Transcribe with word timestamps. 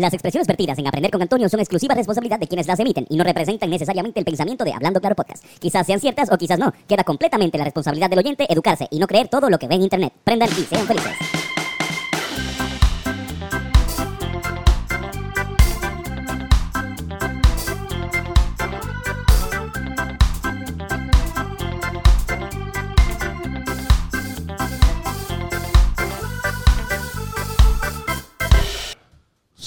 Las 0.00 0.14
expresiones 0.14 0.46
vertidas 0.46 0.78
en 0.78 0.86
Aprender 0.86 1.10
con 1.10 1.20
Antonio 1.20 1.46
son 1.50 1.60
exclusiva 1.60 1.94
responsabilidad 1.94 2.38
de 2.38 2.48
quienes 2.48 2.66
las 2.66 2.80
emiten 2.80 3.06
y 3.10 3.16
no 3.18 3.24
representan 3.24 3.68
necesariamente 3.68 4.18
el 4.18 4.24
pensamiento 4.24 4.64
de 4.64 4.72
Hablando 4.72 4.98
Claro 4.98 5.14
Podcast. 5.14 5.44
Quizás 5.58 5.86
sean 5.86 6.00
ciertas 6.00 6.32
o 6.32 6.38
quizás 6.38 6.58
no. 6.58 6.72
Queda 6.88 7.04
completamente 7.04 7.58
la 7.58 7.64
responsabilidad 7.64 8.08
del 8.08 8.20
oyente 8.20 8.46
educarse 8.48 8.88
y 8.90 8.98
no 8.98 9.06
creer 9.06 9.28
todo 9.28 9.50
lo 9.50 9.58
que 9.58 9.68
ve 9.68 9.74
en 9.74 9.82
Internet. 9.82 10.14
Prendan 10.24 10.48
y 10.56 10.62
sean 10.62 10.86
felices. 10.86 11.39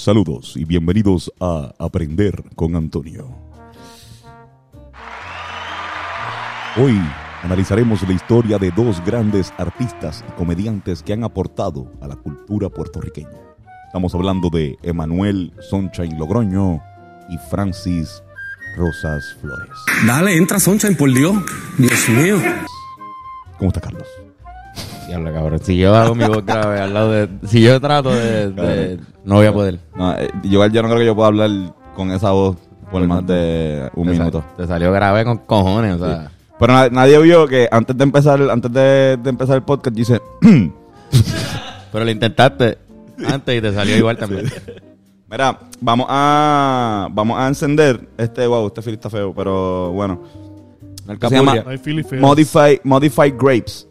Saludos 0.04 0.52
y 0.58 0.66
bienvenidos 0.66 1.32
a 1.40 1.72
Aprender 1.78 2.44
con 2.56 2.76
Antonio. 2.76 3.34
Hoy 6.76 7.00
analizaremos 7.42 8.06
la 8.06 8.12
historia 8.12 8.58
de 8.58 8.70
dos 8.70 9.02
grandes 9.02 9.54
artistas 9.56 10.22
y 10.28 10.32
comediantes 10.32 11.02
que 11.02 11.14
han 11.14 11.24
aportado 11.24 11.90
a 12.02 12.08
la 12.08 12.16
cultura 12.16 12.68
puertorriqueña. 12.68 13.30
Estamos 13.86 14.14
hablando 14.14 14.50
de 14.50 14.76
Emanuel 14.82 15.54
Sunshine 15.70 16.18
Logroño 16.18 16.82
y 17.30 17.38
Francis 17.48 18.22
Rosas 18.76 19.24
Flores. 19.40 19.70
Dale, 20.06 20.36
entra 20.36 20.60
Sunshine, 20.60 20.98
por 20.98 21.14
Dios. 21.14 21.34
Dios 21.78 22.08
mío. 22.10 22.36
¿Cómo 23.56 23.68
está 23.68 23.80
Carlos? 23.80 24.06
Diablo, 25.22 25.32
cabrón. 25.32 25.60
Si 25.62 25.76
yo 25.76 25.94
hago 25.94 26.14
mi 26.14 26.24
voz 26.24 26.44
grave 26.44 26.80
al 26.80 26.92
lado 26.94 27.10
de. 27.12 27.28
Si 27.46 27.60
yo 27.62 27.80
trato 27.80 28.10
de. 28.14 28.50
de- 28.50 29.00
no 29.24 29.36
voy 29.36 29.46
a 29.46 29.52
poder. 29.52 29.78
No, 29.96 30.12
eh, 30.16 30.30
yo, 30.44 30.66
yo 30.66 30.82
no 30.82 30.88
creo 30.88 30.98
que 31.00 31.06
yo 31.06 31.14
pueda 31.14 31.28
hablar 31.28 31.50
con 31.94 32.10
esa 32.10 32.30
voz 32.32 32.56
por 32.90 33.02
más 33.06 33.26
de 33.26 33.90
un 33.94 34.06
Te 34.08 34.16
sal- 34.16 34.18
minuto. 34.26 34.44
Te 34.56 34.66
salió 34.66 34.92
grave 34.92 35.24
con 35.24 35.38
cojones, 35.38 36.00
o 36.00 36.06
sea. 36.06 36.30
Pero 36.58 36.72
na- 36.72 36.88
nadie 36.88 37.18
vio 37.20 37.46
que 37.46 37.68
antes 37.70 37.96
de 37.96 38.04
empezar, 38.04 38.40
antes 38.50 38.72
de, 38.72 39.18
de 39.22 39.30
empezar 39.30 39.56
el 39.56 39.62
podcast, 39.62 39.96
dice, 39.96 40.20
Pero 41.92 42.04
lo 42.04 42.10
intentaste 42.10 42.78
antes 43.26 43.58
y 43.58 43.60
te 43.60 43.72
salió 43.72 43.96
igual 43.96 44.16
también. 44.18 44.50
mira, 45.30 45.58
vamos 45.80 46.06
a 46.10 47.08
vamos 47.12 47.38
a 47.38 47.46
encender 47.48 48.08
este, 48.18 48.46
wow, 48.46 48.66
este 48.66 48.82
feel 48.82 48.94
está 48.94 49.10
feo, 49.10 49.32
pero 49.34 49.92
bueno. 49.92 50.22
El 51.08 51.18
Se 51.20 51.30
llama. 51.30 51.54
Modify, 52.20 52.80
Modified 52.82 53.34
Grapes. 53.38 53.86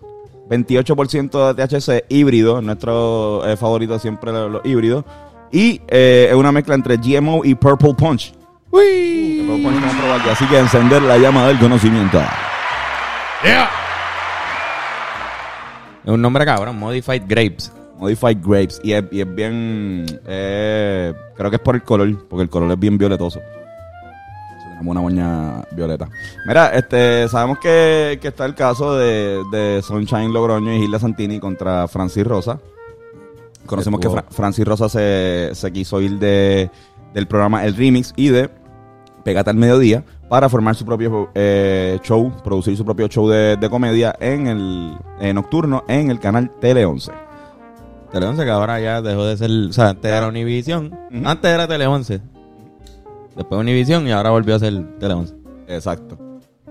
28% 0.53 1.53
de 1.53 1.67
THC 1.67 2.05
híbrido, 2.09 2.61
nuestro 2.61 3.45
eh, 3.45 3.57
favorito 3.57 3.97
siempre 3.99 4.31
los, 4.31 4.51
los 4.51 4.65
híbridos. 4.65 5.05
Y 5.51 5.81
eh, 5.87 6.27
es 6.29 6.35
una 6.35 6.51
mezcla 6.51 6.75
entre 6.75 6.97
GMO 6.97 7.41
y 7.43 7.55
Purple 7.55 7.93
Punch. 7.93 8.33
Uy, 8.71 9.43
Purple 9.47 9.63
Punch 9.63 9.97
probar 9.99 10.29
así 10.29 10.45
que 10.47 10.57
encender 10.57 11.01
la 11.03 11.17
llama 11.17 11.47
del 11.47 11.59
conocimiento. 11.59 12.19
Es 16.03 16.11
un 16.11 16.21
nombre 16.21 16.43
cabrón, 16.45 16.77
Modified 16.77 17.23
Grapes. 17.27 17.71
Modified 17.97 18.37
Grapes. 18.41 18.81
Y 18.83 18.93
es, 18.93 19.03
y 19.11 19.21
es 19.21 19.35
bien. 19.35 20.05
eh, 20.25 21.13
creo 21.35 21.49
que 21.49 21.55
es 21.57 21.61
por 21.61 21.75
el 21.75 21.83
color, 21.83 22.27
porque 22.27 22.43
el 22.43 22.49
color 22.49 22.71
es 22.71 22.79
bien 22.79 22.97
violetoso. 22.97 23.39
Tenemos 24.73 24.91
una 24.91 25.01
moña 25.01 25.63
violeta. 25.71 26.09
Mira, 26.45 26.67
este, 26.69 27.27
sabemos 27.29 27.59
que, 27.59 28.17
que 28.21 28.27
está 28.29 28.45
el 28.45 28.55
caso 28.55 28.95
de, 28.97 29.41
de 29.51 29.81
Sunshine 29.81 30.33
Logroño 30.33 30.73
y 30.73 30.79
Gilda 30.79 30.99
Santini 30.99 31.39
contra 31.39 31.87
Francis 31.87 32.25
Rosa. 32.25 32.59
Conocemos 33.65 33.99
que 34.01 34.09
Fra- 34.09 34.25
Francis 34.29 34.65
Rosa 34.65 34.89
se, 34.89 35.51
se 35.53 35.71
quiso 35.71 36.01
ir 36.01 36.19
de, 36.19 36.69
del 37.13 37.27
programa 37.27 37.63
El 37.65 37.75
Remix 37.75 38.13
y 38.15 38.27
de 38.29 38.49
Pégate 39.23 39.51
al 39.51 39.55
Mediodía 39.55 40.03
para 40.27 40.49
formar 40.49 40.75
su 40.75 40.83
propio 40.85 41.29
eh, 41.33 41.97
show, 42.03 42.29
producir 42.43 42.75
su 42.75 42.83
propio 42.83 43.07
show 43.07 43.29
de, 43.29 43.55
de 43.55 43.69
comedia 43.69 44.13
en 44.19 44.47
el 44.47 45.33
nocturno 45.33 45.85
en 45.87 46.11
el 46.11 46.19
canal 46.19 46.51
Tele 46.59 46.83
11. 46.83 47.11
Tele 48.11 48.25
11 48.25 48.43
que 48.43 48.49
ahora 48.51 48.79
ya 48.81 49.01
dejó 49.01 49.23
de 49.25 49.37
ser. 49.37 49.49
O 49.69 49.71
sea, 49.71 49.89
antes 49.89 50.11
era 50.11 50.27
Univision. 50.27 50.87
Ujú. 51.11 51.25
Antes 51.27 51.51
era 51.51 51.67
Tele 51.67 51.87
11. 51.87 52.19
Después 53.35 53.59
Univision 53.61 54.07
y 54.07 54.11
ahora 54.11 54.29
volvió 54.31 54.55
a 54.55 54.59
ser 54.59 54.97
Tele 54.99 55.13
11. 55.13 55.33
Exacto. 55.67 56.17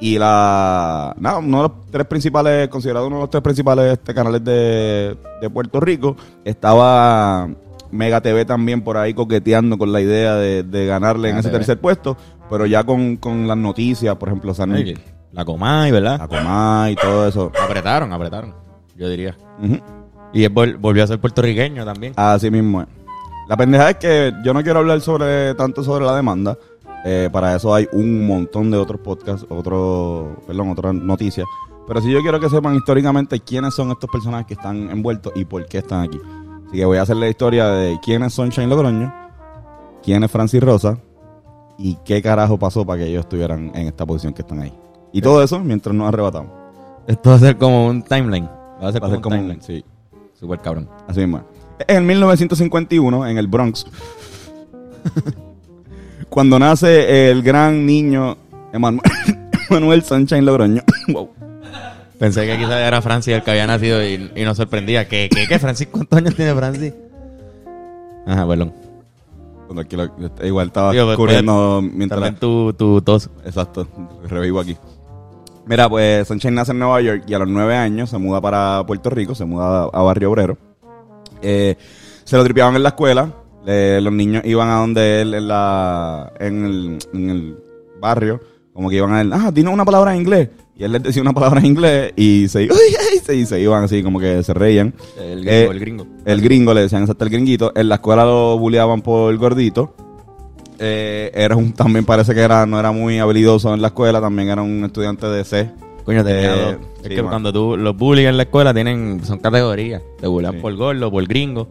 Y 0.01 0.19
la. 0.19 1.15
No, 1.19 1.39
uno 1.39 1.57
de 1.59 1.63
los 1.69 1.73
tres 1.91 2.07
principales, 2.07 2.69
considerado 2.69 3.07
uno 3.07 3.17
de 3.17 3.23
los 3.23 3.31
tres 3.31 3.43
principales 3.43 3.93
este, 3.93 4.13
canales 4.15 4.43
de, 4.43 5.17
de 5.41 5.51
Puerto 5.51 5.79
Rico, 5.81 6.17
estaba 6.45 7.49
Mega 7.91 8.21
TV 8.21 8.45
también 8.45 8.83
por 8.83 8.97
ahí 8.97 9.15
coqueteando 9.15 9.77
con 9.79 9.93
la 9.93 10.01
idea 10.01 10.35
de, 10.37 10.63
de 10.63 10.87
ganarle 10.87 11.31
en 11.31 11.37
ese 11.37 11.49
TV. 11.51 11.59
tercer 11.59 11.79
puesto, 11.81 12.17
pero 12.51 12.67
ya 12.67 12.83
con, 12.85 13.17
con 13.17 13.47
las 13.47 13.57
noticias, 13.57 14.17
por 14.17 14.29
ejemplo, 14.29 14.55
San 14.55 14.73
La 15.33 15.45
Comay, 15.45 15.91
¿verdad? 15.93 16.21
Acomá 16.21 16.89
y 16.91 16.97
todo 16.97 17.27
eso. 17.29 17.53
Apretaron, 17.63 18.13
apretaron. 18.13 18.55
Yo 18.97 19.09
diría. 19.09 19.37
Y 20.33 20.45
él 20.45 20.53
vol- 20.55 20.77
volvió 20.79 21.05
a 21.05 21.07
ser 21.07 21.21
puertorriqueño 21.21 21.85
también. 21.85 22.13
Así 22.17 22.51
mismo 22.51 22.83
es. 22.83 22.89
La 23.49 23.57
pendeja 23.57 23.91
es 23.91 23.97
que 23.97 24.33
yo 24.45 24.55
no 24.55 24.63
quiero 24.63 24.79
hablar 24.81 25.01
sobre 25.01 25.55
tanto 25.55 25.83
sobre 25.83 26.05
la 26.05 26.15
demanda. 26.17 26.57
Eh, 27.05 27.29
para 27.33 27.57
eso 27.57 27.75
hay 27.75 27.89
un 27.93 28.27
montón 28.27 28.71
de 28.71 28.79
otros 28.79 29.01
podcasts, 29.01 29.45
otro, 29.51 30.37
perdón, 30.47 30.71
otras 30.71 30.95
noticias. 30.95 31.47
Pero 31.87 32.01
sí 32.01 32.11
yo 32.13 32.21
quiero 32.23 32.39
que 32.39 32.49
sepan 32.49 32.77
históricamente 32.77 33.41
quiénes 33.41 33.75
son 33.75 33.91
estos 33.91 34.09
personajes 34.11 34.47
que 34.47 34.55
están 34.55 34.89
envueltos 34.91 35.33
y 35.35 35.45
por 35.45 35.67
qué 35.67 35.79
están 35.79 36.03
aquí. 36.03 36.21
Así 36.69 36.77
que 36.77 36.85
voy 36.85 36.99
a 36.99 37.03
hacer 37.03 37.17
la 37.17 37.29
historia 37.29 37.67
de 37.69 37.99
quién 38.03 38.23
es 38.23 38.33
Sunshine 38.35 38.69
Logroño, 38.71 39.13
quién 40.03 40.23
es 40.23 40.31
Francis 40.31 40.63
Rosa 40.63 40.97
y 41.77 41.97
qué 42.05 42.23
carajo 42.23 42.57
pasó 42.59 42.87
para 42.87 43.01
que 43.01 43.09
ellos 43.09 43.21
estuvieran 43.25 43.73
en 43.75 43.89
esta 43.89 44.07
posición 44.07 44.33
que 44.33 44.43
están 44.43 44.61
ahí. 44.61 44.73
Y 45.13 45.21
todo 45.21 45.43
eso 45.43 45.59
mientras 45.59 45.95
nos 45.95 46.07
arrebatamos. 46.09 46.53
Esto 47.09 47.31
va 47.31 47.37
a 47.37 47.41
ser 47.41 47.59
como 47.59 47.87
un 47.89 48.03
timeline. 48.03 48.49
Va 48.81 48.89
a 48.89 48.93
ser 48.93 49.03
Va 49.03 49.09
a 49.09 49.11
ser 49.11 49.21
como, 49.21 49.23
como 49.23 49.37
un 49.37 49.51
un- 49.51 49.59
timeline. 49.59 49.63
sí. 49.63 49.85
Super 50.35 50.61
cabrón. 50.61 50.89
Así 51.09 51.21
mismo. 51.21 51.43
En 51.89 52.07
1951, 52.07 53.27
en 53.29 53.39
el 53.39 53.47
Bronx, 53.47 53.87
cuando 56.29 56.59
nace 56.59 57.31
el 57.31 57.43
gran 57.43 57.85
niño 57.87 58.37
Emanu- 58.73 59.03
Emanuel 59.71 60.03
Sunshine 60.03 60.45
Logroño. 60.45 60.83
Wow. 61.09 61.31
Pensé 62.19 62.47
que 62.47 62.57
quizás 62.57 62.75
era 62.81 63.03
Francis 63.03 63.35
el 63.35 63.43
que 63.43 63.51
había 63.51 63.67
nacido 63.67 64.01
y, 64.05 64.31
y 64.37 64.45
nos 64.45 64.57
sorprendía. 64.57 65.09
¿Qué, 65.09 65.29
qué, 65.35 65.49
qué? 65.49 65.59
¿Francis? 65.59 65.89
¿Cuántos 65.91 66.17
años 66.17 66.37
tiene 66.37 66.55
Francis? 66.55 66.95
Ajá, 68.25 68.47
perdón. 68.47 68.73
Cuando 69.67 69.83
aquí 69.83 69.97
lo- 69.97 70.13
igual 70.47 70.69
estaba 70.69 70.93
Digo, 70.93 71.07
pues, 71.07 71.17
corriendo 71.17 71.83
mientras... 71.83 72.21
También 72.21 72.37
tu, 72.39 72.73
tu 72.75 73.03
tos. 73.03 73.29
Exacto, 73.45 73.89
revivo 74.29 74.61
aquí. 74.61 74.77
Mira, 75.67 75.89
pues 75.89 76.29
Sunshine 76.29 76.55
nace 76.55 76.71
en 76.71 76.79
Nueva 76.79 77.01
York 77.01 77.25
y 77.27 77.35
a 77.35 77.41
los 77.41 77.49
nueve 77.49 77.77
años 77.77 78.09
se 78.11 78.19
muda 78.19 78.41
para 78.41 78.85
Puerto 78.87 79.11
Rico, 79.11 79.35
se 79.35 79.45
muda 79.45 79.83
a, 79.85 79.85
a 79.93 80.03
Barrio 80.03 80.31
Obrero. 80.31 80.57
Eh, 81.43 81.77
se 82.25 82.37
lo 82.37 82.45
tripeaban 82.45 82.77
en 82.77 82.83
la 82.83 82.91
escuela, 82.91 83.33
los 83.67 84.13
niños 84.13 84.43
iban 84.45 84.69
a 84.69 84.77
donde 84.77 85.23
él 85.23 85.35
en, 85.35 85.49
la, 85.49 86.33
en, 86.39 86.65
el, 86.65 86.99
en 87.13 87.31
el 87.31 87.57
barrio, 88.01 88.41
como 88.73 88.89
que 88.89 88.97
iban 88.97 89.13
a 89.13 89.21
él, 89.21 89.33
ah, 89.33 89.51
dinos 89.53 89.75
una 89.75 89.85
palabra 89.85 90.15
en 90.15 90.23
inglés. 90.23 90.49
Y 90.75 90.85
él 90.85 90.93
les 90.93 91.03
decía 91.03 91.21
una 91.23 91.33
palabra 91.33 91.61
en 91.61 91.67
inglés 91.67 92.13
y 92.17 92.49
se, 92.49 92.63
y 93.29 93.55
iban 93.57 93.85
así, 93.85 94.03
como 94.03 94.19
que 94.19 94.43
se 94.43 94.55
reían. 94.55 94.95
El 95.19 95.47
Eh, 95.47 95.67
gringo, 95.67 95.73
el 95.73 95.81
gringo. 95.81 96.07
El 96.25 96.41
gringo, 96.41 96.75
le 96.75 96.81
decían 96.83 97.03
exacto 97.03 97.25
el 97.25 97.31
gringuito. 97.31 97.73
En 97.77 97.89
la 97.89 97.97
escuela 97.97 98.25
lo 98.25 98.59
bulleaban 98.59 99.03
por 99.03 99.37
gordito. 99.37 99.95
Eh, 100.79 101.31
era 101.35 101.55
un, 101.55 101.73
también 101.73 102.05
parece 102.05 102.35
que 102.35 102.41
era, 102.41 102.67
no 102.67 102.81
era 102.81 102.91
muy 102.91 103.19
habilidoso 103.19 103.73
en 103.75 103.83
la 103.83 103.89
escuela, 103.89 104.21
también 104.21 104.49
era 104.49 104.63
un 104.63 104.85
estudiante 104.85 105.27
de 105.27 105.45
C. 105.45 105.71
Coño, 106.05 106.23
dos. 106.25 106.33
Es 106.33 106.79
sí, 107.03 107.09
que 107.11 107.23
man. 107.23 107.31
cuando 107.31 107.53
tú, 107.53 107.77
los 107.77 107.97
bullies 107.97 108.29
en 108.29 108.37
la 108.37 108.43
escuela 108.45 108.73
tienen, 108.75 109.21
son 109.25 109.39
categorías. 109.39 110.03
Te 110.21 110.27
bullean 110.27 110.55
Sí. 110.55 110.61
por 110.61 110.75
gordo, 110.77 111.11
por 111.11 111.27
gringo, 111.27 111.69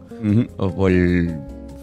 o 0.56 0.70
por 0.70 0.90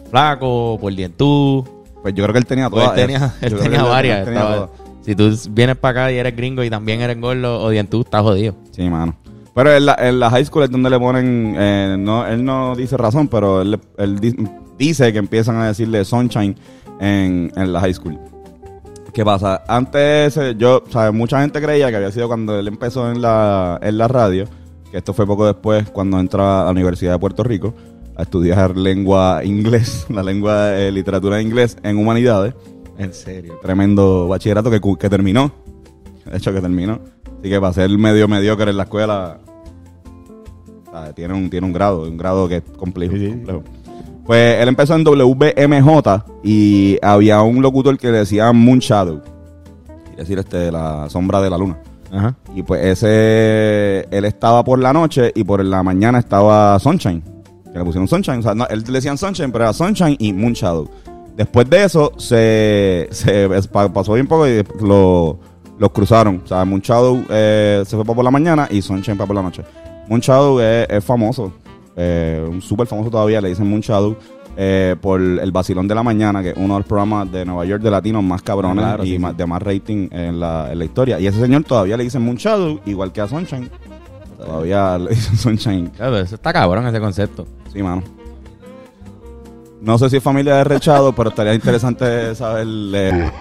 flaco, 0.09 0.73
o 0.73 0.79
por 0.79 0.93
dientú. 0.95 1.65
Pues 2.01 2.13
yo 2.15 2.23
creo 2.23 2.33
que 2.33 2.39
él 2.39 2.45
tenía 2.45 2.69
Pues 2.69 2.83
todas. 2.85 2.97
él 2.99 3.05
tenía, 3.07 3.33
Yo 3.41 3.47
él 3.47 3.59
tenía 3.63 3.83
varias. 3.83 4.25
tenía 4.25 4.39
estaba- 4.39 4.55
todas. 4.55 4.69
si 5.01 5.15
tú 5.15 5.31
vienes 5.51 5.75
para 5.77 6.03
acá 6.05 6.11
y 6.11 6.17
eres 6.17 6.35
gringo 6.35 6.63
y 6.63 6.69
también 6.69 7.01
eres 7.01 7.19
gordo 7.19 7.61
o 7.61 7.69
dientú, 7.69 8.01
estás 8.01 8.21
jodido. 8.21 8.55
Sí, 8.71 8.89
mano. 8.89 9.15
Pero 9.53 9.73
en 9.75 9.85
la, 9.85 9.95
en 9.99 10.19
la 10.19 10.29
high 10.29 10.45
school 10.45 10.63
es 10.63 10.71
donde 10.71 10.89
le 10.89 10.99
ponen, 10.99 11.55
eh, 11.57 11.95
no, 11.99 12.25
él 12.25 12.45
no 12.45 12.75
dice 12.75 12.95
razón, 12.97 13.27
pero 13.27 13.61
él, 13.61 13.77
él 13.97 14.19
di- 14.19 14.35
dice 14.77 15.11
que 15.11 15.19
empiezan 15.19 15.57
a 15.57 15.67
decirle 15.67 16.05
sunshine 16.05 16.55
en, 17.01 17.51
en 17.55 17.73
la 17.73 17.81
high 17.81 17.93
school. 17.93 18.17
¿Qué 19.19 19.25
pasa? 19.25 19.63
Antes, 19.67 20.37
eh, 20.37 20.55
yo, 20.57 20.81
¿sabes? 20.89 21.13
Mucha 21.13 21.41
gente 21.41 21.61
creía 21.61 21.89
que 21.89 21.97
había 21.97 22.09
sido 22.09 22.29
cuando 22.29 22.57
él 22.57 22.69
empezó 22.69 23.11
en 23.11 23.21
la, 23.21 23.77
en 23.81 23.97
la 23.97 24.07
radio, 24.07 24.45
que 24.89 24.95
esto 24.95 25.13
fue 25.13 25.27
poco 25.27 25.45
después 25.45 25.89
cuando 25.89 26.17
entra 26.21 26.61
a 26.61 26.63
la 26.63 26.71
Universidad 26.71 27.11
de 27.11 27.19
Puerto 27.19 27.43
Rico 27.43 27.73
a 28.15 28.21
estudiar 28.21 28.77
lengua 28.77 29.41
inglés, 29.43 30.05
la 30.09 30.23
lengua 30.23 30.67
de 30.67 30.89
literatura 30.93 31.35
de 31.35 31.41
inglés 31.41 31.75
en 31.83 31.97
humanidades. 31.97 32.53
En 32.97 33.13
serio. 33.13 33.59
Tremendo 33.61 34.29
bachillerato 34.29 34.71
que, 34.71 34.79
que 34.97 35.09
terminó. 35.09 35.51
De 36.23 36.37
hecho, 36.37 36.53
que 36.53 36.61
terminó. 36.61 37.01
Así 37.39 37.49
que 37.49 37.59
para 37.59 37.73
ser 37.73 37.89
medio 37.89 38.25
mediocre 38.29 38.71
en 38.71 38.77
la 38.77 38.83
escuela, 38.83 39.41
¿sabes? 40.93 41.13
tiene 41.13 41.33
un, 41.33 41.49
tiene 41.49 41.67
un 41.67 41.73
grado, 41.73 42.03
un 42.03 42.17
grado 42.17 42.47
que 42.47 42.55
es 42.55 42.63
complejo. 42.77 43.17
complejo. 43.17 43.63
Pues 44.29 44.61
él 44.61 44.67
empezó 44.67 44.93
en 44.93 45.03
WBMJ 45.03 46.23
y 46.43 46.99
había 47.01 47.41
un 47.41 47.63
locutor 47.63 47.97
que 47.97 48.11
le 48.11 48.19
decía 48.19 48.51
Moon 48.51 48.77
Shadow. 48.77 49.23
Es 50.11 50.17
decir, 50.17 50.37
este, 50.37 50.71
la 50.71 51.09
sombra 51.09 51.41
de 51.41 51.49
la 51.49 51.57
luna. 51.57 51.79
Ajá. 52.13 52.35
Y 52.53 52.61
pues 52.61 52.85
ese, 52.85 54.07
él 54.15 54.25
estaba 54.25 54.63
por 54.63 54.77
la 54.77 54.93
noche 54.93 55.31
y 55.33 55.43
por 55.43 55.65
la 55.65 55.81
mañana 55.81 56.19
estaba 56.19 56.77
Sunshine. 56.77 57.23
Que 57.73 57.79
le 57.79 57.83
pusieron 57.83 58.07
Sunshine. 58.07 58.37
O 58.37 58.41
sea, 58.43 58.53
no, 58.53 58.67
él 58.67 58.83
le 58.85 58.93
decían 58.93 59.17
Sunshine, 59.17 59.51
pero 59.51 59.63
era 59.63 59.73
Sunshine 59.73 60.15
y 60.19 60.31
Moon 60.31 60.53
Shadow. 60.53 60.87
Después 61.35 61.67
de 61.67 61.85
eso, 61.85 62.11
se, 62.17 63.09
pasó 63.71 64.13
bien 64.13 64.27
poco 64.27 64.47
y 64.47 64.63
lo, 64.79 65.39
los 65.79 65.89
cruzaron. 65.89 66.43
O 66.45 66.47
sea, 66.47 66.63
Moon 66.65 66.81
Shadow 66.81 67.25
eh, 67.31 67.81
se 67.83 67.95
fue 67.95 68.05
para 68.05 68.15
por 68.15 68.25
la 68.25 68.29
mañana 68.29 68.67
y 68.69 68.83
Sunshine 68.83 69.17
para 69.17 69.25
por 69.25 69.37
la 69.37 69.41
noche. 69.41 69.63
Moon 70.07 70.21
Shadow 70.21 70.59
es, 70.59 70.87
es 70.87 71.03
famoso. 71.03 71.51
Eh, 72.01 72.47
un 72.49 72.61
súper 72.61 72.87
famoso 72.87 73.09
todavía, 73.11 73.41
le 73.41 73.49
dicen 73.49 73.69
Moon 73.69 73.81
Shadow. 73.81 74.15
eh, 74.61 74.95
por 74.99 75.21
el 75.21 75.51
vacilón 75.53 75.87
de 75.87 75.95
la 75.95 76.03
mañana, 76.03 76.41
que 76.41 76.49
es 76.49 76.57
uno 76.57 76.73
de 76.73 76.79
los 76.81 76.87
programas 76.87 77.31
de 77.31 77.45
Nueva 77.45 77.63
York 77.65 77.81
de 77.81 77.91
latinos 77.91 78.21
más 78.23 78.41
cabrones 78.41 78.83
Claro, 78.83 79.03
y 79.05 79.11
sí, 79.11 79.19
más- 79.19 79.31
sí. 79.31 79.37
de 79.37 79.45
más 79.45 79.61
rating 79.61 80.09
en 80.11 80.37
la, 80.39 80.69
en 80.71 80.79
la 80.79 80.85
historia. 80.85 81.17
Y 81.19 81.27
ese 81.27 81.39
señor 81.39 81.63
todavía 81.63 81.95
le 81.95 82.03
dicen 82.03 82.21
Moon 82.23 82.35
Shadow, 82.35 82.79
igual 82.85 83.13
que 83.13 83.21
a 83.21 83.27
Sunshine. 83.27 83.69
Todavía 84.37 84.97
le 84.97 85.09
dicen 85.15 85.37
Sunshine. 85.37 85.87
Claro, 85.95 86.17
eso 86.17 86.35
está 86.35 86.51
cabrón 86.51 86.85
ese 86.87 86.99
concepto. 86.99 87.47
Sí, 87.71 87.81
mano. 87.81 88.03
No 89.81 89.97
sé 89.97 90.09
si 90.09 90.17
es 90.17 90.23
familia 90.23 90.55
de 90.55 90.63
Rechado, 90.65 91.13
pero 91.15 91.29
estaría 91.29 91.53
interesante 91.53 92.35
saber. 92.35 92.67
eh. 92.95 93.31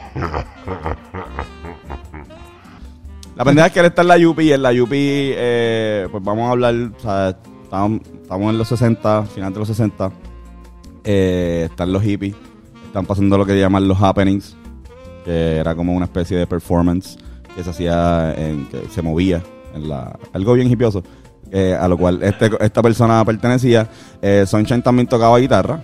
La 3.36 3.44
pendeja 3.44 3.66
es 3.68 3.72
que 3.72 3.80
él 3.80 3.86
está 3.86 4.02
en 4.02 4.08
la 4.08 4.18
Yupi 4.18 4.42
y 4.44 4.52
en 4.52 4.62
la 4.62 4.72
Yupi, 4.72 4.96
eh, 5.00 6.08
pues 6.10 6.22
vamos 6.24 6.48
a 6.48 6.50
hablar, 6.52 6.74
o 6.96 7.00
sea, 7.00 7.36
estamos, 7.68 8.00
estamos 8.22 8.50
en 8.50 8.58
los 8.58 8.68
60, 8.68 9.24
final 9.26 9.52
de 9.52 9.58
los 9.58 9.68
60. 9.68 10.10
eh, 11.04 11.68
están 11.70 11.92
los 11.92 12.02
hippies, 12.02 12.34
están 12.86 13.04
pasando 13.04 13.36
lo 13.36 13.44
que 13.44 13.58
llaman 13.58 13.86
los 13.86 14.00
happenings, 14.00 14.56
que 15.24 15.56
era 15.56 15.74
como 15.74 15.92
una 15.94 16.06
especie 16.06 16.38
de 16.38 16.46
performance 16.46 17.18
que 17.54 17.62
se 17.62 17.70
hacía, 17.70 18.34
en, 18.36 18.66
que 18.66 18.88
se 18.88 19.02
movía, 19.02 19.42
en 19.74 19.88
la, 19.88 20.18
algo 20.32 20.54
bien 20.54 20.70
hipioso, 20.70 21.02
eh, 21.50 21.76
a 21.78 21.86
lo 21.88 21.98
cual 21.98 22.22
este, 22.22 22.50
esta 22.60 22.82
persona 22.82 23.22
pertenecía. 23.24 23.88
Eh, 24.22 24.44
Sunshine 24.46 24.82
también 24.82 25.06
tocaba 25.06 25.38
guitarra. 25.38 25.80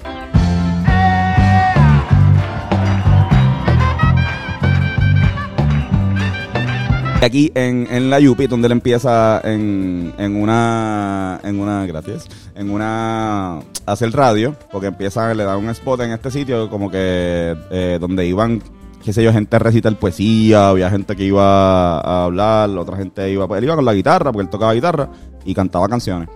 Aquí 7.25 7.51
en, 7.55 7.87
en 7.91 8.11
la 8.11 8.21
Yupi, 8.21 8.47
donde 8.49 8.67
él 8.67 8.73
empieza 8.73 9.41
en, 9.45 10.13
en 10.19 10.37
una, 10.37 11.41
en 11.43 11.59
una, 11.59 11.87
gracias, 11.87 12.29
en 12.55 12.71
una, 12.71 13.61
hacer 13.87 14.13
radio, 14.13 14.55
porque 14.71 14.89
empieza, 14.89 15.33
le 15.33 15.45
da 15.45 15.57
un 15.57 15.71
spot 15.71 16.01
en 16.01 16.11
este 16.13 16.31
sitio, 16.31 16.69
como 16.69 16.91
que, 16.91 17.57
eh, 17.71 17.97
donde 17.99 18.27
iban, 18.27 18.63
qué 19.03 19.15
sé 19.15 19.25
yo, 19.25 19.33
gente 19.33 19.57
a 19.57 19.59
recitar 19.59 19.99
poesía, 19.99 20.69
había 20.69 20.91
gente 20.91 21.17
que 21.17 21.25
iba 21.25 21.99
a 21.99 22.25
hablar, 22.25 22.69
otra 22.71 22.99
gente 22.99 23.31
iba, 23.31 23.49
pues 23.49 23.57
él 23.59 23.65
iba 23.65 23.77
con 23.77 23.87
la 23.87 23.95
guitarra, 23.95 24.31
porque 24.31 24.45
él 24.45 24.51
tocaba 24.51 24.75
guitarra 24.75 25.09
y 25.47 25.55
cantaba 25.55 25.89
canciones. 25.89 26.29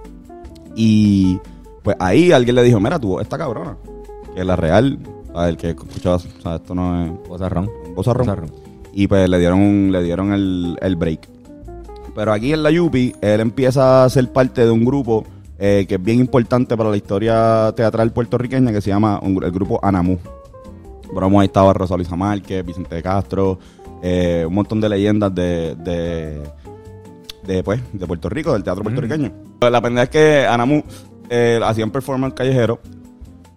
Y 0.75 1.39
pues 1.83 1.97
ahí 2.01 2.33
alguien 2.33 2.55
le 2.55 2.63
dijo, 2.63 2.81
mira, 2.81 2.99
tú, 2.99 3.21
esta 3.21 3.37
cabrona, 3.37 3.77
que 4.35 4.41
es 4.41 4.47
la 4.47 4.57
real, 4.57 4.99
a 5.35 5.51
el 5.51 5.59
que 5.59 5.69
escuchaba, 5.69 6.17
o 6.17 6.19
sea, 6.19 6.57
esto 6.57 6.75
no 6.75 7.05
es 7.05 7.29
Bozarrón. 7.29 7.69
bozarrón. 7.95 8.27
Bozarrón. 8.27 8.68
Y 8.99 9.07
pues 9.07 9.29
le 9.29 9.39
dieron, 9.39 9.61
un- 9.61 9.93
le 9.93 10.03
dieron 10.03 10.33
el, 10.33 10.77
el 10.83 10.97
break. 10.97 11.29
Pero 12.17 12.33
aquí 12.33 12.53
en 12.53 12.65
la 12.65 12.71
Yupi, 12.73 13.15
él 13.21 13.39
empieza 13.41 14.03
a 14.05 14.11
ser 14.11 14.33
parte 14.33 14.65
de 14.65 14.71
un 14.73 14.85
grupo 14.85 15.25
eh, 15.57 15.87
que 15.89 15.95
es 15.95 16.03
bien 16.03 16.19
importante 16.19 16.77
para 16.77 16.91
la 16.91 16.97
historia 16.97 17.73
teatral 17.77 18.13
puertorriqueña, 18.13 18.73
que 18.73 18.81
se 18.81 18.91
llama 18.91 19.21
un 19.23 19.41
el 19.45 19.53
grupo 19.53 19.79
Anamu. 19.85 20.17
Bueno, 21.13 21.39
ahí 21.39 21.47
estaba 21.47 21.73
Rosa 21.73 21.97
Luisa 21.97 22.17
Márquez, 22.17 22.67
Vicente 22.67 22.97
de 22.97 23.03
Castro, 23.05 23.61
eh, 24.03 24.45
un 24.49 24.55
montón 24.55 24.81
de 24.81 24.89
leyendas 24.89 25.33
de, 25.33 25.77
de, 25.77 26.43
de, 27.47 27.63
pues, 27.63 27.81
de 27.93 28.05
Puerto 28.05 28.29
Rico, 28.29 28.53
del 28.53 28.65
teatro 28.65 28.83
puertorriqueño. 28.83 29.31
La 29.61 29.81
pendeja 29.81 30.03
es 30.05 30.11
que 30.11 30.45
Anamu 30.45 30.83
eh, 31.31 31.61
hacían 31.63 31.93
performance 31.93 32.35
callejero 32.35 32.81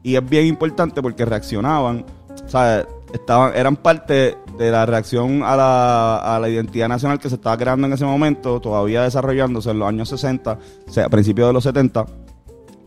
y 0.04 0.16
es 0.16 0.30
bien 0.30 0.46
importante 0.46 1.02
porque 1.02 1.26
reaccionaban, 1.26 2.06
sea, 2.46 2.86
estaban, 3.13 3.56
eran 3.56 3.75
parte 3.75 4.38
de 4.58 4.72
la 4.72 4.86
reacción 4.86 5.44
a 5.44 5.56
la, 5.56 6.18
a 6.18 6.40
la 6.40 6.50
identidad 6.50 6.88
nacional 6.88 7.19
que 7.19 7.30
se 7.30 7.36
estaba 7.36 7.58
creando 7.58 7.88
en 7.88 7.94
ese 7.94 8.06
momento, 8.06 8.60
todavía 8.60 9.04
desarrollándose 9.04 9.72
en 9.72 9.80
los 9.80 9.88
años 9.88 10.10
60, 10.10 10.52
o 10.98 11.00
a 11.00 11.10
principios 11.10 11.48
de 11.48 11.54
los 11.54 11.63
70, 11.63 12.06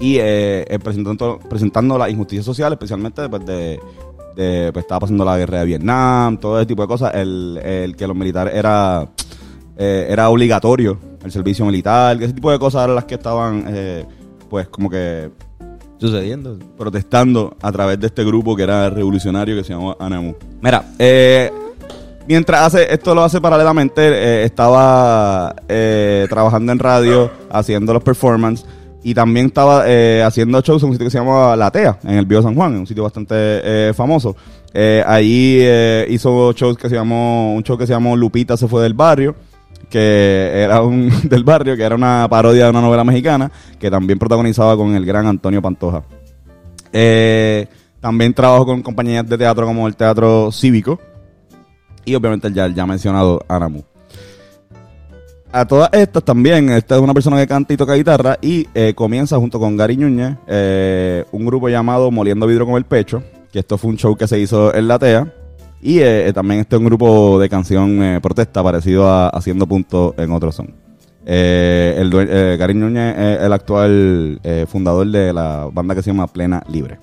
y 0.01 0.17
eh, 0.19 0.65
eh, 0.69 0.79
presentando, 0.79 1.39
presentando 1.49 1.99
la 1.99 2.11
injusticia 2.11 2.43
social, 2.43 2.73
especialmente 2.73 3.23
después 3.23 3.45
de, 3.47 3.81
de, 4.35 4.71
pues 4.73 4.85
estaba 4.85 5.01
pasando 5.01 5.25
la 5.25 5.39
guerra 5.39 5.61
de 5.61 5.67
Vietnam, 5.67 6.39
todo 6.39 6.59
ese 6.59 6.67
tipo 6.67 6.83
de 6.83 6.89
cosas, 6.89 7.15
el, 7.15 7.59
el 7.63 7.97
que 7.97 8.07
los 8.07 8.17
militares 8.17 8.55
era, 8.55 9.09
eh, 9.77 10.07
era 10.09 10.29
obligatorio, 10.29 10.99
el 11.25 11.33
servicio 11.33 11.65
militar, 11.65 12.21
ese 12.23 12.33
tipo 12.33 12.51
de 12.51 12.59
cosas 12.59 12.85
eran 12.85 12.97
las 12.97 13.05
que 13.05 13.15
estaban, 13.15 13.65
eh, 13.69 14.05
pues 14.51 14.69
como 14.69 14.91
que 14.91 15.31
Sucediendo. 16.05 16.59
protestando 16.77 17.57
a 17.63 17.73
través 17.73 17.99
de 17.99 18.09
este 18.09 18.25
grupo 18.25 18.55
que 18.55 18.63
era 18.63 18.91
revolucionario 18.91 19.57
que 19.57 19.65
se 19.65 19.73
llamaba 19.73 19.97
Anamu. 19.99 20.35
Mira, 20.61 20.85
eh, 20.99 21.51
mientras 22.29 22.61
hace 22.61 22.93
esto 22.93 23.15
lo 23.15 23.25
hace 23.25 23.41
paralelamente, 23.41 24.03
eh, 24.03 24.45
estaba 24.45 25.57
eh, 25.67 26.27
trabajando 26.29 26.73
en 26.73 26.79
radio, 26.79 27.31
haciendo 27.51 27.95
los 27.95 28.03
performances 28.03 28.67
y 29.03 29.15
también 29.15 29.47
estaba 29.47 29.85
eh, 29.87 30.23
haciendo 30.23 30.61
shows 30.61 30.83
en 30.83 30.91
un 30.91 30.95
sitio 30.95 31.07
que 31.07 31.11
se 31.11 31.19
llama 31.19 31.57
La 31.57 31.71
Tea, 31.71 31.99
en 32.05 32.19
el 32.19 32.27
Bio 32.27 32.43
San 32.43 32.55
Juan, 32.55 32.77
un 32.77 32.87
sitio 32.87 33.03
bastante 33.03 33.93
famoso. 33.95 34.37
Ahí 35.07 35.67
hizo 36.09 36.53
shows 36.53 36.77
que 36.77 36.91
se 36.91 36.97
llamó, 36.97 37.55
un 37.55 37.63
show 37.63 37.79
que 37.79 37.87
se 37.87 37.95
llamó 37.95 38.15
Lupita 38.15 38.59
se 38.59 38.69
fue 38.69 38.83
del 38.83 38.93
barrio 38.93 39.35
que 39.89 40.51
era 40.55 40.83
un 40.83 41.11
del 41.29 41.45
barrio, 41.45 41.77
que 41.77 41.83
era 41.83 41.95
una 41.95 42.27
parodia 42.29 42.65
de 42.65 42.71
una 42.71 42.81
novela 42.81 43.05
mexicana, 43.05 43.51
que 43.79 43.91
también 43.91 44.19
protagonizaba 44.19 44.77
con 44.77 44.95
el 44.95 45.05
gran 45.05 45.27
Antonio 45.27 45.63
Pantoja. 45.63 46.03
Eh, 46.93 47.67
también 48.01 48.35
trabajó 48.35 48.67
con 48.67 48.83
compañías 48.83 49.29
de 49.29 49.39
teatro 49.39 49.67
como 49.67 49.89
el 49.89 49.97
Teatro 49.97 50.53
Cívico 50.53 51.01
y 52.05 52.15
obviamente 52.15 52.49
el 52.49 52.55
ya, 52.55 52.69
ya 52.69 52.87
mencionado 52.87 53.41
Anamu. 53.49 53.83
A 55.51 55.65
todas 55.67 55.89
estas 55.93 56.25
también, 56.25 56.69
esta 56.71 56.97
es 56.97 57.01
una 57.01 57.15
persona 57.15 57.37
que 57.37 57.47
canta 57.47 57.73
y 57.73 57.77
toca 57.77 57.95
guitarra 57.95 58.37
y 58.43 58.67
eh, 58.75 58.93
comienza 58.95 59.37
junto 59.37 59.61
con 59.61 59.77
Gary 59.77 59.97
Núñez 59.97 60.37
eh, 60.49 61.25
un 61.31 61.47
grupo 61.47 61.69
llamado 61.69 62.11
Moliendo 62.11 62.47
Vidrio 62.47 62.67
con 62.67 62.75
el 62.75 62.85
Pecho, 62.85 63.23
que 63.53 63.61
esto 63.61 63.79
fue 63.79 63.91
un 63.91 63.97
show 63.97 64.17
que 64.17 64.27
se 64.27 64.39
hizo 64.41 64.75
en 64.75 64.89
la 64.89 64.99
TEA. 64.99 65.33
Y 65.87 65.99
eh, 65.99 66.29
eh, 66.29 66.33
también 66.33 66.63
este 66.63 66.77
es 66.77 66.81
un 66.81 66.87
grupo 66.87 67.39
de 67.39 67.51
canción 67.51 68.03
eh, 68.03 68.19
protesta 68.19 68.63
parecido 68.63 69.07
a 69.07 69.29
Haciendo 69.29 69.67
Punto 69.67 70.15
en 70.17 70.33
otro 70.33 70.51
son. 70.51 70.75
Eh, 71.27 71.95
el 71.99 72.11
eh, 72.15 72.57
Gary 72.59 72.73
Núñez 72.73 73.15
es 73.19 73.43
el 73.43 73.53
actual 73.53 74.41
eh, 74.43 74.65
fundador 74.67 75.07
de 75.07 75.35
la 75.35 75.69
banda 75.71 75.95
que 75.95 76.03
se 76.03 76.11
llama 76.11 76.27
Plena 76.27 76.63
Libre. 76.71 76.99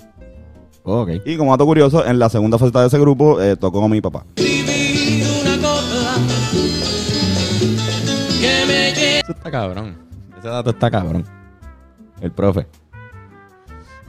ok. 0.81 1.11
Y 1.25 1.37
como 1.37 1.51
dato 1.51 1.67
curioso, 1.67 2.03
en 2.03 2.17
la 2.17 2.27
segunda 2.29 2.57
faceta 2.57 2.81
de 2.81 2.87
ese 2.87 2.97
grupo 2.97 3.37
tocó 3.59 3.81
con 3.81 3.91
mi 3.91 4.01
papá. 4.01 4.25
Eso 4.35 4.47
está 9.31 9.51
cabrón. 9.51 9.95
Ese 10.39 10.47
dato 10.47 10.71
está 10.71 10.89
cabrón. 10.89 11.23
El 12.19 12.31
profe. 12.31 12.65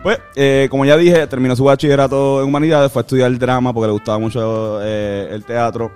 Pues, 0.03 0.19
eh, 0.35 0.67
como 0.69 0.85
ya 0.85 0.97
dije, 0.97 1.27
terminó 1.29 1.55
su 1.55 1.65
bachillerato 1.65 2.43
en 2.43 2.49
humanidades, 2.49 2.91
fue 2.91 3.01
a 3.01 3.05
estudiar 3.05 3.39
drama 3.39 3.73
porque 3.73 3.87
le 3.87 3.93
gustaba 3.93 4.19
mucho 4.19 4.81
eh, 4.83 5.29
el 5.31 5.45
teatro 5.45 5.93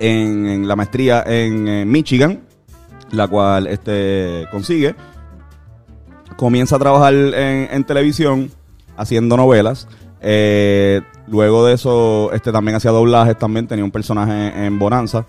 en, 0.00 0.46
en 0.46 0.68
la 0.68 0.74
maestría 0.74 1.22
en, 1.24 1.68
eh, 1.68 1.84
Michigan, 1.84 2.40
la 3.12 3.28
cual 3.28 3.68
este 3.68 4.46
consigue. 4.50 4.96
Comienza 6.36 6.76
a 6.76 6.78
trabajar 6.80 7.14
en, 7.14 7.68
en 7.70 7.84
televisión 7.84 8.50
haciendo 8.96 9.36
novelas. 9.36 9.86
Luego 11.28 11.66
de 11.66 11.74
eso, 11.74 12.32
este 12.32 12.50
también 12.50 12.76
hacía 12.76 12.90
doblajes, 12.90 13.38
también 13.38 13.68
tenía 13.68 13.84
un 13.84 13.90
personaje 13.90 14.48
en, 14.48 14.64
en 14.64 14.78
Bonanza. 14.80 15.26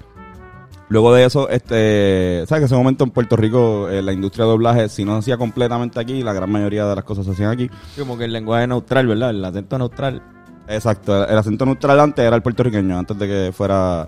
Luego 0.89 1.13
de 1.13 1.24
eso, 1.24 1.48
este, 1.50 2.43
sabes 2.48 2.50
que 2.50 2.55
en 2.58 2.63
ese 2.65 2.75
momento 2.75 3.03
en 3.03 3.12
Puerto 3.12 3.36
Rico 3.36 3.88
eh, 3.89 4.01
la 4.01 4.12
industria 4.12 4.46
de 4.46 4.51
doblaje, 4.51 4.89
si 4.89 5.05
no 5.05 5.13
se 5.13 5.19
hacía 5.19 5.38
completamente 5.38 6.00
aquí, 6.00 6.24
la 6.24 6.34
gran 6.34 6.51
mayoría 6.51 6.86
de 6.86 6.96
las 6.96 7.03
cosas 7.03 7.25
se 7.25 7.31
hacían 7.31 7.51
aquí. 7.51 7.69
Como 7.98 8.17
que 8.17 8.25
el 8.25 8.34
lenguaje 8.34 8.65
neutral, 8.65 9.05
¿verdad? 9.08 9.29
El 9.29 9.46
acento 9.46 9.77
neutral. 9.77 10.22
Exacto, 10.67 11.27
el 11.27 11.38
acento 11.38 11.65
neutral 11.65 12.00
antes 12.00 12.25
era 12.25 12.36
el 12.36 12.41
puertorriqueño, 12.41 12.98
antes 12.98 13.17
de 13.19 13.27
que 13.27 13.51
fuera 13.53 14.08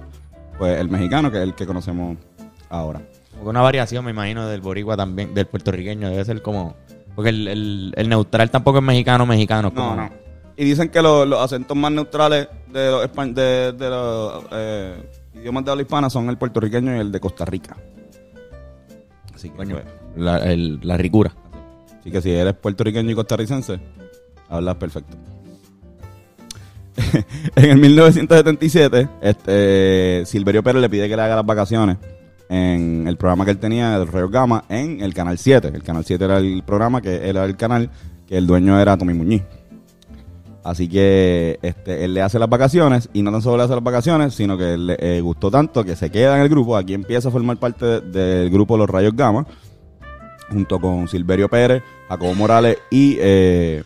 pues 0.57 0.79
el 0.79 0.89
mexicano, 0.89 1.31
que 1.31 1.38
es 1.38 1.43
el 1.43 1.53
que 1.55 1.65
conocemos 1.67 2.17
ahora. 2.69 3.01
Como 3.31 3.43
que 3.43 3.50
una 3.50 3.61
variación, 3.61 4.03
me 4.05 4.11
imagino, 4.11 4.47
del 4.47 4.61
boricua 4.61 4.97
también, 4.97 5.33
del 5.33 5.45
puertorriqueño. 5.47 6.09
Debe 6.09 6.25
ser 6.25 6.41
como... 6.41 6.75
Porque 7.15 7.29
el, 7.29 7.47
el, 7.47 7.93
el 7.95 8.09
neutral 8.09 8.50
tampoco 8.50 8.77
es 8.79 8.83
mexicano, 8.83 9.25
mexicano. 9.25 9.67
es 9.69 9.73
No, 9.73 9.81
como- 9.89 9.95
no. 10.01 10.09
Y 10.57 10.65
dicen 10.65 10.89
que 10.89 11.01
los, 11.01 11.27
los 11.27 11.39
acentos 11.41 11.75
más 11.75 11.91
neutrales 11.91 12.47
de 12.71 12.91
los, 12.91 13.35
de, 13.35 13.71
de 13.71 13.89
los 13.89 14.43
eh, 14.51 15.09
idiomas 15.33 15.65
de 15.65 15.71
habla 15.71 15.83
hispana 15.83 16.09
son 16.09 16.29
el 16.29 16.38
puertorriqueño 16.38 16.95
y 16.95 17.00
el 17.00 17.11
de 17.11 17.19
Costa 17.19 17.45
Rica. 17.45 17.75
Así 19.33 19.50
que, 19.50 19.55
Coño, 19.55 19.75
pues, 19.75 19.85
la, 20.17 20.38
el- 20.51 20.79
la 20.83 20.97
ricura. 20.97 21.33
así 22.00 22.11
que 22.11 22.21
si 22.21 22.31
eres 22.31 22.53
puertorriqueño 22.53 23.09
y 23.11 23.15
costarricense, 23.15 23.79
Hablas 24.50 24.75
perfecto. 24.75 25.15
en 27.55 27.69
el 27.69 27.77
1977, 27.77 29.07
este, 29.21 30.23
Silverio 30.25 30.61
Pérez 30.61 30.81
le 30.81 30.89
pide 30.89 31.07
que 31.07 31.15
le 31.15 31.21
haga 31.21 31.38
las 31.38 31.45
vacaciones 31.45 31.97
en 32.50 33.07
el 33.07 33.15
programa 33.15 33.45
que 33.45 33.51
él 33.51 33.57
tenía, 33.59 33.95
el 33.95 34.07
Rayo 34.07 34.27
Gama, 34.29 34.65
en 34.67 35.00
el 35.01 35.13
Canal 35.13 35.38
7. 35.38 35.69
El 35.73 35.83
Canal 35.83 36.03
7 36.03 36.23
era 36.25 36.38
el 36.39 36.63
programa, 36.63 37.01
que 37.01 37.29
era 37.29 37.45
el 37.45 37.55
canal 37.55 37.89
que 38.27 38.38
el 38.38 38.45
dueño 38.45 38.77
era 38.79 38.97
Tommy 38.97 39.13
Muñiz. 39.13 39.41
Así 40.63 40.87
que 40.87 41.57
este, 41.63 42.05
él 42.05 42.13
le 42.13 42.21
hace 42.21 42.37
las 42.37 42.47
vacaciones 42.49 43.09
y 43.13 43.23
no 43.23 43.31
tan 43.31 43.41
solo 43.41 43.57
le 43.57 43.63
hace 43.63 43.73
las 43.73 43.83
vacaciones, 43.83 44.35
sino 44.35 44.57
que 44.57 44.77
le 44.77 44.95
eh, 44.99 45.19
gustó 45.21 45.49
tanto 45.49 45.83
que 45.83 45.95
se 45.95 46.11
queda 46.11 46.35
en 46.37 46.43
el 46.43 46.49
grupo. 46.49 46.77
Aquí 46.77 46.93
empieza 46.93 47.29
a 47.29 47.31
formar 47.31 47.57
parte 47.57 47.85
de- 47.85 48.01
del 48.01 48.49
grupo 48.51 48.77
Los 48.77 48.87
Rayos 48.89 49.15
Gama, 49.15 49.45
junto 50.51 50.79
con 50.79 51.07
Silverio 51.07 51.49
Pérez, 51.49 51.81
Jacobo 52.09 52.35
Morales 52.35 52.77
y 52.91 53.17
eh, 53.19 53.83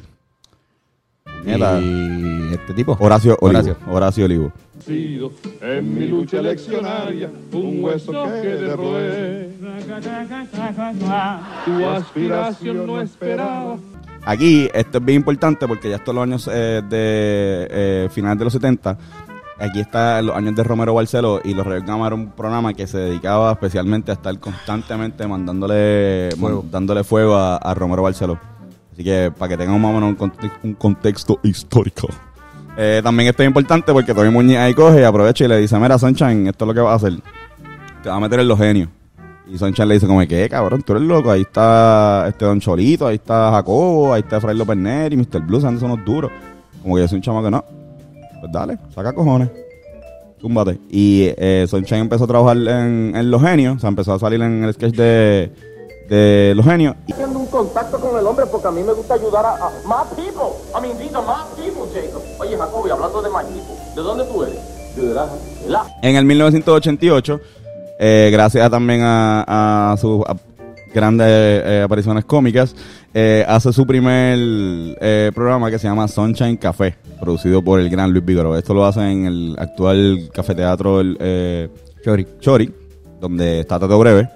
Y 1.45 2.53
este 2.53 2.73
tipo. 2.73 2.97
Horacio 2.99 3.37
Olivo. 3.39 3.59
Horacio. 3.59 3.77
Horacio 3.89 4.25
Olivo. 4.25 4.51
sido 4.85 5.31
en 5.61 5.93
mi 5.97 6.07
lucha 6.07 6.39
eleccionaria 6.39 7.29
un 7.53 7.83
hueso 7.83 8.11
que. 8.41 9.49
Tu 11.65 11.85
aspiración 11.85 12.85
no 12.87 13.01
esperaba. 13.01 13.77
Aquí, 14.25 14.69
esto 14.73 14.97
es 14.97 15.05
bien 15.05 15.17
importante 15.17 15.67
porque 15.67 15.89
ya 15.89 15.97
estos 15.97 16.13
los 16.15 16.23
años 16.23 16.49
eh, 16.51 16.81
de 16.89 17.67
eh, 17.69 18.09
finales 18.11 18.39
de 18.39 18.43
los 18.45 18.53
70. 18.53 18.97
Aquí 19.59 19.79
está 19.79 20.21
los 20.21 20.35
años 20.35 20.55
de 20.55 20.63
Romero 20.63 20.93
Barceló 20.95 21.39
y 21.43 21.53
los 21.53 21.65
Reyes 21.65 21.85
Gama 21.85 22.07
era 22.07 22.15
un 22.15 22.31
programa 22.31 22.73
que 22.73 22.87
se 22.87 22.97
dedicaba 22.97 23.51
especialmente 23.53 24.11
a 24.11 24.15
estar 24.15 24.37
constantemente 24.39 25.25
mandándole 25.27 26.29
Fuego. 26.37 26.61
man- 26.63 26.71
dándole 26.71 27.03
fuego 27.03 27.35
a, 27.35 27.55
a 27.57 27.73
Romero 27.73 28.01
Barceló. 28.03 28.37
Así 28.91 29.03
que 29.03 29.31
para 29.37 29.49
que 29.49 29.57
tengan 29.57 29.79
más 29.79 29.91
o 29.91 29.93
menos 29.93 30.09
un, 30.09 30.15
conte- 30.17 30.51
un 30.63 30.73
contexto 30.73 31.39
histórico. 31.43 32.07
Eh, 32.77 32.99
también 33.03 33.29
esto 33.29 33.43
es 33.43 33.47
importante 33.47 33.93
porque 33.93 34.13
Tony 34.13 34.29
Muñiz 34.29 34.57
ahí 34.57 34.73
coge 34.73 34.99
y 34.99 35.03
aprovecha 35.03 35.45
y 35.45 35.47
le 35.47 35.57
dice, 35.59 35.77
mira 35.79 35.97
Sunshine, 35.97 36.47
esto 36.47 36.65
es 36.65 36.67
lo 36.67 36.73
que 36.73 36.81
vas 36.81 36.91
a 36.91 36.95
hacer. 37.07 37.19
Te 38.03 38.09
va 38.09 38.15
a 38.15 38.19
meter 38.19 38.39
en 38.41 38.47
los 38.49 38.57
genios. 38.59 38.89
Y 39.47 39.57
Sunshine 39.57 39.87
le 39.87 39.93
dice 39.95 40.07
como, 40.07 40.25
¿qué, 40.27 40.49
cabrón? 40.49 40.81
Tú 40.81 40.93
eres 40.93 41.03
loco. 41.03 41.29
Ahí 41.29 41.41
está 41.41 42.25
este 42.27 42.45
Don 42.45 42.59
Cholito, 42.59 43.05
ahí 43.07 43.15
está 43.15 43.51
Jacobo, 43.51 44.13
ahí 44.13 44.21
está 44.21 44.41
Fray 44.41 44.55
López 44.57 44.77
Neri, 44.77 45.17
Mr. 45.17 45.41
Blue, 45.41 45.61
son 45.61 45.83
unos 45.83 46.03
duros. 46.03 46.31
Como 46.81 46.95
que 46.95 47.01
yo 47.01 47.07
soy 47.07 47.17
un 47.17 47.21
chamo 47.21 47.43
que 47.43 47.51
no. 47.51 47.63
Pues 48.39 48.51
dale, 48.51 48.77
saca 48.93 49.13
cojones. 49.13 49.49
Túmbate. 50.39 50.79
Y 50.89 51.31
eh, 51.37 51.65
Sunshine 51.69 52.01
empezó 52.01 52.25
a 52.25 52.27
trabajar 52.27 52.57
en, 52.57 53.15
en 53.15 53.31
Los 53.31 53.41
Genios, 53.41 53.77
o 53.77 53.79
sea, 53.79 53.89
empezó 53.89 54.13
a 54.13 54.19
salir 54.19 54.41
en 54.41 54.63
el 54.63 54.73
sketch 54.73 54.95
de, 54.95 55.51
de 56.09 56.53
Los 56.55 56.65
Genios. 56.65 56.95
Y 57.07 57.13
haciendo 57.13 57.39
un 57.39 57.47
contacto 57.47 57.99
con 57.99 58.19
el 58.19 58.25
hombre 58.25 58.45
porque 58.47 58.67
a 58.67 58.71
mí 58.71 58.83
me 58.83 58.93
gusta 58.93 59.13
ayudar 59.13 59.45
a, 59.45 59.55
a 59.55 59.71
más 59.87 60.07
people. 60.15 60.53
I 60.75 60.81
mean, 60.81 60.97
these 60.97 61.15
are 61.15 61.25
más 61.25 61.45
people, 61.55 61.83
Jacob. 61.93 62.21
Oye, 62.39 62.57
Jacobi, 62.57 62.89
hablando 62.89 63.21
de 63.21 63.29
más 63.29 63.45
people, 63.45 63.75
¿de 63.95 64.01
dónde 64.01 64.25
tú 64.25 64.43
eres? 64.43 64.59
De 64.95 65.07
verdad, 65.07 65.29
¿verdad? 65.63 65.83
En 66.01 66.15
el 66.15 66.25
1988, 66.25 67.39
eh, 67.99 68.29
gracias 68.31 68.69
también 68.69 69.01
a, 69.03 69.91
a 69.93 69.97
sus 69.97 70.23
grandes 70.95 71.27
eh, 71.29 71.81
apariciones 71.83 72.23
cómicas, 72.23 72.73
eh, 73.13 73.45
hace 73.47 73.73
su 73.73 73.85
primer 73.85 74.39
eh, 75.01 75.29
programa 75.35 75.69
que 75.69 75.77
se 75.77 75.87
llama 75.87 76.07
Sunshine 76.07 76.55
Café, 76.55 76.95
producido 77.19 77.61
por 77.61 77.81
el 77.81 77.89
gran 77.89 78.11
Luis 78.11 78.23
Vigoro. 78.23 78.57
Esto 78.57 78.73
lo 78.73 78.85
hace 78.85 79.01
en 79.01 79.25
el 79.25 79.55
actual 79.59 80.29
cafeteatro 80.33 81.01
el, 81.01 81.69
Chori. 82.03 82.25
Chori, 82.39 82.73
donde 83.19 83.59
está 83.59 83.77
Tato 83.77 83.99
Breve. 83.99 84.29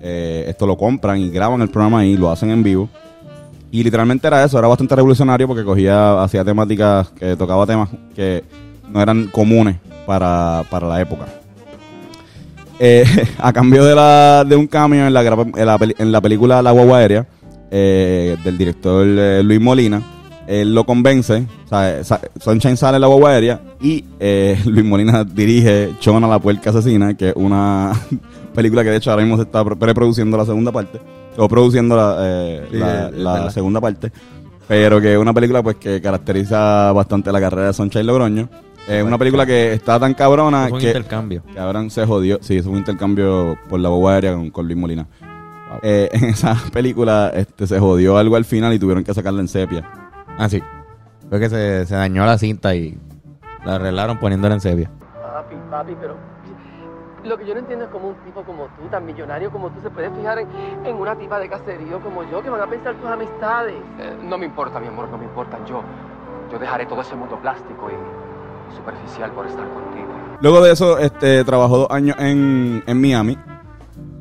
Esto 0.00 0.66
lo 0.66 0.76
compran 0.76 1.18
y 1.18 1.30
graban 1.30 1.60
el 1.62 1.70
programa 1.70 2.00
ahí, 2.00 2.16
lo 2.16 2.30
hacen 2.30 2.50
en 2.50 2.62
vivo. 2.62 2.88
Y 3.72 3.82
literalmente 3.82 4.28
era 4.28 4.44
eso, 4.44 4.58
era 4.58 4.68
bastante 4.68 4.94
revolucionario 4.94 5.48
porque 5.48 5.64
cogía, 5.64 6.22
hacía 6.22 6.44
temáticas, 6.44 7.08
que 7.10 7.34
tocaba 7.34 7.66
temas 7.66 7.88
que 8.14 8.44
no 8.88 9.02
eran 9.02 9.26
comunes 9.26 9.76
para, 10.06 10.62
para 10.70 10.86
la 10.86 11.00
época. 11.00 11.26
Eh, 12.78 13.04
a 13.38 13.52
cambio 13.52 13.84
de, 13.84 13.94
la, 13.94 14.44
de 14.46 14.56
un 14.56 14.66
cambio 14.66 15.06
en 15.06 15.12
la, 15.14 15.22
en 15.22 15.66
la, 15.66 15.78
en 15.98 16.12
la 16.12 16.20
película 16.20 16.60
La 16.62 16.72
Guagua 16.72 16.98
Aérea, 16.98 17.26
eh, 17.70 18.36
del 18.44 18.58
director 18.58 19.06
eh, 19.08 19.42
Luis 19.42 19.60
Molina, 19.60 20.02
él 20.46 20.74
lo 20.74 20.84
convence, 20.84 21.44
o 21.64 21.68
sea, 21.68 22.20
Sunshine 22.40 22.76
sale 22.76 22.96
en 22.96 23.00
la 23.00 23.08
guagua 23.08 23.30
aérea 23.32 23.60
y 23.80 24.04
Luis 24.66 24.84
Molina 24.84 25.24
dirige 25.24 25.90
Chona 25.98 26.28
la 26.28 26.38
puerca 26.38 26.70
asesina, 26.70 27.14
que 27.14 27.30
es 27.30 27.34
una 27.36 27.90
película 28.54 28.84
que 28.84 28.90
de 28.90 28.96
hecho 28.98 29.10
ahora 29.10 29.22
mismo 29.24 29.36
se 29.38 29.42
está 29.42 29.64
pre- 29.64 29.74
preproduciendo 29.74 30.36
la 30.36 30.44
segunda 30.44 30.70
parte, 30.70 31.00
o 31.36 31.48
produciendo 31.48 31.96
la, 31.96 32.62
Sí, 32.70 32.76
la- 32.76 33.08
es 33.08 33.14
la 33.14 33.32
verdad. 33.32 33.50
segunda 33.50 33.80
parte, 33.80 34.12
pero 34.68 35.00
que 35.00 35.14
es 35.14 35.18
una 35.18 35.34
película 35.34 35.62
pues 35.64 35.76
que 35.76 36.00
caracteriza 36.00 36.92
bastante 36.92 37.32
la 37.32 37.40
carrera 37.40 37.66
de 37.68 37.72
Sunshine 37.72 38.06
Logroño. 38.06 38.48
Es 38.88 39.02
una 39.02 39.18
película 39.18 39.44
que 39.44 39.72
está 39.72 39.98
tan 39.98 40.14
cabrona 40.14 40.68
Fue 40.68 40.74
un 40.74 40.80
que, 40.80 40.86
intercambio. 40.88 41.42
que 41.52 41.58
ahora 41.58 41.88
se 41.90 42.06
jodió. 42.06 42.38
Sí, 42.40 42.56
es 42.56 42.66
un 42.66 42.76
intercambio 42.76 43.58
por 43.68 43.80
la 43.80 43.88
guagua 43.88 44.14
aérea 44.14 44.34
con, 44.34 44.50
con 44.50 44.66
Luis 44.66 44.78
Molina. 44.78 45.06
Eh, 45.82 46.08
en 46.12 46.24
esa 46.26 46.54
película 46.72 47.30
este, 47.34 47.66
se 47.66 47.78
jodió 47.80 48.16
algo 48.16 48.36
al 48.36 48.44
final 48.44 48.72
y 48.72 48.78
tuvieron 48.78 49.02
que 49.02 49.12
sacarla 49.12 49.40
en 49.40 49.48
sepia. 49.48 49.82
Ah, 50.38 50.48
sí. 50.48 50.62
Fue 51.28 51.40
que 51.40 51.48
se, 51.48 51.86
se 51.86 51.94
dañó 51.96 52.24
la 52.24 52.38
cinta 52.38 52.74
y 52.74 52.96
la 53.64 53.74
arreglaron 53.76 54.18
poniéndola 54.18 54.54
en 54.54 54.60
sepia. 54.60 54.90
Papi, 55.20 55.56
papi, 55.70 55.96
pero 56.00 56.16
lo 57.24 57.36
que 57.36 57.44
yo 57.44 57.54
no 57.54 57.60
entiendo 57.60 57.86
es 57.86 57.90
cómo 57.90 58.08
un 58.10 58.14
tipo 58.24 58.44
como 58.44 58.66
tú, 58.78 58.86
tan 58.88 59.04
millonario 59.04 59.50
como 59.50 59.70
tú, 59.70 59.80
se 59.80 59.90
puede 59.90 60.08
fijar 60.10 60.38
en, 60.38 60.46
en 60.84 60.94
una 60.94 61.16
tipa 61.16 61.40
de 61.40 61.48
caserío 61.48 61.98
como 62.00 62.22
yo, 62.30 62.40
que 62.40 62.50
van 62.50 62.60
a 62.60 62.66
pensar 62.68 62.94
tus 62.94 63.10
amistades. 63.10 63.74
Eh, 63.98 64.16
no 64.22 64.38
me 64.38 64.46
importa, 64.46 64.78
mi 64.78 64.86
amor, 64.86 65.08
no 65.08 65.18
me 65.18 65.24
importa. 65.24 65.58
Yo, 65.66 65.82
yo 66.52 66.58
dejaré 66.60 66.86
todo 66.86 67.00
ese 67.00 67.16
mundo 67.16 67.36
plástico 67.40 67.90
y 67.90 68.25
superficial 68.74 69.30
por 69.32 69.46
estar 69.46 69.64
contigo. 69.64 70.06
Luego 70.40 70.60
de 70.62 70.72
eso, 70.72 70.98
este, 70.98 71.44
trabajó 71.44 71.78
dos 71.78 71.90
años 71.90 72.16
en, 72.18 72.82
en 72.86 73.00
Miami 73.00 73.38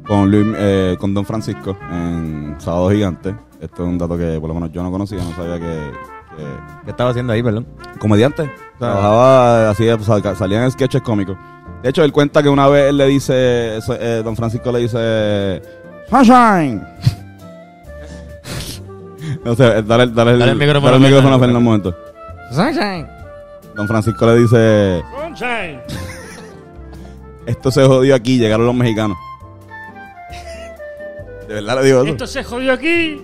con, 0.07 0.31
Luis- 0.31 0.55
eh, 0.57 0.95
con 0.99 1.13
Don 1.13 1.25
Francisco 1.25 1.77
en 1.91 2.55
Sábado 2.57 2.89
Gigante. 2.89 3.35
Esto 3.59 3.83
es 3.83 3.89
un 3.89 3.97
dato 3.97 4.17
que 4.17 4.37
por 4.39 4.47
lo 4.49 4.53
menos 4.53 4.71
yo 4.71 4.81
no 4.83 4.91
conocía, 4.91 5.17
no 5.19 5.31
sabía 5.35 5.59
que, 5.59 5.91
que- 6.37 6.83
¿Qué 6.85 6.91
estaba 6.91 7.09
haciendo 7.11 7.33
ahí, 7.33 7.43
perdón? 7.43 7.67
comediante. 7.99 8.49
Trabajaba 8.77 9.69
así, 9.69 9.87
o 9.89 9.99
sea, 9.99 10.35
salía 10.35 10.63
en 10.63 10.71
sketches 10.71 11.01
cómicos. 11.01 11.37
De 11.81 11.89
hecho, 11.89 12.03
él 12.03 12.11
cuenta 12.11 12.41
que 12.43 12.49
una 12.49 12.67
vez 12.67 12.89
él 12.89 12.97
le 12.97 13.05
dice, 13.07 13.77
eso, 13.77 13.95
eh, 13.99 14.21
Don 14.23 14.35
Francisco 14.35 14.71
le 14.71 14.79
dice, 14.79 15.61
Sunshine. 16.09 16.81
no 19.45 19.55
sé, 19.55 19.81
dale, 19.83 20.07
dale, 20.07 20.31
el, 20.31 20.39
Dale 20.39 20.51
el 20.51 20.57
micrófono 20.57 20.91
dale 20.91 20.97
el 20.97 21.03
a 21.03 21.07
micrófono 21.07 21.35
a 21.35 21.39
Fernando. 21.39 21.41
Fernando 21.41 21.59
un 21.59 21.63
momento. 21.63 21.95
Sunshine. 22.51 23.07
Don 23.75 23.87
Francisco 23.87 24.25
le 24.25 24.39
dice, 24.39 25.03
Sunshine. 25.21 25.81
esto 27.45 27.71
se 27.71 27.85
jodió 27.85 28.15
aquí, 28.15 28.37
llegaron 28.37 28.65
los 28.65 28.75
mexicanos. 28.75 29.17
De 31.47 31.53
verdad 31.55 31.79
le 31.81 31.85
digo 31.85 32.01
eso. 32.01 32.11
Esto 32.11 32.27
se 32.27 32.43
jodió 32.43 32.73
aquí. 32.73 33.21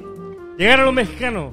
Llegaron 0.58 0.86
los 0.86 0.94
mexicanos. 0.94 1.52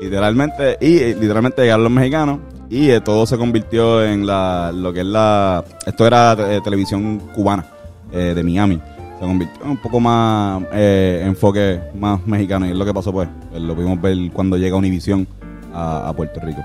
Literalmente, 0.00 0.78
y 0.80 0.98
eh, 0.98 1.16
literalmente 1.18 1.62
llegaron 1.62 1.84
los 1.84 1.92
mexicanos 1.92 2.38
y 2.70 2.90
eh, 2.90 3.00
todo 3.00 3.26
se 3.26 3.36
convirtió 3.36 4.04
en 4.04 4.26
la, 4.26 4.70
lo 4.72 4.92
que 4.92 5.00
es 5.00 5.06
la, 5.06 5.64
esto 5.84 6.06
era 6.06 6.36
eh, 6.38 6.60
televisión 6.62 7.18
cubana 7.34 7.66
eh, 8.12 8.32
de 8.34 8.42
Miami. 8.42 8.80
Se 9.18 9.26
convirtió 9.26 9.64
en 9.64 9.70
un 9.70 9.76
poco 9.82 10.00
más 10.00 10.62
enfoque 10.72 11.80
más 11.98 12.24
mexicano 12.26 12.66
y 12.66 12.70
es 12.70 12.76
lo 12.76 12.86
que 12.86 12.94
pasó 12.94 13.12
pues. 13.12 13.28
Lo 13.52 13.74
pudimos 13.74 14.00
ver 14.00 14.16
cuando 14.32 14.56
llega 14.56 14.76
Univisión 14.76 15.26
a, 15.74 16.08
a 16.08 16.12
Puerto 16.14 16.40
Rico. 16.40 16.62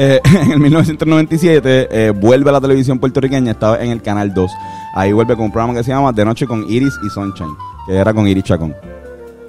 Eh, 0.00 0.20
en 0.42 0.52
el 0.52 0.60
1997 0.60 1.88
eh, 1.90 2.10
vuelve 2.10 2.50
a 2.50 2.52
la 2.52 2.60
televisión 2.60 2.98
puertorriqueña, 3.00 3.50
estaba 3.50 3.82
en 3.82 3.90
el 3.90 4.00
Canal 4.00 4.32
2. 4.32 4.50
Ahí 4.94 5.12
vuelve 5.12 5.34
con 5.34 5.46
un 5.46 5.52
programa 5.52 5.76
que 5.76 5.82
se 5.84 5.90
llama 5.90 6.12
De 6.12 6.24
Noche 6.24 6.46
con 6.46 6.64
Iris 6.70 6.94
y 7.04 7.10
Sunshine, 7.10 7.50
que 7.86 7.96
era 7.96 8.14
con 8.14 8.26
Iris 8.28 8.44
Chacón. 8.44 8.74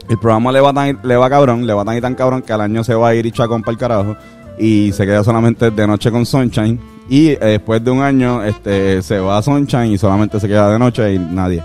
El 0.09 0.17
programa 0.17 0.51
le 0.51 0.59
va, 0.59 0.73
tan, 0.73 0.99
le 1.03 1.15
va 1.15 1.29
cabrón, 1.29 1.67
le 1.67 1.73
va 1.73 1.85
tan 1.85 1.95
y 1.97 2.01
tan 2.01 2.15
cabrón 2.15 2.41
que 2.41 2.51
al 2.51 2.61
año 2.61 2.83
se 2.83 2.95
va 2.95 3.09
a 3.09 3.15
Iris 3.15 3.33
Chacón 3.33 3.61
para 3.61 3.73
el 3.73 3.77
carajo 3.77 4.15
y 4.57 4.91
se 4.91 5.05
queda 5.05 5.23
solamente 5.23 5.69
De 5.69 5.85
Noche 5.87 6.11
con 6.11 6.25
Sunshine. 6.25 6.79
Y 7.07 7.29
eh, 7.29 7.37
después 7.41 7.83
de 7.83 7.91
un 7.91 8.01
año 8.01 8.43
este, 8.43 9.01
se 9.03 9.19
va 9.19 9.37
a 9.37 9.41
Sunshine 9.43 9.91
y 9.91 9.97
solamente 9.99 10.39
se 10.39 10.47
queda 10.47 10.71
de 10.71 10.79
noche 10.79 11.13
y 11.13 11.19
nadie. 11.19 11.63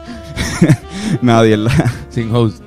nadie 1.22 1.56
la- 1.56 1.70
Sin 2.10 2.34
host. 2.34 2.62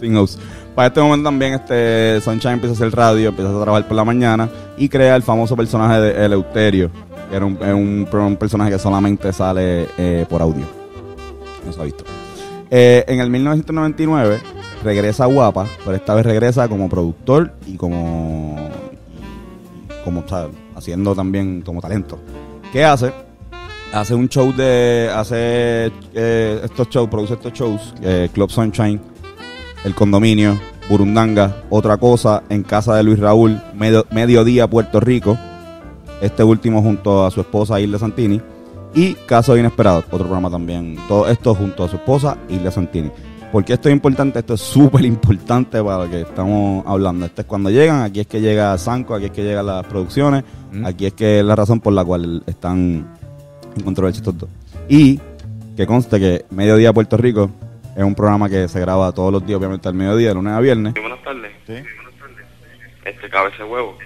sin 0.00 0.16
host. 0.16 0.40
Para 0.76 0.88
este 0.88 1.00
momento 1.00 1.28
también 1.28 1.54
este 1.54 2.20
Sunshine 2.20 2.52
empieza 2.52 2.74
a 2.74 2.76
hacer 2.76 2.94
radio, 2.94 3.30
empieza 3.30 3.50
a 3.50 3.62
trabajar 3.62 3.88
por 3.88 3.96
la 3.96 4.04
mañana 4.04 4.46
y 4.76 4.90
crea 4.90 5.16
el 5.16 5.22
famoso 5.22 5.56
personaje 5.56 5.98
de 6.02 6.26
Eleuterio, 6.26 6.90
que 7.30 7.34
era 7.34 7.46
un, 7.46 8.36
personaje 8.38 8.72
que 8.72 8.78
solamente 8.78 9.32
sale 9.32 9.88
eh, 9.96 10.26
por 10.28 10.42
audio. 10.42 10.66
No 11.64 11.72
se 11.72 11.80
ha 11.80 11.84
visto. 11.84 12.04
Eh, 12.70 13.06
en 13.08 13.20
el 13.20 13.30
1999 13.30 14.38
regresa 14.84 15.24
Guapa, 15.24 15.66
pero 15.82 15.96
esta 15.96 16.14
vez 16.14 16.26
regresa 16.26 16.68
como 16.68 16.90
productor 16.90 17.54
y 17.66 17.78
como, 17.78 18.56
como 20.04 20.28
sea, 20.28 20.48
haciendo 20.74 21.14
también 21.14 21.62
como 21.62 21.80
talento. 21.80 22.18
¿Qué 22.70 22.84
hace? 22.84 23.14
Hace 23.94 24.14
un 24.14 24.28
show 24.28 24.52
de. 24.54 25.10
Hace 25.10 25.90
eh, 26.12 26.60
estos 26.62 26.90
shows, 26.90 27.08
produce 27.08 27.32
estos 27.32 27.54
shows, 27.54 27.94
Club 28.34 28.50
Sunshine, 28.50 29.00
El 29.86 29.94
Condominio, 29.94 30.58
Burundanga, 30.90 31.62
Otra 31.70 31.96
Cosa, 31.96 32.42
En 32.48 32.64
Casa 32.64 32.96
de 32.96 33.04
Luis 33.04 33.20
Raúl, 33.20 33.62
Medio- 33.76 34.04
Mediodía, 34.10 34.68
Puerto 34.68 34.98
Rico. 34.98 35.38
Este 36.20 36.42
último 36.42 36.82
junto 36.82 37.24
a 37.24 37.30
su 37.30 37.40
esposa 37.40 37.78
Isla 37.80 37.96
Santini. 38.00 38.40
Y 38.96 39.14
Caso 39.14 39.56
Inesperado, 39.56 39.98
otro 39.98 40.18
programa 40.18 40.50
también. 40.50 40.96
Todo 41.06 41.28
esto 41.28 41.54
junto 41.54 41.84
a 41.84 41.88
su 41.88 41.96
esposa 41.96 42.36
Isla 42.48 42.72
Santini. 42.72 43.12
¿Por 43.52 43.64
qué 43.64 43.74
esto 43.74 43.88
es 43.88 43.92
importante? 43.94 44.40
Esto 44.40 44.54
es 44.54 44.60
súper 44.60 45.04
importante 45.04 45.80
para 45.84 46.04
lo 46.04 46.10
que 46.10 46.22
estamos 46.22 46.84
hablando. 46.84 47.24
Esto 47.26 47.42
es 47.42 47.46
cuando 47.46 47.70
llegan, 47.70 48.02
aquí 48.02 48.18
es 48.20 48.26
que 48.26 48.40
llega 48.40 48.76
Sanco, 48.78 49.14
aquí 49.14 49.26
es 49.26 49.30
que 49.30 49.44
llegan 49.44 49.66
las 49.66 49.86
producciones, 49.86 50.42
aquí 50.84 51.06
es 51.06 51.12
que 51.12 51.38
es 51.38 51.44
la 51.44 51.54
razón 51.54 51.78
por 51.78 51.92
la 51.92 52.04
cual 52.04 52.42
están 52.46 53.06
en 53.76 53.82
controversia 53.84 54.18
estos 54.18 54.36
dos. 54.36 54.48
Y 54.88 55.20
que 55.76 55.86
conste 55.86 56.18
que 56.18 56.44
Mediodía 56.50 56.92
Puerto 56.92 57.16
Rico 57.16 57.50
es 57.96 58.04
un 58.04 58.14
programa 58.14 58.48
que 58.48 58.68
se 58.68 58.78
graba 58.80 59.10
todos 59.12 59.32
los 59.32 59.44
días, 59.46 59.58
obviamente 59.58 59.88
al 59.88 59.94
mediodía, 59.94 60.28
de 60.28 60.34
lunes 60.34 60.52
a 60.52 60.60
viernes. 60.60 60.94
Buenas 60.94 61.22
tardes. 61.24 61.52
Sí. 61.66 61.72
Buenas 61.72 62.14
tardes. 62.20 62.46
Este 63.04 63.28
cabeza 63.30 63.56
de 63.64 63.64
huevo. 63.70 63.96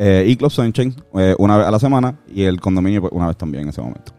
Eh, 0.00 0.24
y 0.28 0.36
Club 0.36 0.50
Sunshine 0.50 0.94
eh, 1.14 1.34
una 1.38 1.56
vez 1.58 1.66
a 1.66 1.70
la 1.72 1.78
semana 1.80 2.14
y 2.32 2.44
el 2.44 2.60
condominio 2.60 3.00
pues, 3.00 3.12
una 3.12 3.26
vez 3.26 3.36
también 3.36 3.64
en 3.64 3.70
ese 3.70 3.80
momento. 3.80 4.12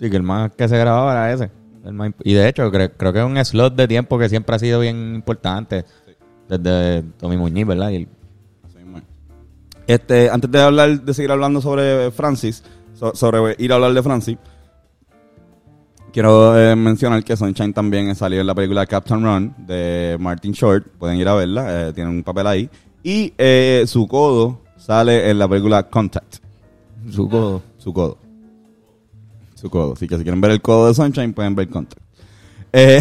Sí, 0.00 0.10
que 0.10 0.16
el 0.16 0.22
más 0.24 0.50
que 0.52 0.68
se 0.68 0.76
grababa 0.76 1.12
era 1.12 1.32
ese. 1.32 1.50
El 1.84 1.92
más 1.92 2.10
y 2.24 2.32
de 2.34 2.48
hecho, 2.48 2.70
cre- 2.72 2.92
creo 2.96 3.12
que 3.12 3.20
es 3.20 3.24
un 3.24 3.44
slot 3.44 3.74
de 3.76 3.86
tiempo 3.86 4.18
que 4.18 4.28
siempre 4.28 4.56
ha 4.56 4.58
sido 4.58 4.80
bien 4.80 5.14
importante. 5.14 5.84
Desde 6.48 7.02
Tommy 7.18 7.36
Muñiz, 7.36 7.66
¿verdad? 7.66 7.90
Y 7.90 7.96
el- 7.96 8.08
Este, 9.86 10.28
antes 10.30 10.50
de 10.50 10.60
hablar, 10.62 11.00
de 11.02 11.14
seguir 11.14 11.30
hablando 11.30 11.60
sobre 11.60 12.10
Francis, 12.12 12.64
so- 12.94 13.14
sobre 13.14 13.54
ir 13.58 13.72
a 13.72 13.76
hablar 13.76 13.92
de 13.92 14.02
Francis, 14.02 14.38
quiero 16.12 16.58
eh, 16.58 16.76
mencionar 16.76 17.22
que 17.24 17.36
Sunshine 17.36 17.72
también 17.72 18.14
salió 18.14 18.40
en 18.40 18.46
la 18.46 18.54
película 18.54 18.86
Captain 18.86 19.22
Run 19.22 19.54
de 19.66 20.16
Martin 20.20 20.52
Short. 20.52 20.86
Pueden 20.98 21.16
ir 21.18 21.28
a 21.28 21.34
verla, 21.34 21.88
eh, 21.88 21.92
tiene 21.92 22.10
un 22.10 22.22
papel 22.22 22.46
ahí. 22.46 22.70
Y 23.02 23.32
eh, 23.38 23.84
su 23.86 24.06
codo 24.06 24.60
sale 24.76 25.30
en 25.30 25.38
la 25.38 25.48
película 25.48 25.82
Contact. 25.88 26.36
Su 27.10 27.28
codo. 27.28 27.62
Su 27.78 27.92
codo. 27.92 28.18
Su 29.54 29.70
codo. 29.70 29.92
Así 29.94 30.06
que 30.06 30.16
si 30.16 30.22
quieren 30.22 30.40
ver 30.40 30.50
el 30.52 30.60
codo 30.62 30.88
de 30.88 30.94
Sunshine, 30.94 31.32
pueden 31.32 31.54
ver 31.54 31.68
Contact. 31.68 32.00
Eh, 32.72 33.00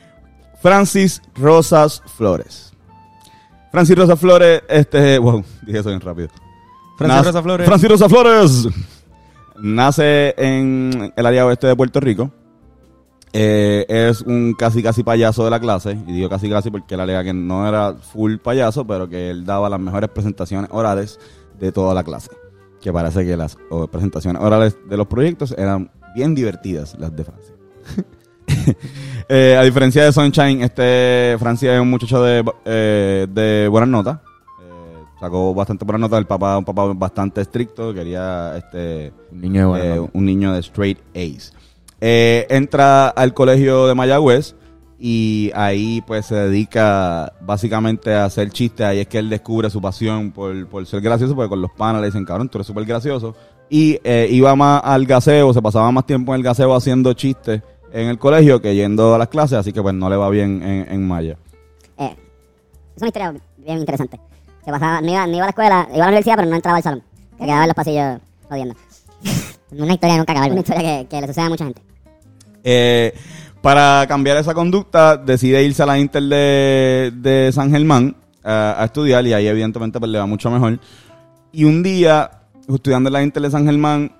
Francis 0.62 1.20
Rosas 1.34 2.02
Flores. 2.16 2.72
Francis 3.70 3.96
Rosas 3.96 4.18
Flores, 4.20 4.62
este, 4.68 5.18
wow, 5.18 5.44
dije 5.66 5.80
eso 5.80 5.88
bien 5.88 6.00
rápido. 6.00 6.28
Francis 6.96 7.16
Nace- 7.18 7.26
Rosa 7.26 7.42
Flores. 7.42 7.66
Francis 7.66 7.88
Rosa 7.88 8.08
Flores. 8.08 8.68
Nace 9.60 10.34
en 10.36 11.12
el 11.16 11.26
área 11.26 11.46
oeste 11.46 11.66
de 11.66 11.76
Puerto 11.76 12.00
Rico. 12.00 12.30
Eh, 13.36 13.84
es 13.88 14.22
un 14.22 14.54
casi 14.54 14.80
casi 14.80 15.02
payaso 15.02 15.44
de 15.44 15.50
la 15.50 15.58
clase. 15.58 15.98
Y 16.06 16.12
digo 16.12 16.28
casi 16.28 16.48
casi 16.48 16.70
porque 16.70 16.94
él 16.94 17.00
alega 17.00 17.24
que 17.24 17.34
no 17.34 17.66
era 17.68 17.94
full 17.94 18.36
payaso, 18.36 18.86
pero 18.86 19.08
que 19.08 19.30
él 19.30 19.44
daba 19.44 19.68
las 19.68 19.80
mejores 19.80 20.08
presentaciones 20.10 20.70
orales 20.72 21.18
de 21.58 21.72
toda 21.72 21.94
la 21.94 22.04
clase. 22.04 22.30
Que 22.80 22.92
parece 22.92 23.26
que 23.26 23.36
las 23.36 23.58
o, 23.70 23.88
presentaciones 23.88 24.40
orales 24.40 24.76
de 24.88 24.96
los 24.96 25.08
proyectos 25.08 25.52
eran 25.58 25.90
bien 26.14 26.34
divertidas, 26.34 26.96
las 26.98 27.14
de 27.14 27.24
Francia. 27.24 27.54
Eh, 29.26 29.56
a 29.58 29.62
diferencia 29.62 30.04
de 30.04 30.12
Sunshine, 30.12 30.62
este 30.62 31.36
Francia 31.38 31.74
es 31.74 31.80
un 31.80 31.88
muchacho 31.88 32.22
de, 32.22 32.44
eh, 32.66 33.26
de 33.28 33.68
buenas 33.68 33.88
notas. 33.88 34.18
Eh, 34.60 35.04
sacó 35.18 35.54
bastante 35.54 35.84
buenas 35.86 36.00
notas. 36.02 36.18
El 36.18 36.26
papá, 36.26 36.58
un 36.58 36.64
papá 36.64 36.92
bastante 36.94 37.40
estricto. 37.40 37.94
Quería 37.94 38.54
este 38.56 39.14
Un 39.32 39.40
niño 39.40 39.74
de 39.74 40.08
un 40.12 40.24
niño 40.26 40.52
de 40.52 40.60
straight 40.60 40.98
A's. 41.14 41.54
Eh, 42.06 42.46
entra 42.50 43.08
al 43.08 43.32
colegio 43.32 43.86
de 43.86 43.94
Mayagüez 43.94 44.54
y 44.98 45.50
ahí 45.54 46.02
pues 46.06 46.26
se 46.26 46.34
dedica 46.34 47.32
básicamente 47.40 48.12
a 48.12 48.26
hacer 48.26 48.50
chistes. 48.50 48.84
Ahí 48.84 48.98
es 49.00 49.06
que 49.08 49.16
él 49.16 49.30
descubre 49.30 49.70
su 49.70 49.80
pasión 49.80 50.30
por, 50.30 50.68
por 50.68 50.84
ser 50.84 51.00
gracioso, 51.00 51.34
porque 51.34 51.48
con 51.48 51.62
los 51.62 51.70
panas 51.70 52.02
le 52.02 52.08
dicen, 52.08 52.26
cabrón, 52.26 52.50
tú 52.50 52.58
eres 52.58 52.66
súper 52.66 52.84
gracioso. 52.84 53.34
Y 53.70 53.98
eh, 54.04 54.28
iba 54.30 54.54
más 54.54 54.82
al 54.84 55.06
gaseo, 55.06 55.54
se 55.54 55.62
pasaba 55.62 55.90
más 55.92 56.04
tiempo 56.04 56.34
en 56.34 56.40
el 56.40 56.44
gaseo 56.44 56.74
haciendo 56.74 57.14
chistes 57.14 57.62
en 57.90 58.08
el 58.08 58.18
colegio 58.18 58.60
que 58.60 58.74
yendo 58.74 59.14
a 59.14 59.18
las 59.18 59.28
clases, 59.28 59.56
así 59.56 59.72
que 59.72 59.80
pues 59.80 59.94
no 59.94 60.10
le 60.10 60.16
va 60.16 60.28
bien 60.28 60.62
en, 60.62 60.92
en 60.92 61.08
Maya. 61.08 61.38
Eh, 61.96 62.14
es 62.94 63.00
una 63.00 63.06
historia 63.06 63.34
bien 63.56 63.78
interesante. 63.78 64.20
Se 64.62 64.70
pasaba, 64.70 65.00
no, 65.00 65.10
iba, 65.10 65.26
no 65.26 65.36
iba 65.36 65.44
a 65.44 65.46
la 65.46 65.50
escuela, 65.50 65.88
iba 65.88 65.96
a 65.96 65.98
la 66.00 66.06
universidad, 66.08 66.36
pero 66.36 66.50
no 66.50 66.56
entraba 66.56 66.76
al 66.76 66.82
salón. 66.82 67.02
Que 67.38 67.46
quedaba 67.46 67.62
en 67.62 67.68
los 67.68 67.74
pasillos 67.74 68.20
jodiendo. 68.46 68.74
una 69.70 69.94
historia 69.94 70.18
nunca 70.18 70.32
acaba. 70.32 70.48
Una 70.48 70.60
historia 70.60 71.08
que 71.08 71.20
le 71.22 71.26
sucede 71.28 71.46
a 71.46 71.48
mucha 71.48 71.64
gente. 71.64 71.93
Eh, 72.64 73.14
para 73.60 74.06
cambiar 74.08 74.38
esa 74.38 74.54
conducta, 74.54 75.16
decide 75.16 75.62
irse 75.62 75.82
a 75.82 75.86
la 75.86 75.98
Inter 75.98 76.22
de, 76.22 77.50
San 77.52 77.70
Germán 77.70 78.16
eh, 78.42 78.74
a 78.76 78.84
estudiar 78.84 79.26
y 79.26 79.32
ahí 79.32 79.46
evidentemente 79.46 80.00
pues, 80.00 80.10
le 80.10 80.18
va 80.18 80.26
mucho 80.26 80.50
mejor. 80.50 80.80
Y 81.52 81.64
un 81.64 81.82
día, 81.82 82.30
estudiando 82.68 83.08
en 83.08 83.12
la 83.12 83.22
Inter 83.22 83.42
de 83.42 83.50
San 83.50 83.64
Germán, 83.64 84.10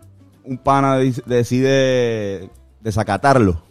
un 0.45 0.59
pana 0.59 0.99
decide 1.27 2.49
desacatarlo. 2.81 3.63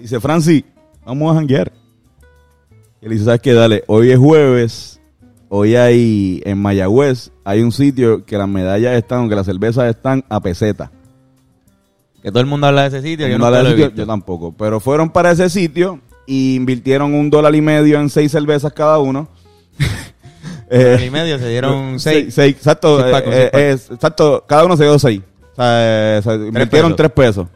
Dice, 0.00 0.20
Francis, 0.20 0.64
vamos 1.04 1.32
a 1.32 1.36
janguear. 1.36 1.72
Y 3.00 3.06
él 3.06 3.12
dice, 3.12 3.24
¿sabes 3.24 3.40
qué? 3.40 3.52
Dale, 3.52 3.84
hoy 3.86 4.10
es 4.10 4.18
jueves, 4.18 5.00
hoy 5.48 5.76
hay 5.76 6.42
en 6.44 6.58
Mayagüez, 6.58 7.30
hay 7.44 7.62
un 7.62 7.72
sitio 7.72 8.24
que 8.24 8.36
las 8.36 8.48
medallas 8.48 8.94
están, 8.96 9.28
que 9.28 9.34
las 9.34 9.46
cervezas 9.46 9.88
están 9.88 10.24
a 10.28 10.40
peseta. 10.40 10.90
Que 12.22 12.30
todo 12.30 12.40
el 12.40 12.46
mundo 12.46 12.66
habla 12.66 12.82
de 12.82 12.88
ese 12.88 13.02
sitio. 13.02 13.28
Yo 13.28 13.38
No 13.38 13.48
he 13.54 13.70
sitio, 13.70 13.90
yo 13.94 14.06
tampoco. 14.06 14.52
Pero 14.56 14.80
fueron 14.80 15.10
para 15.10 15.30
ese 15.30 15.48
sitio 15.48 16.00
y 16.26 16.56
invirtieron 16.56 17.14
un 17.14 17.30
dólar 17.30 17.54
y 17.54 17.60
medio 17.60 18.00
en 18.00 18.10
seis 18.10 18.32
cervezas 18.32 18.72
cada 18.72 18.98
uno. 18.98 19.28
Dólar 20.70 21.02
y 21.02 21.10
medio, 21.10 21.38
se 21.38 21.48
dieron 21.48 21.98
seis. 22.00 22.34
seis, 22.34 22.56
exacto. 22.56 23.00
Seis 23.00 23.12
pacos, 23.12 23.32
eh, 23.34 23.50
eh, 23.52 23.78
exacto, 23.92 24.44
cada 24.46 24.64
uno 24.64 24.76
se 24.76 24.84
dio 24.84 24.98
seis. 24.98 25.22
O 25.52 25.56
sea, 25.56 26.18
eh, 26.18 26.20
se 26.22 26.34
invirtieron 26.34 26.92
pesos. 26.92 26.96
tres 26.96 27.10
pesos. 27.12 27.46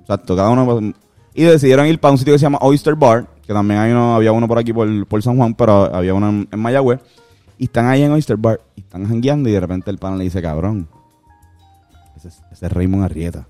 Exacto, 0.00 0.34
cada 0.36 0.48
uno. 0.50 0.92
Y 1.34 1.42
decidieron 1.42 1.86
ir 1.86 1.98
para 1.98 2.12
un 2.12 2.18
sitio 2.18 2.32
que 2.34 2.38
se 2.38 2.44
llama 2.44 2.58
Oyster 2.62 2.94
Bar, 2.94 3.26
que 3.46 3.52
también 3.52 3.80
hay 3.80 3.90
uno, 3.90 4.14
había 4.14 4.32
uno 4.32 4.46
por 4.48 4.58
aquí 4.58 4.72
por, 4.72 5.06
por 5.06 5.22
San 5.22 5.36
Juan, 5.36 5.54
pero 5.54 5.94
había 5.94 6.14
uno 6.14 6.28
en, 6.28 6.48
en 6.50 6.58
Mayagüez. 6.60 7.00
Y 7.58 7.64
están 7.64 7.86
ahí 7.86 8.02
en 8.02 8.12
Oyster 8.12 8.36
Bar, 8.36 8.60
y 8.76 8.80
están 8.80 9.06
jangueando, 9.08 9.48
y 9.48 9.52
de 9.52 9.60
repente 9.60 9.90
el 9.90 9.98
pana 9.98 10.16
le 10.16 10.24
dice, 10.24 10.40
cabrón, 10.40 10.88
ese, 12.16 12.28
es- 12.28 12.42
ese 12.52 12.66
es 12.66 12.72
Raymond 12.72 13.04
Arrieta. 13.04 13.46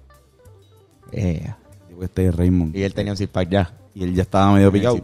Eh, 1.16 1.55
Este 2.00 2.27
es 2.27 2.35
Raymond. 2.37 2.74
Y 2.77 2.83
él 2.83 2.92
tenía 2.94 3.12
un 3.12 3.27
pack 3.29 3.48
ya. 3.48 3.74
Y 3.94 4.03
él 4.05 4.14
ya 4.14 4.22
estaba 4.22 4.53
medio 4.53 4.72
picado. 4.72 4.96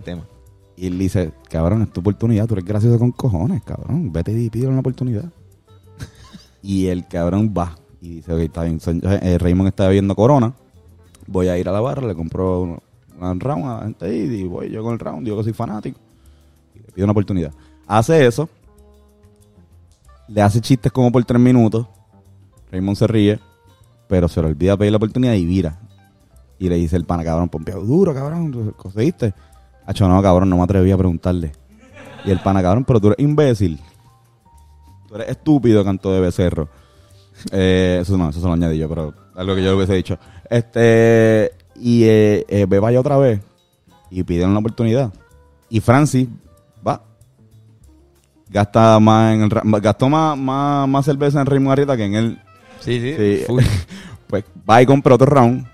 Y 0.76 0.86
él 0.86 0.98
dice, 0.98 1.32
cabrón, 1.48 1.82
es 1.82 1.92
tu 1.92 2.00
oportunidad, 2.00 2.46
tú 2.46 2.54
eres 2.54 2.64
gracioso 2.64 2.98
con 2.98 3.12
cojones, 3.12 3.62
cabrón. 3.62 4.10
Vete 4.12 4.32
y 4.32 4.48
pídele 4.50 4.70
una 4.70 4.80
oportunidad. 4.80 5.24
y 6.62 6.86
el 6.86 7.06
cabrón 7.06 7.52
va. 7.56 7.76
Y 8.00 8.16
dice, 8.16 8.32
ok, 8.32 8.40
está 8.40 8.62
bien. 8.64 8.80
eh, 9.02 9.38
Raymond 9.38 9.68
está 9.68 9.86
bebiendo 9.86 10.14
corona. 10.16 10.54
Voy 11.26 11.48
a 11.48 11.58
ir 11.58 11.68
a 11.68 11.72
la 11.72 11.80
barra, 11.80 12.06
le 12.08 12.14
compro 12.14 12.62
un, 12.62 12.78
un 13.20 13.40
round 13.40 13.64
a 13.66 13.76
la 13.76 13.82
gente 13.84 14.06
ahí. 14.06 14.20
Y 14.40 14.44
voy 14.44 14.70
yo 14.70 14.82
con 14.82 14.94
el 14.94 14.98
round, 14.98 15.24
digo 15.24 15.36
que 15.36 15.44
soy 15.44 15.52
fanático. 15.52 16.00
Y 16.74 16.78
le 16.78 16.92
pido 16.92 17.04
una 17.04 17.12
oportunidad. 17.12 17.52
Hace 17.86 18.26
eso. 18.26 18.48
Le 20.28 20.40
hace 20.42 20.60
chistes 20.60 20.90
como 20.92 21.12
por 21.12 21.24
tres 21.24 21.40
minutos. 21.40 21.86
Raymond 22.72 22.96
se 22.96 23.06
ríe. 23.06 23.38
Pero 24.08 24.28
se 24.28 24.40
le 24.40 24.48
olvida 24.48 24.76
pedir 24.76 24.92
la 24.92 24.96
oportunidad 24.96 25.34
y 25.34 25.44
vira. 25.44 25.78
Y 26.60 26.68
le 26.68 26.76
dice 26.76 26.94
el 26.94 27.06
pana, 27.06 27.24
cabrón, 27.24 27.48
pompeado 27.48 27.80
duro, 27.80 28.12
cabrón, 28.12 28.52
¿tú 28.52 28.74
conseguiste? 28.76 29.32
Hacho, 29.86 30.06
no, 30.06 30.22
cabrón, 30.22 30.50
no 30.50 30.58
me 30.58 30.62
atreví 30.62 30.92
a 30.92 30.98
preguntarle. 30.98 31.52
Y 32.26 32.30
el 32.30 32.38
pana, 32.40 32.60
cabrón, 32.60 32.84
pero 32.84 33.00
tú 33.00 33.06
eres 33.08 33.18
imbécil. 33.18 33.80
Tú 35.08 35.14
eres 35.14 35.30
estúpido, 35.30 35.82
canto 35.82 36.12
de 36.12 36.20
becerro. 36.20 36.68
Eh, 37.50 38.00
eso 38.02 38.18
no, 38.18 38.28
eso 38.28 38.40
se 38.40 38.46
lo 38.46 38.52
añadí 38.52 38.76
yo, 38.76 38.90
pero 38.90 39.14
algo 39.34 39.54
que 39.54 39.62
yo 39.62 39.70
le 39.70 39.76
hubiese 39.76 39.94
dicho. 39.94 40.18
Este, 40.50 41.50
y 41.76 42.04
eh, 42.04 42.44
eh, 42.46 42.66
ve 42.68 42.78
vaya 42.78 43.00
otra 43.00 43.16
vez 43.16 43.40
y 44.10 44.22
piden 44.22 44.50
una 44.50 44.58
oportunidad. 44.58 45.10
Y 45.70 45.80
Francis 45.80 46.28
va. 46.86 47.02
Gasta 48.50 49.00
más 49.00 49.34
en 49.34 49.42
el, 49.42 49.80
gastó 49.80 50.10
más, 50.10 50.36
más, 50.36 50.86
más 50.86 51.06
cerveza 51.06 51.40
en 51.40 51.46
Raymond 51.46 51.72
Arrieta 51.72 51.96
que 51.96 52.04
en 52.04 52.14
él. 52.14 52.38
Sí, 52.80 53.00
sí. 53.00 53.44
Sí. 53.46 53.54
pues 54.26 54.44
va 54.68 54.82
y 54.82 54.86
compra 54.86 55.14
otro 55.14 55.26
round. 55.26 55.66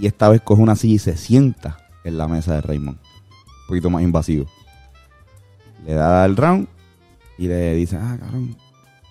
Y 0.00 0.06
esta 0.06 0.28
vez 0.28 0.40
coge 0.40 0.62
una 0.62 0.76
silla 0.76 0.94
y 0.94 0.98
se 0.98 1.16
sienta 1.16 1.76
en 2.04 2.16
la 2.16 2.26
mesa 2.26 2.54
de 2.54 2.60
Raymond. 2.62 2.96
Un 2.98 3.66
poquito 3.68 3.90
más 3.90 4.02
invasivo. 4.02 4.46
Le 5.86 5.94
da 5.94 6.24
el 6.24 6.36
round 6.36 6.66
y 7.38 7.46
le 7.48 7.74
dice, 7.74 7.96
ah, 7.96 8.16
cabrón, 8.18 8.56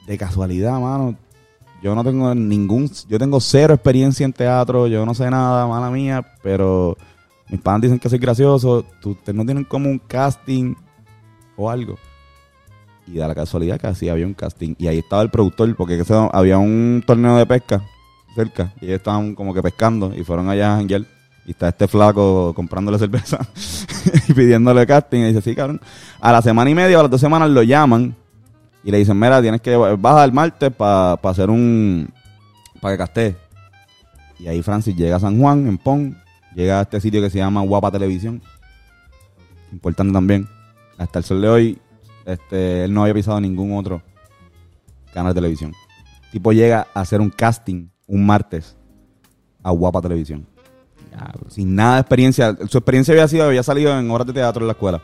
de 0.08 0.18
casualidad, 0.18 0.80
mano. 0.80 1.16
Yo 1.82 1.96
no 1.96 2.04
tengo 2.04 2.34
ningún, 2.36 2.92
yo 3.08 3.18
tengo 3.18 3.40
cero 3.40 3.74
experiencia 3.74 4.26
en 4.26 4.34
teatro, 4.34 4.88
yo 4.88 5.06
no 5.06 5.14
sé 5.14 5.30
nada, 5.30 5.66
mala 5.66 5.90
mía, 5.90 6.26
pero 6.44 6.98
mis 7.50 7.62
padres 7.62 7.84
dicen 7.84 8.00
que 8.00 8.10
soy 8.10 8.20
gracioso. 8.20 8.84
¿tú- 9.02 9.12
¿Ustedes 9.12 9.36
no 9.36 9.46
tienen 9.46 9.64
como 9.64 9.90
un 9.90 10.00
casting 10.00 10.76
o 11.56 11.70
algo? 11.70 11.98
Y 13.08 13.14
da 13.18 13.28
la 13.28 13.36
casualidad 13.36 13.80
que 13.80 13.88
así 13.88 14.10
había 14.10 14.26
un 14.26 14.34
casting. 14.34 14.76
Y 14.78 14.88
ahí 14.88 14.98
estaba 15.00 15.22
el 15.22 15.30
productor, 15.30 15.74
porque 15.76 16.04
había 16.34 16.58
un 16.58 17.02
torneo 17.08 17.38
de 17.38 17.46
pesca 17.46 17.82
cerca. 18.36 18.74
Y 18.82 18.86
ellos 18.86 18.98
estaban 18.98 19.36
como 19.36 19.54
que 19.54 19.62
pescando 19.62 20.14
y 20.16 20.24
fueron 20.24 20.50
allá 20.50 20.74
a 20.74 20.78
janguear. 20.78 21.04
Y 21.46 21.52
está 21.52 21.70
este 21.70 21.88
flaco 21.88 22.54
comprándole 22.54 23.00
cerveza 23.00 23.40
y 24.28 24.34
pidiéndole 24.34 24.86
casting. 24.86 25.20
Y 25.20 25.28
dice, 25.28 25.42
sí, 25.42 25.56
cabrón. 25.56 25.82
A 26.20 26.32
la 26.32 26.42
semana 26.42 26.70
y 26.70 26.76
media 26.76 26.98
o 26.98 27.00
a 27.00 27.04
las 27.04 27.12
dos 27.12 27.22
semanas 27.22 27.50
lo 27.50 27.64
llaman 27.64 28.16
y 28.84 28.92
le 28.92 28.98
dicen, 29.00 29.20
mira, 29.20 29.42
tienes 29.42 29.62
que 29.62 29.76
bajar 29.76 30.26
el 30.26 30.34
martes 30.34 30.72
para 30.72 31.14
hacer 31.14 31.50
un... 31.50 32.10
para 32.80 32.94
que 32.94 32.98
castee. 32.98 33.36
Y 34.40 34.48
ahí 34.48 34.62
Francis 34.62 34.96
llega 34.96 35.18
a 35.18 35.20
San 35.20 35.40
Juan, 35.40 35.68
en 35.68 35.78
Pon. 35.78 36.18
Llega 36.56 36.80
a 36.80 36.82
este 36.84 37.02
sitio 37.02 37.22
que 37.22 37.30
se 37.30 37.38
llama 37.38 37.62
Guapa 37.62 37.92
Televisión. 37.92 38.42
Importante 39.72 40.14
también. 40.14 40.48
Hasta 40.98 41.20
el 41.20 41.26
sol 41.26 41.42
de 41.42 41.50
hoy, 41.50 41.82
este, 42.26 42.84
él 42.86 42.94
no 42.94 43.02
había 43.02 43.14
pisado 43.14 43.40
ningún 43.40 43.78
otro 43.78 44.02
canal 45.14 45.34
de 45.34 45.42
televisión. 45.42 45.74
Tipo 46.32 46.52
llega 46.52 46.88
a 46.94 47.02
hacer 47.02 47.22
un 47.22 47.30
casting 47.30 47.90
un 48.10 48.26
martes 48.26 48.76
a 49.64 49.72
Guapa 49.72 50.02
Televisión. 50.02 50.46
Sin 51.48 51.76
nada 51.76 51.96
de 51.96 52.02
experiencia. 52.02 52.58
Su 52.68 52.78
experiencia 52.78 53.14
había 53.14 53.28
sido, 53.28 53.46
había 53.46 53.64
salido 53.64 53.98
en 53.98 54.10
obras 54.10 54.28
de 54.28 54.34
teatro 54.34 54.62
en 54.62 54.68
la 54.68 54.74
escuela. 54.74 55.02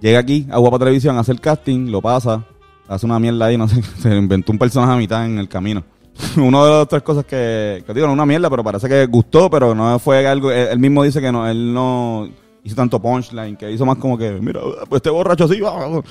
Llega 0.00 0.18
aquí 0.18 0.46
a 0.50 0.58
Guapa 0.58 0.78
Televisión, 0.78 1.16
hace 1.18 1.32
el 1.32 1.40
casting, 1.40 1.90
lo 1.90 2.00
pasa, 2.00 2.44
hace 2.88 3.04
una 3.04 3.18
mierda 3.18 3.46
ahí, 3.46 3.58
no 3.58 3.68
sé, 3.68 3.82
se 3.98 4.16
inventó 4.16 4.52
un 4.52 4.58
personaje 4.58 4.92
a 4.92 4.96
mitad 4.96 5.26
en 5.26 5.38
el 5.38 5.48
camino. 5.48 5.84
Una 6.36 6.64
de 6.64 6.70
las 6.70 6.88
tres 6.88 7.02
cosas 7.02 7.24
que, 7.24 7.82
que 7.86 7.94
digo, 7.94 8.06
no 8.06 8.12
una 8.12 8.26
mierda, 8.26 8.50
pero 8.50 8.64
parece 8.64 8.88
que 8.88 9.06
gustó, 9.06 9.48
pero 9.48 9.74
no 9.74 9.98
fue 9.98 10.26
algo, 10.26 10.50
él, 10.50 10.68
él 10.70 10.78
mismo 10.78 11.02
dice 11.02 11.20
que 11.20 11.30
no, 11.30 11.48
él 11.48 11.72
no 11.72 12.28
hizo 12.62 12.76
tanto 12.76 13.00
punchline, 13.00 13.56
que 13.56 13.70
hizo 13.70 13.86
más 13.86 13.96
como 13.96 14.18
que, 14.18 14.30
mira, 14.32 14.60
pues 14.88 14.98
este 14.98 15.08
borracho 15.08 15.44
así, 15.44 15.60
va, 15.60 16.02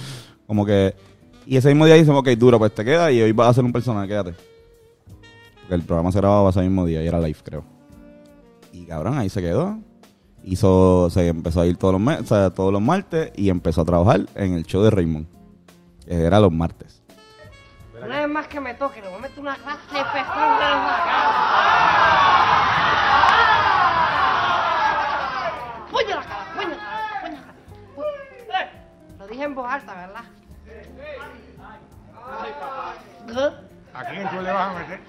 como 0.47 0.65
que, 0.65 0.95
y 1.51 1.57
ese 1.57 1.69
mismo 1.69 1.85
día 1.85 1.95
dice, 1.95 2.11
ok, 2.11 2.27
duro, 2.29 2.59
pues 2.59 2.73
te 2.73 2.85
queda 2.85 3.11
y 3.11 3.21
hoy 3.21 3.31
vas 3.31 3.47
a 3.47 3.49
hacer 3.51 3.63
un 3.63 3.73
personaje, 3.73 4.07
quédate. 4.07 4.33
Porque 5.61 5.75
el 5.75 5.81
programa 5.83 6.11
se 6.11 6.19
grababa 6.19 6.49
ese 6.51 6.61
mismo 6.61 6.85
día 6.85 7.03
y 7.03 7.07
era 7.07 7.19
live, 7.19 7.39
creo. 7.43 7.63
Y 8.71 8.85
cabrón, 8.85 9.17
ahí 9.17 9.29
se 9.29 9.41
quedó. 9.41 9.77
Hizo, 10.43 11.09
se 11.09 11.27
empezó 11.27 11.61
a 11.61 11.65
ir 11.65 11.75
todos 11.77 11.93
los, 11.93 12.01
me- 12.01 12.17
o 12.17 12.23
sea, 12.25 12.49
todos 12.51 12.71
los 12.71 12.81
martes 12.81 13.31
y 13.35 13.49
empezó 13.49 13.81
a 13.81 13.85
trabajar 13.85 14.21
en 14.35 14.53
el 14.53 14.63
show 14.65 14.81
de 14.83 14.89
Raymond. 14.91 15.27
Que 16.05 16.23
era 16.23 16.39
los 16.39 16.51
martes. 16.51 17.01
Una 18.01 18.19
vez 18.21 18.29
más 18.29 18.47
que 18.47 18.59
me 18.59 18.73
toque, 18.75 19.01
le 19.01 19.07
voy 19.09 19.17
a 19.17 19.21
meter 19.21 19.39
una 19.39 19.55
clase 19.55 19.79
de 19.91 20.03
pezón 20.03 20.25
la 20.37 21.03
cara. 21.05 22.29
¡Puño 25.91 26.15
la 26.15 26.21
cara! 26.21 26.45
¡Puño 26.55 26.69
la 26.69 26.77
cara! 26.77 27.21
¡Puño 27.95 28.07
la 28.07 28.47
cara! 28.47 28.63
eh, 28.63 29.15
Lo 29.19 29.27
dije 29.27 29.43
en 29.43 29.55
voz 29.55 29.67
alta, 29.69 29.93
¿verdad? 29.95 30.23
¿Qué? 33.27 33.39
¿A 33.93 34.05
quién 34.05 34.29
tú 34.29 34.35
le 34.41 34.51
vas 34.51 34.75
a 34.75 34.79
meter? 34.79 34.99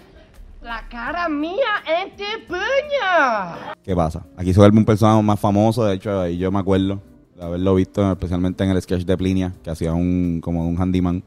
La 0.62 0.86
cara 0.88 1.28
mía 1.28 1.82
en 1.86 2.16
tu 2.16 2.46
puño. 2.46 3.74
¿Qué 3.82 3.96
pasa? 3.96 4.26
Aquí 4.36 4.52
se 4.52 4.60
vuelve 4.60 4.78
un 4.78 4.84
personaje 4.84 5.22
más 5.22 5.40
famoso. 5.40 5.84
De 5.84 5.94
hecho, 5.94 6.20
ahí 6.20 6.36
yo 6.36 6.52
me 6.52 6.58
acuerdo 6.58 7.00
de 7.34 7.42
haberlo 7.42 7.74
visto, 7.74 8.12
especialmente 8.12 8.62
en 8.64 8.70
el 8.70 8.82
sketch 8.82 9.04
de 9.04 9.16
Plinia, 9.16 9.54
que 9.62 9.70
hacía 9.70 9.94
un 9.94 10.40
como 10.42 10.68
un 10.68 10.80
handyman 10.80 11.22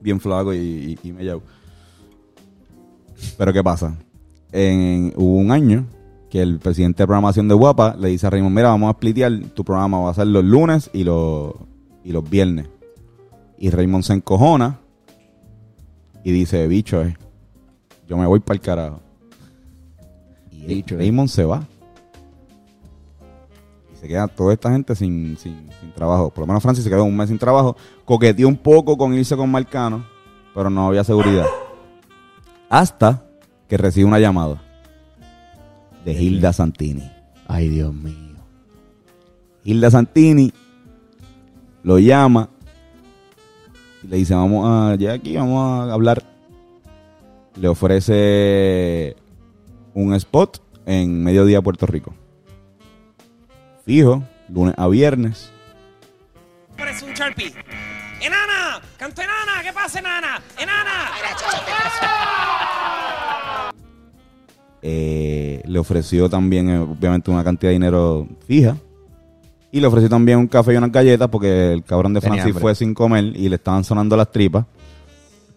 bien 0.00 0.20
flaco 0.20 0.52
y, 0.52 0.58
y, 0.58 1.08
y 1.08 1.12
mellao. 1.12 1.42
Pero 3.38 3.52
¿qué 3.52 3.62
pasa? 3.62 3.96
En, 4.50 5.12
hubo 5.16 5.36
un 5.36 5.52
año 5.52 5.86
que 6.28 6.42
el 6.42 6.58
presidente 6.58 7.02
de 7.02 7.06
programación 7.06 7.46
de 7.46 7.54
Guapa 7.54 7.94
le 7.98 8.08
dice 8.08 8.26
a 8.26 8.30
Raymond, 8.30 8.54
mira, 8.54 8.68
vamos 8.68 8.90
a 8.90 8.96
splitear, 8.96 9.32
tu 9.54 9.64
programa 9.64 10.00
va 10.00 10.10
a 10.10 10.14
ser 10.14 10.26
los 10.26 10.44
lunes 10.44 10.90
y 10.92 11.04
los, 11.04 11.54
y 12.04 12.12
los 12.12 12.28
viernes. 12.28 12.68
Y 13.60 13.68
Raymond 13.68 14.02
se 14.02 14.14
encojona 14.14 14.80
y 16.24 16.32
dice, 16.32 16.66
bicho, 16.66 17.02
eh, 17.02 17.14
yo 18.08 18.16
me 18.16 18.26
voy 18.26 18.40
para 18.40 18.54
el 18.54 18.60
carajo. 18.62 19.00
Y 20.50 20.82
Raymond 20.82 21.28
se 21.28 21.44
va. 21.44 21.68
Y 23.92 23.96
se 23.96 24.08
queda 24.08 24.28
toda 24.28 24.54
esta 24.54 24.70
gente 24.70 24.94
sin, 24.96 25.36
sin, 25.36 25.68
sin 25.78 25.92
trabajo. 25.92 26.30
Por 26.30 26.40
lo 26.40 26.46
menos 26.46 26.62
Francis 26.62 26.84
se 26.84 26.90
quedó 26.90 27.04
un 27.04 27.14
mes 27.14 27.28
sin 27.28 27.38
trabajo. 27.38 27.76
Coqueteó 28.06 28.48
un 28.48 28.56
poco 28.56 28.96
con 28.96 29.12
irse 29.12 29.36
con 29.36 29.50
Marcano, 29.50 30.06
pero 30.54 30.70
no 30.70 30.88
había 30.88 31.04
seguridad. 31.04 31.46
Hasta 32.70 33.22
que 33.68 33.76
recibe 33.76 34.06
una 34.06 34.18
llamada 34.18 34.62
de 36.02 36.14
Hilda 36.14 36.54
Santini. 36.54 37.10
Ay, 37.46 37.68
Dios 37.68 37.92
mío. 37.92 38.38
Hilda 39.64 39.90
Santini 39.90 40.50
lo 41.82 41.98
llama 41.98 42.48
y 44.02 44.06
le 44.06 44.16
dice, 44.16 44.34
vamos 44.34 44.66
a, 44.68 44.94
ya 44.96 45.12
aquí, 45.12 45.36
vamos 45.36 45.88
a 45.88 45.92
hablar. 45.92 46.22
Le 47.56 47.68
ofrece 47.68 49.16
un 49.94 50.14
spot 50.14 50.62
en 50.86 51.22
mediodía 51.22 51.60
Puerto 51.60 51.86
Rico. 51.86 52.14
Fijo, 53.84 54.22
lunes 54.48 54.74
a 54.76 54.88
viernes. 54.88 55.52
Eres 56.78 57.02
un 57.02 57.12
Sharpie. 57.12 57.52
¡Enana! 58.20 58.80
¡Canto 58.98 59.22
enana! 59.22 59.62
¿Qué 59.62 59.72
pasa, 59.72 59.98
enana? 59.98 60.42
¡Enana! 60.58 61.10
Eh, 64.82 65.62
le 65.66 65.78
ofreció 65.78 66.28
también, 66.28 66.68
eh, 66.70 66.78
obviamente, 66.78 67.30
una 67.30 67.44
cantidad 67.44 67.70
de 67.70 67.74
dinero 67.74 68.26
fija. 68.46 68.76
Y 69.72 69.80
le 69.80 69.86
ofreció 69.86 70.08
también 70.08 70.38
un 70.38 70.48
café 70.48 70.74
y 70.74 70.76
unas 70.76 70.90
galletas 70.90 71.28
porque 71.28 71.72
el 71.72 71.84
cabrón 71.84 72.12
de 72.12 72.20
Tenía 72.20 72.34
Francis 72.42 72.50
hambre. 72.56 72.60
fue 72.62 72.74
sin 72.74 72.92
comer 72.94 73.24
y 73.36 73.48
le 73.48 73.54
estaban 73.56 73.84
sonando 73.84 74.16
las 74.16 74.30
tripas. 74.32 74.64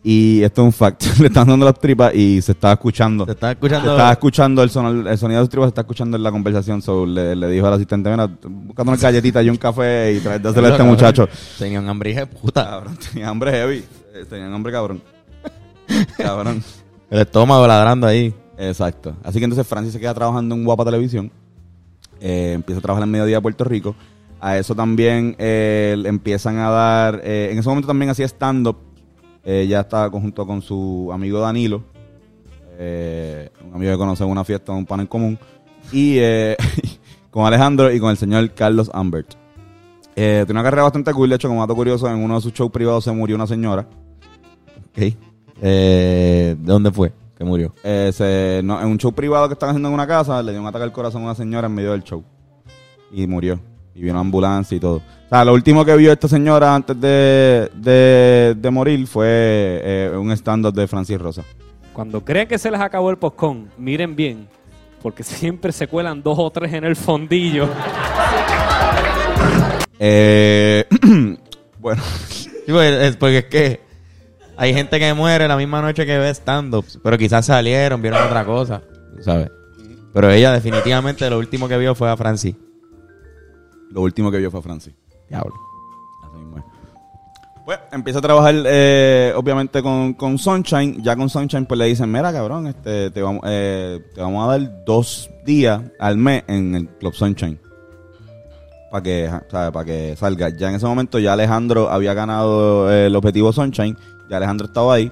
Y 0.06 0.44
esto 0.44 0.62
es 0.62 0.66
un 0.66 0.74
fact. 0.74 1.02
le 1.20 1.28
estaban 1.28 1.48
sonando 1.48 1.66
las 1.66 1.80
tripas 1.80 2.14
y 2.14 2.42
se 2.42 2.52
estaba 2.52 2.74
escuchando. 2.74 3.26
Se 3.26 3.32
estaba 3.32 3.54
escuchando- 3.54 3.86
Se 3.86 3.92
estaba 3.92 4.12
escuchando 4.12 4.62
el, 4.64 4.70
sonor- 4.70 5.08
el 5.10 5.18
sonido 5.18 5.40
de 5.40 5.46
sus 5.46 5.50
tripas, 5.50 5.68
se 5.68 5.70
está 5.70 5.82
escuchando 5.82 6.18
en 6.18 6.24
la 6.24 6.32
conversación. 6.32 6.82
So, 6.82 7.06
le, 7.06 7.36
le 7.36 7.48
dijo 7.48 7.66
al 7.66 7.74
asistente, 7.74 8.10
mira, 8.10 8.28
buscando 8.44 8.92
unas 8.92 9.02
galletitas 9.02 9.44
y 9.46 9.50
un 9.50 9.58
café 9.58 10.14
y 10.14 10.20
traes 10.20 10.44
de 10.44 10.50
hacerle 10.50 10.70
a 10.70 10.72
este 10.74 10.84
muchacho. 10.92 11.28
Tenía 11.58 11.80
un 11.80 11.88
hambre 11.90 12.14
de 12.14 12.26
puta. 12.28 12.66
Cabrón, 12.66 12.98
tenía 13.12 13.30
hambre 13.30 13.52
heavy. 13.52 13.84
Eh, 14.14 14.26
Tenía 14.30 14.54
hambre 14.54 14.72
cabrón. 14.74 15.02
cabrón. 16.18 16.64
El 17.10 17.20
estómago 17.22 17.66
ladrando 17.66 18.06
ahí. 18.08 18.34
Exacto. 18.58 19.16
Así 19.24 19.40
que 19.40 19.46
entonces 19.46 19.66
Francis 19.66 19.94
se 19.94 20.00
queda 20.00 20.14
trabajando 20.14 20.54
en 20.54 20.64
Guapa 20.64 20.86
Televisión. 20.86 21.32
Eh, 22.26 22.54
empieza 22.54 22.80
a 22.80 22.82
trabajar 22.82 23.04
en 23.04 23.12
Mediodía 23.12 23.42
Puerto 23.42 23.66
Rico. 23.66 23.96
A 24.40 24.58
eso 24.58 24.74
también 24.76 25.36
eh, 25.40 26.02
empiezan 26.06 26.58
a 26.58 26.70
dar. 26.70 27.22
eh, 27.24 27.50
en 27.52 27.60
ese 27.60 27.68
momento 27.68 27.88
también 27.88 28.10
hacía 28.10 28.26
stand-up. 28.28 28.78
Eh, 29.44 29.68
ya 29.68 29.82
estaba 29.82 30.10
junto 30.10 30.48
con 30.48 30.62
su 30.62 31.10
amigo 31.14 31.42
Danilo. 31.42 31.84
eh, 32.80 33.50
un 33.68 33.76
amigo 33.76 33.92
que 33.92 33.98
conoce 33.98 34.24
en 34.24 34.30
una 34.30 34.46
fiesta, 34.46 34.72
un 34.72 34.86
pan 34.86 35.02
en 35.02 35.08
común. 35.08 35.38
Y 35.92 36.18
con 37.30 37.46
Alejandro 37.46 37.92
y 37.92 38.00
con 38.00 38.10
el 38.10 38.18
señor 38.18 38.50
Carlos 38.54 38.90
Ambert. 38.94 39.34
Tiene 40.16 40.46
una 40.50 40.64
carrera 40.64 40.84
bastante 40.84 41.12
cool. 41.14 41.30
De 41.30 41.36
hecho, 41.36 41.50
como 41.50 41.60
dato 41.60 41.76
curioso, 41.76 42.08
en 42.10 42.16
uno 42.24 42.36
de 42.36 42.42
sus 42.42 42.54
shows 42.54 42.72
privados 42.72 43.04
se 43.04 43.12
murió 43.12 43.36
una 43.36 43.48
señora. 43.48 43.86
¿De 45.60 46.56
dónde 46.60 46.90
fue 46.92 47.12
que 47.44 47.50
murió? 47.50 47.74
Eh, 47.84 48.12
se- 48.14 48.62
no, 48.64 48.80
en 48.82 48.88
un 48.88 48.98
show 48.98 49.12
privado 49.12 49.48
que 49.48 49.54
estaban 49.54 49.74
haciendo 49.76 49.90
en 49.90 49.94
una 49.94 50.08
casa, 50.08 50.42
le 50.42 50.52
dio 50.52 50.62
un 50.62 50.68
ataque 50.68 50.84
al 50.84 50.92
corazón 50.92 51.22
a 51.24 51.26
una 51.26 51.36
señora 51.36 51.68
en 51.68 51.74
medio 51.76 51.92
del 51.92 52.04
show. 52.04 52.24
Y 53.12 53.28
murió. 53.28 53.60
Y 53.96 54.02
vino 54.02 54.14
una 54.14 54.22
ambulancia 54.22 54.76
y 54.76 54.80
todo. 54.80 54.98
O 54.98 55.30
sea, 55.30 55.46
lo 55.46 55.54
último 55.54 55.86
que 55.86 55.96
vio 55.96 56.12
esta 56.12 56.28
señora 56.28 56.74
antes 56.74 57.00
de, 57.00 57.70
de, 57.76 58.56
de 58.58 58.72
morir 58.72 59.06
fue 59.08 59.26
eh, 59.84 60.12
un 60.18 60.32
stand-up 60.32 60.74
de 60.74 60.88
Francis 60.88 61.20
Rosa. 61.20 61.44
Cuando 61.94 62.24
creen 62.26 62.48
que 62.48 62.58
se 62.58 62.72
les 62.72 62.80
acabó 62.80 63.12
el 63.12 63.18
poscón, 63.18 63.70
miren 63.78 64.16
bien, 64.16 64.48
porque 65.02 65.22
siempre 65.22 65.72
se 65.72 65.88
cuelan 65.88 66.24
dos 66.24 66.40
o 66.40 66.50
tres 66.50 66.74
en 66.74 66.86
el 66.86 66.96
fondillo. 66.96 67.68
Eh, 70.00 70.86
bueno. 71.80 72.02
Sí, 72.30 72.50
pues, 72.72 72.92
es 73.02 73.16
porque 73.18 73.38
es 73.40 73.46
que 73.46 73.82
hay 74.58 74.74
gente 74.74 75.00
que 75.00 75.14
muere 75.14 75.48
la 75.48 75.58
misma 75.58 75.82
noche 75.82 76.06
que 76.06 76.18
ve 76.18 76.30
stand-ups, 76.30 77.00
pero 77.04 77.18
quizás 77.18 77.46
salieron, 77.46 78.02
vieron 78.02 78.24
otra 78.24 78.46
cosa, 78.46 78.82
¿sabes? 79.22 79.50
Pero 80.14 80.30
ella 80.30 80.54
definitivamente 80.54 81.28
lo 81.30 81.40
último 81.40 81.68
que 81.68 81.78
vio 81.78 81.96
fue 81.96 82.10
a 82.10 82.16
Francis. 82.16 82.56
Lo 83.90 84.02
último 84.02 84.32
que 84.32 84.38
vio 84.38 84.52
fue 84.52 84.60
a 84.60 84.64
Francis. 84.64 84.94
Diablo. 85.28 85.54
Así 86.24 86.38
mismo 86.38 86.58
es. 86.58 86.64
Pues 87.66 87.80
empieza 87.92 88.20
a 88.20 88.22
trabajar, 88.22 88.56
eh, 88.66 89.34
obviamente, 89.36 89.82
con, 89.82 90.14
con 90.14 90.38
Sunshine. 90.38 91.02
Ya 91.02 91.16
con 91.16 91.30
Sunshine, 91.30 91.66
pues 91.66 91.80
le 91.80 91.86
dicen: 91.86 92.12
Mira, 92.12 92.32
cabrón, 92.32 92.68
este, 92.68 93.10
te, 93.10 93.22
vamos, 93.22 93.42
eh, 93.46 94.02
te 94.14 94.22
vamos 94.22 94.48
a 94.48 94.58
dar 94.58 94.86
dos 94.86 95.30
días 95.46 95.82
al 96.00 96.18
mes 96.18 96.44
en 96.48 96.76
el 96.76 96.88
Club 96.90 97.14
Sunshine. 97.14 97.60
Para 98.92 99.04
que. 99.04 99.32
Para 99.50 99.86
que 99.86 100.16
salga. 100.16 100.50
Ya 100.50 100.70
en 100.70 100.76
ese 100.76 100.86
momento, 100.86 101.18
ya 101.20 101.34
Alejandro 101.34 101.90
había 101.90 102.14
ganado 102.14 102.92
eh, 102.92 103.08
el 103.08 103.16
objetivo 103.16 103.54
Sunshine. 103.54 103.98
Ya 104.34 104.38
Alejandro 104.38 104.68
estaba 104.68 104.94
ahí. 104.96 105.12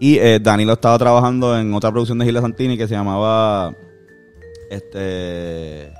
Y 0.00 0.16
eh, 0.18 0.38
Danilo 0.40 0.74
estaba 0.74 0.96
trabajando 0.98 1.58
en 1.58 1.72
otra 1.74 1.90
producción 1.90 2.18
de 2.18 2.24
Gilda 2.24 2.40
Santini 2.40 2.76
que 2.78 2.86
se 2.88 2.94
llamaba. 2.94 3.74
Este. 4.70 5.92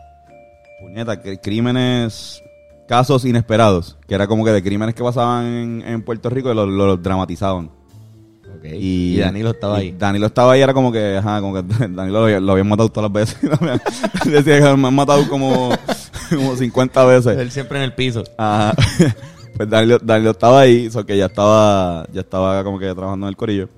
Puñeta, 0.81 1.23
cr- 1.23 1.41
crímenes. 1.43 2.43
Casos 2.87 3.25
inesperados. 3.25 3.99
Que 4.07 4.15
era 4.15 4.27
como 4.27 4.45
que 4.45 4.51
de 4.53 4.63
crímenes 4.63 4.95
que 4.95 5.03
pasaban 5.03 5.45
en, 5.47 5.83
en 5.87 6.03
Puerto 6.03 6.31
Rico 6.31 6.51
y 6.51 6.55
los 6.55 6.69
los 6.69 7.03
dramatizaban. 7.03 7.71
Y, 8.65 9.17
Y 9.17 9.19
Danilo 9.19 9.51
estaba 9.51 9.79
y 9.79 9.89
ahí. 9.89 9.95
Danilo 9.97 10.27
estaba 10.27 10.53
ahí, 10.53 10.61
era 10.63 10.75
como 10.75 10.91
que, 10.91 11.17
ajá, 11.19 11.41
como 11.41 11.55
que 11.55 11.63
Danilo 11.91 12.27
lo, 12.29 12.41
lo 12.41 12.53
habían 12.53 12.69
matado 12.69 12.89
todas 12.89 13.11
las 13.11 13.13
veces. 13.13 13.51
Decía 14.25 14.59
que 14.61 14.77
me 14.77 14.89
han 14.89 14.95
matado 14.95 15.29
como, 15.29 15.71
como 16.31 16.57
50 16.57 17.05
veces. 17.05 17.39
Él 17.39 17.51
siempre 17.51 17.79
en 17.79 17.85
el 17.85 17.95
piso. 17.95 18.25
Ajá. 18.39 18.75
Pues 19.59 19.68
Danilo, 19.68 19.99
Danilo 19.99 20.31
estaba 20.31 20.61
ahí, 20.61 20.88
ya 20.88 21.27
estaba, 21.27 22.07
ya 22.12 22.21
estaba 22.21 22.62
como 22.62 22.79
que 22.79 22.94
trabajando 22.94 23.27
en 23.27 23.31
el 23.31 23.37
corillo. 23.37 23.68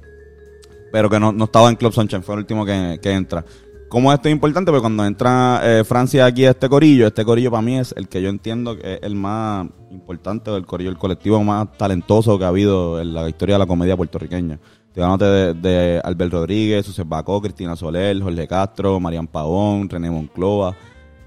Pero 0.92 1.08
que 1.08 1.18
no, 1.18 1.32
no 1.32 1.44
estaba 1.44 1.70
en 1.70 1.76
Club 1.76 1.94
Sunshine, 1.94 2.22
fue 2.22 2.34
el 2.34 2.40
último 2.40 2.66
que, 2.66 2.98
que 3.00 3.10
entra. 3.10 3.42
¿Cómo 3.88 4.12
esto 4.12 4.28
es 4.28 4.32
importante? 4.32 4.70
Porque 4.70 4.82
cuando 4.82 5.06
entra 5.06 5.62
eh, 5.64 5.82
Francia 5.84 6.26
aquí 6.26 6.44
a 6.44 6.50
este 6.50 6.68
corillo, 6.68 7.06
este 7.06 7.24
corillo 7.24 7.50
para 7.50 7.62
mí 7.62 7.78
es 7.78 7.94
el 7.96 8.08
que 8.08 8.20
yo 8.20 8.28
entiendo 8.28 8.76
que 8.76 8.94
es 8.94 8.98
el 9.02 9.14
más 9.14 9.68
importante 9.90 10.50
del 10.50 10.66
corillo, 10.66 10.90
el 10.90 10.98
colectivo 10.98 11.42
más 11.42 11.72
talentoso 11.78 12.38
que 12.38 12.44
ha 12.44 12.48
habido 12.48 13.00
en 13.00 13.14
la 13.14 13.26
historia 13.26 13.54
de 13.54 13.60
la 13.60 13.66
comedia 13.66 13.96
puertorriqueña. 13.96 14.58
Te 14.92 15.00
de, 15.00 15.54
de 15.54 16.00
Albert 16.04 16.32
Rodríguez, 16.32 16.86
José 16.86 17.04
Bacó, 17.06 17.40
Cristina 17.40 17.74
Soler, 17.74 18.20
Jorge 18.20 18.46
Castro, 18.46 19.00
Marian 19.00 19.26
Pavón, 19.26 19.88
René 19.88 20.10
Monclova 20.10 20.76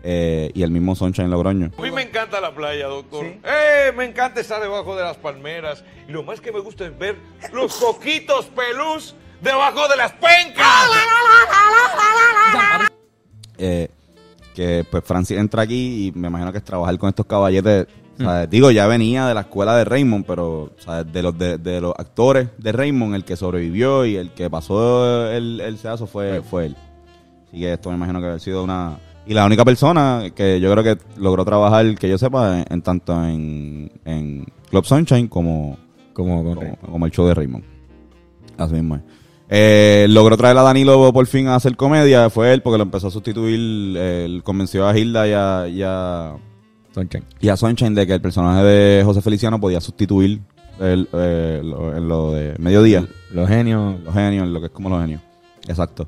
eh, 0.04 0.52
y 0.54 0.64
el 0.64 0.70
mismo 0.72 0.96
Sunshine 0.96 1.30
Logroño. 1.32 1.72
A 1.78 1.82
mí 1.82 1.90
me 1.92 2.02
encanta 2.04 2.42
la 2.42 2.54
playa, 2.54 2.88
doctor. 2.88 3.26
Eh, 3.26 3.92
me 3.96 4.04
encanta 4.06 4.42
estar 4.42 4.62
debajo 4.62 4.96
de 4.98 5.04
las 5.04 5.18
palmeras. 5.18 5.84
Y 6.08 6.12
lo 6.12 6.24
más 6.24 6.42
que 6.42 6.52
me 6.52 6.60
gusta 6.60 6.86
es 6.86 6.98
ver 7.00 7.16
los 7.54 7.74
coquitos 7.80 8.46
pelús 8.48 9.16
debajo 9.42 9.88
de 9.88 9.96
las 9.96 10.12
pencas. 10.12 10.90
eh, 13.58 13.88
que 14.54 14.86
pues 14.90 15.04
Francis 15.06 15.38
entra 15.38 15.64
aquí 15.64 16.08
y 16.08 16.12
me 16.20 16.28
imagino 16.28 16.52
que 16.52 16.58
es 16.60 16.64
trabajar 16.64 16.98
con 16.98 17.10
estos 17.10 17.26
caballetes. 17.26 17.88
o 18.20 18.24
sea, 18.24 18.46
Digo, 18.46 18.72
ya 18.72 18.86
venía 18.88 19.26
de 19.28 19.34
la 19.34 19.42
escuela 19.42 19.76
de 19.78 19.86
Raymond, 19.86 20.26
pero 20.26 20.64
o 20.64 20.72
sea, 20.78 21.04
de 21.04 21.24
los 21.24 21.38
de, 21.38 21.58
de 21.58 21.82
los 21.82 21.94
actores 21.98 22.50
de 22.58 22.72
Raymond, 22.72 23.16
el 23.16 23.26
que 23.26 23.36
sobrevivió 23.36 24.06
y 24.06 24.16
el 24.18 24.32
que 24.34 24.50
pasó 24.50 25.32
el, 25.32 25.60
el 25.62 25.78
sedazo 25.78 26.08
fue, 26.08 26.42
fue 26.42 26.68
él. 26.68 26.76
Así 27.48 27.60
que 27.60 27.74
esto 27.74 27.90
me 27.90 27.96
imagino 27.96 28.20
que 28.20 28.28
ha 28.28 28.40
sido 28.40 28.64
una... 28.64 28.98
Y 29.26 29.34
la 29.34 29.46
única 29.46 29.64
persona 29.64 30.32
que 30.36 30.60
yo 30.60 30.72
creo 30.72 30.84
que 30.84 30.98
logró 31.18 31.46
trabajar, 31.46 31.96
que 31.96 32.10
yo 32.10 32.18
sepa, 32.18 32.60
en, 32.60 32.66
en 32.70 32.82
tanto 32.82 33.14
en, 33.24 33.92
en 34.04 34.46
Club 34.70 34.86
Sunshine 34.86 35.28
como, 35.28 35.78
como, 36.14 36.44
como, 36.44 36.78
como 36.78 37.06
el 37.06 37.12
show 37.12 37.26
de 37.26 37.34
Raymond. 37.34 37.64
Así 38.58 38.74
mismo 38.74 38.98
es. 38.98 39.02
Eh, 39.50 40.08
logró 40.10 40.36
traer 40.36 40.58
a 40.58 40.64
Danilo 40.64 41.14
por 41.14 41.28
fin 41.28 41.48
a 41.48 41.56
hacer 41.56 41.76
comedia. 41.76 42.30
Fue 42.30 42.54
él 42.54 42.62
porque 42.62 42.78
lo 42.78 42.84
empezó 42.84 43.08
a 43.08 43.12
sustituir. 43.12 43.96
Él 43.98 44.42
convenció 44.44 44.88
a 44.88 44.98
Hilda 44.98 45.28
y 45.28 45.34
a, 45.34 45.68
y 45.68 45.82
a, 45.84 46.36
Sunshine. 46.94 47.24
y 47.40 47.50
a 47.50 47.58
Sunshine 47.58 47.94
de 47.94 48.08
que 48.08 48.14
el 48.14 48.22
personaje 48.22 48.64
de 48.64 49.04
José 49.04 49.22
Feliciano 49.22 49.60
podía 49.60 49.80
sustituir 49.80 50.42
el, 50.80 51.08
eh, 51.14 51.62
lo, 51.64 51.96
en 51.96 52.08
lo 52.08 52.32
de 52.32 52.56
mediodía. 52.58 53.06
Los 53.32 53.48
genios. 53.48 54.00
Los 54.02 54.14
genios, 54.14 54.48
lo 54.48 54.60
que 54.60 54.68
es 54.68 54.72
como 54.72 54.90
los 54.90 55.02
genios. 55.02 55.22
Exacto. 55.68 56.08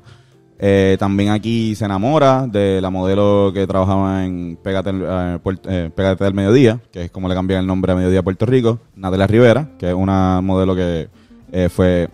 Eh, 0.58 0.96
también 0.98 1.30
aquí 1.30 1.74
se 1.74 1.84
enamora 1.84 2.46
de 2.46 2.80
la 2.80 2.88
modelo 2.90 3.50
que 3.52 3.66
trabajaba 3.66 4.24
en 4.24 4.56
Pégate, 4.62 4.90
eh, 4.90 5.38
Puert- 5.44 5.66
eh, 5.68 5.90
Pégate 5.94 6.24
del 6.24 6.32
Mediodía, 6.34 6.80
que 6.90 7.04
es 7.04 7.10
como 7.10 7.28
le 7.28 7.34
cambian 7.34 7.60
el 7.60 7.66
nombre 7.66 7.92
a 7.92 7.94
Mediodía 7.94 8.22
Puerto 8.22 8.46
Rico. 8.46 8.78
Natalia 8.94 9.26
Rivera, 9.26 9.68
que 9.78 9.88
es 9.88 9.94
una 9.94 10.40
modelo 10.40 10.74
que 10.74 11.08
eh, 11.52 11.68
fue 11.68 12.08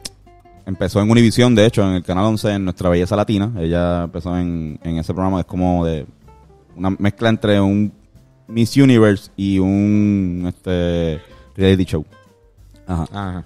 empezó 0.66 1.00
en 1.00 1.10
Univisión, 1.10 1.54
de 1.54 1.66
hecho, 1.66 1.82
en 1.88 1.94
el 1.94 2.02
Canal 2.02 2.24
11, 2.24 2.52
en 2.54 2.64
Nuestra 2.64 2.88
Belleza 2.88 3.14
Latina. 3.16 3.52
Ella 3.58 4.04
empezó 4.04 4.36
en, 4.36 4.78
en 4.82 4.98
ese 4.98 5.12
programa, 5.14 5.40
es 5.40 5.46
como 5.46 5.84
de 5.84 6.06
una 6.76 6.90
mezcla 6.90 7.28
entre 7.28 7.60
un 7.60 7.92
Miss 8.48 8.76
Universe 8.76 9.30
y 9.36 9.58
un 9.60 10.44
este 10.48 11.20
reality 11.56 11.84
show. 11.84 12.04
Ajá. 12.86 13.06
Ajá. 13.12 13.44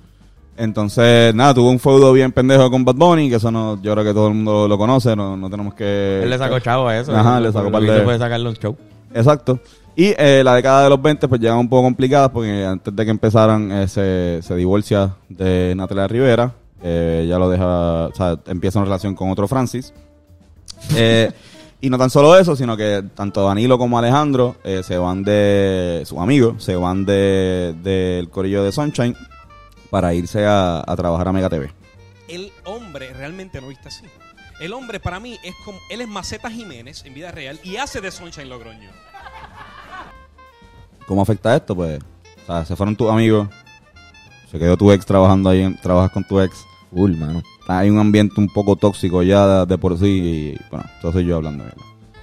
Entonces, 0.56 1.34
nada, 1.34 1.54
tuvo 1.54 1.70
un 1.70 1.78
feudo 1.78 2.12
bien 2.12 2.32
pendejo 2.32 2.70
con 2.70 2.84
Bad 2.84 2.94
Bunny, 2.94 3.28
que 3.28 3.36
eso 3.36 3.50
no, 3.50 3.80
yo 3.82 3.92
creo 3.92 4.04
que 4.04 4.14
todo 4.14 4.28
el 4.28 4.34
mundo 4.34 4.66
lo 4.66 4.78
conoce, 4.78 5.14
no, 5.14 5.36
no 5.36 5.50
tenemos 5.50 5.74
que... 5.74 6.22
Él 6.22 6.30
le 6.30 6.38
sacó 6.38 6.58
chavo 6.60 6.88
a 6.88 6.96
eso. 6.98 7.14
Ajá, 7.14 7.40
le 7.40 7.52
sacó 7.52 7.70
par 7.70 7.82
de... 7.82 8.02
fue 8.02 8.18
sacarle 8.18 8.48
un 8.48 8.54
show. 8.54 8.76
Exacto. 9.14 9.60
Y 9.94 10.14
eh, 10.18 10.42
la 10.44 10.54
década 10.54 10.84
de 10.84 10.90
los 10.90 11.00
20 11.00 11.28
pues 11.28 11.40
llega 11.40 11.56
un 11.56 11.68
poco 11.68 11.82
complicada 11.84 12.30
porque 12.30 12.64
antes 12.64 12.94
de 12.94 13.04
que 13.04 13.10
empezaran 13.10 13.72
eh, 13.72 13.88
se, 13.88 14.40
se 14.42 14.54
divorcia 14.54 15.14
de 15.28 15.74
Natalia 15.74 16.06
Rivera. 16.06 16.52
Eh, 16.82 17.22
ella 17.24 17.38
lo 17.38 17.48
deja, 17.48 18.06
o 18.06 18.14
sea, 18.14 18.38
empieza 18.46 18.78
una 18.78 18.86
relación 18.86 19.14
con 19.14 19.30
otro 19.30 19.48
Francis. 19.48 19.92
Eh, 20.94 21.32
y 21.80 21.90
no 21.90 21.98
tan 21.98 22.10
solo 22.10 22.36
eso, 22.38 22.56
sino 22.56 22.76
que 22.76 23.04
tanto 23.14 23.44
Danilo 23.46 23.78
como 23.78 23.98
Alejandro 23.98 24.56
eh, 24.64 24.82
se 24.84 24.98
van 24.98 25.22
de, 25.22 26.02
sus 26.04 26.18
amigos, 26.18 26.62
se 26.62 26.76
van 26.76 27.06
de 27.06 27.74
del 27.82 28.28
corillo 28.28 28.62
de 28.62 28.72
Sunshine 28.72 29.16
para 29.90 30.14
irse 30.14 30.44
a, 30.46 30.78
a 30.86 30.96
trabajar 30.96 31.28
a 31.28 31.32
Mega 31.32 31.48
TV. 31.48 31.70
El 32.28 32.52
hombre 32.64 33.12
realmente 33.12 33.60
no 33.60 33.68
viste 33.68 33.88
así. 33.88 34.04
El 34.60 34.72
hombre 34.72 34.98
para 35.00 35.20
mí 35.20 35.36
es 35.44 35.54
como. 35.64 35.78
Él 35.90 36.00
es 36.00 36.08
Maceta 36.08 36.50
Jiménez 36.50 37.04
en 37.04 37.14
vida 37.14 37.30
real 37.30 37.60
y 37.62 37.76
hace 37.76 38.00
de 38.00 38.10
Sunshine 38.10 38.48
Logroño. 38.48 38.90
¿Cómo 41.06 41.22
afecta 41.22 41.54
esto? 41.54 41.74
Pues, 41.76 42.00
o 42.42 42.46
sea, 42.46 42.64
se 42.64 42.74
fueron 42.74 42.96
tus 42.96 43.10
amigos, 43.10 43.48
se 44.50 44.58
quedó 44.58 44.76
tu 44.76 44.90
ex 44.90 45.06
trabajando 45.06 45.50
ahí, 45.50 45.62
en- 45.62 45.76
trabajas 45.80 46.10
con 46.10 46.24
tu 46.26 46.40
ex. 46.40 46.64
Full, 46.92 47.16
mano. 47.16 47.42
Hay 47.68 47.90
un 47.90 47.98
ambiente 47.98 48.34
un 48.40 48.48
poco 48.48 48.76
tóxico 48.76 49.22
ya 49.22 49.46
de, 49.46 49.66
de 49.66 49.76
por 49.78 49.98
sí 49.98 50.06
y, 50.56 50.60
bueno, 50.70 50.86
eso 50.98 51.12
soy 51.12 51.26
yo 51.26 51.36
hablando. 51.36 51.64
¿verdad? 51.64 51.78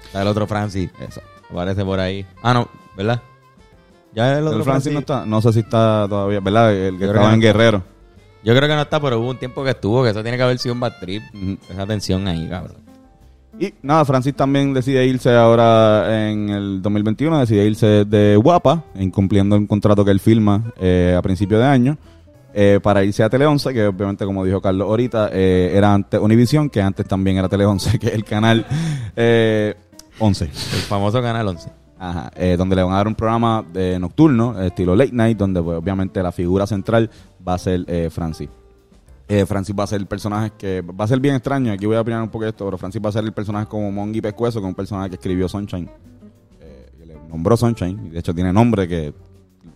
Está 0.05 0.21
el 0.21 0.27
otro 0.27 0.47
Francis. 0.47 0.89
Exacto. 0.99 1.29
Aparece 1.51 1.83
por 1.85 1.99
ahí. 1.99 2.25
Ah, 2.41 2.53
no, 2.53 2.67
¿verdad? 2.97 3.21
Ya 4.15 4.37
el 4.37 4.45
otro 4.45 4.59
El 4.59 4.63
Francis 4.63 4.93
no 4.93 4.99
está, 4.99 5.25
no 5.25 5.41
sé 5.41 5.53
si 5.53 5.59
está 5.59 6.05
todavía, 6.07 6.39
¿verdad? 6.39 6.73
El 6.73 6.97
que 6.97 7.05
Yo 7.05 7.11
estaba 7.11 7.27
que 7.29 7.33
en 7.33 7.39
no. 7.39 7.43
Guerrero. 7.43 7.83
Yo 8.43 8.55
creo 8.55 8.67
que 8.67 8.75
no 8.75 8.81
está, 8.81 8.99
pero 8.99 9.19
hubo 9.19 9.29
un 9.29 9.37
tiempo 9.37 9.63
que 9.63 9.71
estuvo, 9.71 10.03
que 10.03 10.09
eso 10.09 10.21
tiene 10.21 10.37
que 10.37 10.43
haber 10.43 10.59
sido 10.59 10.73
un 10.73 10.81
bad 10.81 10.93
trip. 10.99 11.23
Esa 11.69 11.87
tensión 11.87 12.27
ahí, 12.27 12.47
cabrón. 12.49 12.83
Y 13.59 13.73
nada, 13.81 14.03
Francis 14.03 14.35
también 14.35 14.73
decide 14.73 15.05
irse 15.05 15.33
ahora 15.35 16.29
en 16.29 16.49
el 16.49 16.81
2021, 16.81 17.39
decide 17.39 17.65
irse 17.65 18.03
de 18.05 18.35
Guapa, 18.35 18.83
incumpliendo 18.95 19.55
un 19.55 19.67
contrato 19.67 20.03
que 20.03 20.11
él 20.11 20.19
firma 20.19 20.73
eh, 20.79 21.15
a 21.17 21.21
principio 21.21 21.59
de 21.59 21.65
año, 21.65 21.97
eh, 22.53 22.79
para 22.81 23.03
irse 23.03 23.23
a 23.23 23.29
Tele 23.29 23.45
11, 23.45 23.73
que 23.73 23.85
obviamente, 23.87 24.25
como 24.25 24.43
dijo 24.43 24.59
Carlos 24.59 24.87
ahorita, 24.87 25.29
eh, 25.31 25.71
era 25.75 25.93
antes 25.93 26.19
Univision, 26.19 26.69
que 26.69 26.81
antes 26.81 27.07
también 27.07 27.37
era 27.37 27.47
Tele 27.47 27.65
11, 27.65 27.99
que 27.99 28.07
es 28.07 28.13
el 28.13 28.23
canal 28.23 28.65
eh, 29.15 29.75
11. 30.19 30.45
El 30.45 30.51
famoso 30.51 31.21
Canal 31.21 31.47
11. 31.47 31.82
Ajá, 32.03 32.31
eh, 32.35 32.57
donde 32.57 32.75
le 32.75 32.83
van 32.83 32.91
a 32.91 32.97
dar 32.97 33.07
un 33.07 33.15
programa 33.15 33.63
de 33.71 33.97
nocturno, 33.97 34.61
estilo 34.61 34.93
late 34.93 35.13
night, 35.13 35.37
donde 35.37 35.63
pues, 35.63 35.77
obviamente 35.77 36.21
la 36.21 36.33
figura 36.33 36.67
central 36.67 37.09
va 37.47 37.53
a 37.53 37.57
ser 37.57 37.85
eh, 37.87 38.09
Francis. 38.11 38.49
Eh, 39.29 39.45
Francis 39.45 39.73
va 39.73 39.85
a 39.85 39.87
ser 39.87 40.01
el 40.01 40.05
personaje 40.05 40.51
que 40.57 40.81
va 40.81 41.05
a 41.05 41.07
ser 41.07 41.21
bien 41.21 41.35
extraño. 41.35 41.71
Aquí 41.71 41.85
voy 41.85 41.95
a 41.95 42.01
opinar 42.01 42.21
un 42.21 42.27
poco 42.27 42.43
de 42.43 42.49
esto, 42.49 42.65
pero 42.65 42.77
Francis 42.77 43.01
va 43.01 43.07
a 43.07 43.13
ser 43.13 43.23
el 43.23 43.31
personaje 43.31 43.67
como 43.67 43.89
Mongi 43.89 44.19
Pescuezo, 44.19 44.59
que 44.59 44.65
es 44.65 44.69
un 44.69 44.75
personaje 44.75 45.11
que 45.11 45.15
escribió 45.15 45.47
Sunshine. 45.47 45.89
Que 46.99 47.05
le 47.05 47.15
nombró 47.29 47.55
Sunshine, 47.55 48.07
y 48.07 48.09
de 48.09 48.19
hecho 48.19 48.33
tiene 48.35 48.51
nombre 48.51 48.85
que 48.85 49.13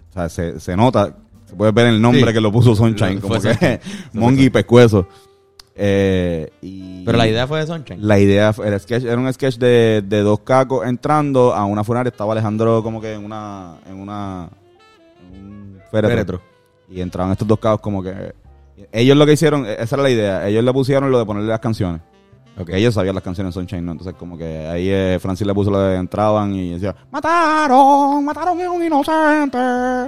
o 0.10 0.14
sea, 0.14 0.28
se, 0.28 0.60
se 0.60 0.76
nota, 0.76 1.16
se 1.46 1.56
puede 1.56 1.72
ver 1.72 1.88
el 1.88 2.02
nombre 2.02 2.26
Sí. 2.28 2.34
que 2.34 2.42
lo 2.42 2.52
puso 2.52 2.76
Sunshine, 2.76 3.22
como 3.22 3.40
que. 3.40 3.80
Mongi 4.12 4.50
Pescuezo. 4.50 5.08
Eh, 5.80 6.50
y 6.62 7.06
Pero 7.06 7.18
la 7.18 7.28
idea 7.28 7.46
fue 7.48 7.60
de 7.60 7.68
Sunshine. 7.68 8.00
La 8.02 8.20
idea 8.20 8.52
fue- 8.52 8.68
era, 8.68 8.80
sketch, 8.80 9.04
era 9.04 9.18
un 9.18 9.32
sketch 9.32 9.58
de, 9.58 10.04
de 10.06 10.22
dos 10.22 10.40
cacos 10.40 10.86
entrando 10.88 11.54
a 11.54 11.66
una 11.66 11.84
funeraria. 11.84 12.10
Estaba 12.10 12.34
Alejandro 12.34 12.82
como 12.84 13.00
que 13.00 13.14
en 13.14 13.24
una. 13.24 13.76
En 13.88 14.00
una 14.00 14.50
en 15.34 15.46
un 15.46 15.80
féretro. 15.92 16.10
Féretro. 16.10 16.42
Y 16.90 17.02
entraban 17.02 17.32
estos 17.32 17.48
dos 17.48 17.60
cacos 17.60 17.82
como 17.82 18.02
que. 18.02 18.34
Ellos 18.92 19.18
lo 19.18 19.26
que 19.26 19.34
hicieron, 19.34 19.66
esa 19.66 19.96
era 19.96 20.04
la 20.04 20.10
idea. 20.10 20.48
Ellos 20.48 20.64
le 20.64 20.74
pusieron 20.74 21.12
lo 21.12 21.20
de 21.20 21.26
ponerle 21.26 21.50
las 21.50 21.60
canciones. 21.60 22.02
Porque 22.58 22.76
ellos 22.76 22.96
sabían 22.96 23.14
las 23.14 23.24
canciones 23.24 23.54
de 23.54 23.60
Sunshine, 23.62 23.86
¿no? 23.86 23.92
Entonces, 23.92 24.16
como 24.18 24.36
que 24.38 24.66
ahí 24.68 24.90
eh, 24.90 25.20
Francis 25.22 25.46
le 25.46 25.54
puso 25.54 25.70
lo 25.70 25.80
de 25.80 25.96
entraban 25.98 26.56
y 26.56 26.72
decía: 26.74 26.96
¡Mataron! 27.12 28.26
¡Mataron 28.26 28.60
a 28.60 28.72
un 28.72 28.84
inocente! 28.84 29.58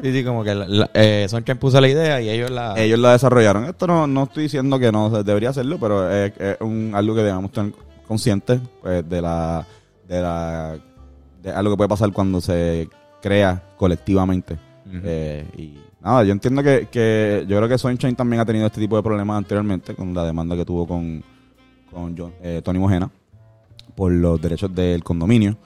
Sí, 0.02 0.12
sí, 0.18 0.24
como 0.24 0.44
que 0.44 0.56
la, 0.56 0.68
la- 0.68 0.90
eh, 0.94 1.28
Sunshine 1.30 1.58
puso 1.60 1.80
la 1.80 1.88
idea 1.88 2.20
y 2.22 2.30
ellos 2.30 2.50
la... 2.50 2.74
Ellos 2.80 2.98
la 3.00 3.12
desarrollaron. 3.12 3.66
Esto 3.66 3.86
no, 3.88 4.08
no 4.08 4.24
estoy 4.24 4.44
diciendo 4.44 4.80
que 4.80 4.92
no 4.92 5.10
debería 5.24 5.50
hacerlo, 5.52 5.78
pero 5.80 6.12
es, 6.12 6.34
es 6.40 6.58
un, 6.62 6.92
algo 6.96 7.14
que 7.16 7.22
debemos 7.22 7.52
tener 7.52 7.72
conscientes 8.08 8.60
pues, 8.82 9.08
de 9.08 9.22
la 9.22 9.66
de 10.08 10.22
la 10.22 10.76
de 11.44 11.52
algo 11.52 11.72
que 11.74 11.78
puede 11.78 11.90
pasar 11.90 12.12
cuando 12.12 12.42
se 12.42 12.90
crea 13.22 13.62
colectivamente. 13.78 14.58
Eh, 14.92 15.46
y 15.56 15.78
nada, 16.02 16.24
yo 16.24 16.32
entiendo 16.32 16.64
que, 16.64 16.88
que 16.92 17.46
yo 17.48 17.58
creo 17.58 17.70
que 17.70 17.78
Sunshine 17.78 18.16
también 18.16 18.40
ha 18.42 18.46
tenido 18.46 18.66
este 18.66 18.82
tipo 18.82 18.96
de 18.98 19.04
problemas 19.04 19.38
anteriormente 19.38 19.94
con 19.94 20.16
la 20.16 20.26
demanda 20.26 20.56
que 20.56 20.66
tuvo 20.66 20.88
con, 20.88 21.24
con 21.92 22.16
John- 22.18 22.34
eh, 22.42 22.62
Tony 22.64 22.80
Mojena 22.80 23.10
por 23.96 24.12
los 24.12 24.42
derechos 24.42 24.74
del 24.74 25.04
condominio, 25.04 25.58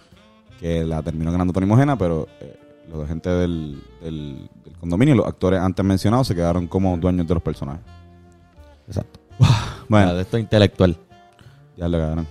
que 0.59 0.83
la 0.83 1.01
terminó 1.03 1.31
ganando 1.31 1.53
Tony 1.53 1.65
Mojena, 1.65 1.97
pero 1.97 2.27
eh, 2.41 2.57
los 2.91 3.07
gente 3.07 3.29
del, 3.29 3.81
del, 4.01 4.49
del 4.63 4.73
condominio, 4.79 5.15
los 5.15 5.27
actores 5.27 5.59
antes 5.59 5.85
mencionados, 5.85 6.27
se 6.27 6.35
quedaron 6.35 6.67
como 6.67 6.97
dueños 6.97 7.27
de 7.27 7.33
los 7.33 7.43
personajes. 7.43 7.81
Exacto. 8.87 9.19
Bueno, 9.89 10.15
de 10.15 10.21
esto 10.21 10.37
intelectual. 10.37 10.95
ya 11.77 11.87
le 11.89 11.97
ganaron. 11.97 12.27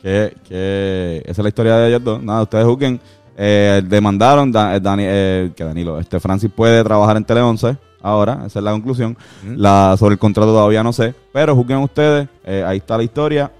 Que, 0.00 0.34
que 0.48 1.18
esa 1.24 1.32
es 1.32 1.44
la 1.44 1.48
historia 1.48 1.76
de 1.76 1.88
ellos 1.88 2.02
dos. 2.02 2.20
Nada, 2.22 2.42
ustedes 2.42 2.64
juzguen. 2.64 2.98
Eh, 3.36 3.82
demandaron 3.86 4.50
Da- 4.50 4.74
eh, 4.74 4.80
Dani, 4.80 5.02
eh, 5.06 5.52
que 5.54 5.62
Danilo, 5.64 6.00
este 6.00 6.18
Francis 6.18 6.50
puede 6.50 6.82
trabajar 6.82 7.16
en 7.18 7.24
Tele 7.24 7.40
11 7.42 7.76
ahora, 8.02 8.42
esa 8.46 8.58
es 8.58 8.64
la 8.64 8.72
conclusión. 8.72 9.16
La, 9.56 9.96
sobre 9.98 10.14
el 10.14 10.18
contrato 10.18 10.50
todavía 10.52 10.82
no 10.82 10.92
sé, 10.92 11.14
pero 11.32 11.54
juzguen 11.56 11.78
ustedes, 11.78 12.28
eh, 12.44 12.64
ahí 12.66 12.78
está 12.78 12.96
la 12.96 13.04
historia. 13.04 13.52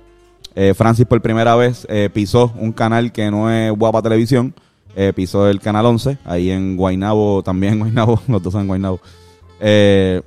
Eh, 0.55 0.75
Francis 0.75 1.07
por 1.07 1.21
primera 1.23 1.55
vez 1.57 1.87
eh, 1.89 2.11
pisó 2.13 2.53
un 2.59 2.73
canal 2.73 3.11
que 3.13 3.31
no 3.31 3.51
es 3.51 3.73
Guapa 3.73 4.03
Televisión, 4.03 4.55
pisó 5.15 5.49
el 5.49 5.59
canal 5.61 5.87
11, 5.87 6.19
ahí 6.25 6.51
en 6.51 6.77
Guainabo, 6.77 7.43
también 7.43 7.73
en 7.75 7.79
Guainabo, 7.81 8.21
los 8.29 8.43
dos 8.43 8.55
en 8.57 8.67
Guainabo. 8.67 9.01
Eh, 9.61 10.21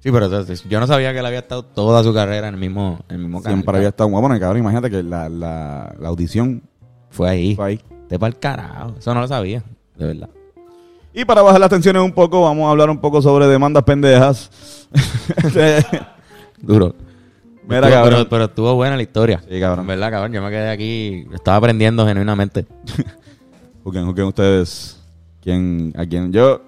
Sí, 0.00 0.12
pero 0.12 0.28
yo 0.70 0.80
no 0.80 0.86
sabía 0.86 1.12
que 1.12 1.18
él 1.18 1.26
había 1.26 1.40
estado 1.40 1.64
toda 1.64 2.04
su 2.04 2.14
carrera 2.14 2.48
en 2.48 2.54
el 2.54 2.60
mismo, 2.60 3.00
en 3.08 3.16
el 3.16 3.22
mismo 3.22 3.42
canal. 3.42 3.56
siempre 3.58 3.76
había 3.76 3.88
estado 3.88 4.08
bueno, 4.08 4.38
cabrón, 4.38 4.58
imagínate 4.58 4.90
que 4.90 5.02
la, 5.02 5.28
la, 5.28 5.92
la 5.98 6.08
audición 6.08 6.62
Fue 7.10 7.28
ahí. 7.28 7.56
fue 7.56 7.66
ahí. 7.66 7.80
Te 8.08 8.16
para 8.18 8.28
el 8.28 8.38
carajo. 8.38 8.94
Eso 8.96 9.12
no 9.12 9.20
lo 9.20 9.28
sabía, 9.28 9.62
de 9.96 10.06
verdad. 10.06 10.30
Y 11.18 11.24
para 11.24 11.42
bajar 11.42 11.58
las 11.58 11.68
tensiones 11.68 12.00
un 12.00 12.12
poco, 12.12 12.42
vamos 12.42 12.68
a 12.68 12.70
hablar 12.70 12.88
un 12.90 12.98
poco 12.98 13.20
sobre 13.20 13.48
demandas 13.48 13.82
pendejas. 13.82 14.48
Duro. 16.62 16.94
Mira, 17.68 17.90
cabrón. 17.90 18.14
Pero, 18.20 18.28
pero 18.28 18.44
estuvo 18.44 18.74
buena 18.76 18.94
la 18.94 19.02
historia. 19.02 19.42
Sí, 19.50 19.58
cabrón. 19.58 19.84
Verdad, 19.84 20.12
cabrón. 20.12 20.32
Yo 20.32 20.40
me 20.40 20.48
quedé 20.48 20.70
aquí. 20.70 21.26
Estaba 21.34 21.56
aprendiendo 21.56 22.06
genuinamente. 22.06 22.66
Juzguen, 23.82 24.06
juzguen 24.06 24.26
ustedes 24.26 25.02
quién, 25.42 25.92
a 25.96 26.06
quién. 26.06 26.32
Yo 26.32 26.62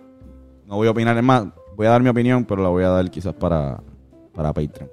no 0.66 0.74
voy 0.74 0.88
a 0.88 0.90
opinar, 0.90 1.16
es 1.16 1.22
más, 1.22 1.44
voy 1.76 1.86
a 1.86 1.90
dar 1.90 2.02
mi 2.02 2.08
opinión, 2.08 2.44
pero 2.44 2.60
la 2.60 2.70
voy 2.70 2.82
a 2.82 2.88
dar 2.88 3.08
quizás 3.08 3.34
para, 3.34 3.80
para 4.34 4.52
Patreon. 4.52 4.90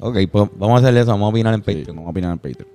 Ok, 0.00 0.16
pues 0.30 0.48
vamos 0.56 0.80
a 0.80 0.86
hacer 0.86 0.96
eso. 0.96 1.10
Vamos 1.10 1.26
a 1.26 1.30
opinar 1.30 1.54
en 1.54 1.64
Sí, 1.64 1.74
Patreon. 1.74 1.96
vamos 1.96 2.06
a 2.06 2.10
opinar 2.12 2.30
en 2.30 2.38
Patreon. 2.38 2.68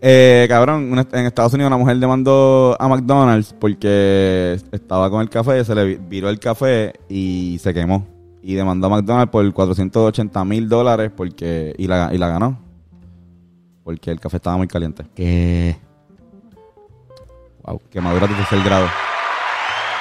Eh, 0.00 0.46
cabrón, 0.48 0.92
una- 0.92 1.06
en 1.12 1.26
Estados 1.26 1.52
Unidos 1.54 1.68
una 1.68 1.76
mujer 1.76 1.96
demandó 1.96 2.76
a 2.80 2.86
McDonald's 2.88 3.52
porque 3.58 4.56
estaba 4.70 5.10
con 5.10 5.20
el 5.22 5.28
café, 5.28 5.64
se 5.64 5.74
le 5.74 5.84
vi- 5.84 5.96
viró 5.96 6.28
el 6.28 6.38
café 6.38 6.92
y 7.08 7.58
se 7.60 7.74
quemó. 7.74 8.06
Y 8.42 8.54
demandó 8.54 8.86
a 8.86 8.90
McDonald's 8.90 9.32
por 9.32 9.52
480 9.52 10.44
mil 10.44 10.68
dólares 10.68 11.10
porque 11.16 11.74
y 11.76 11.86
la, 11.88 12.10
y 12.12 12.18
la 12.18 12.28
ganó. 12.28 12.58
Porque 13.82 14.10
el 14.10 14.20
café 14.20 14.36
estaba 14.36 14.56
muy 14.56 14.68
caliente. 14.68 15.04
Que. 15.14 15.76
Wow, 17.64 17.80
quemadura 17.90 18.26
de 18.26 18.34
tercer 18.34 18.62
grado. 18.62 18.86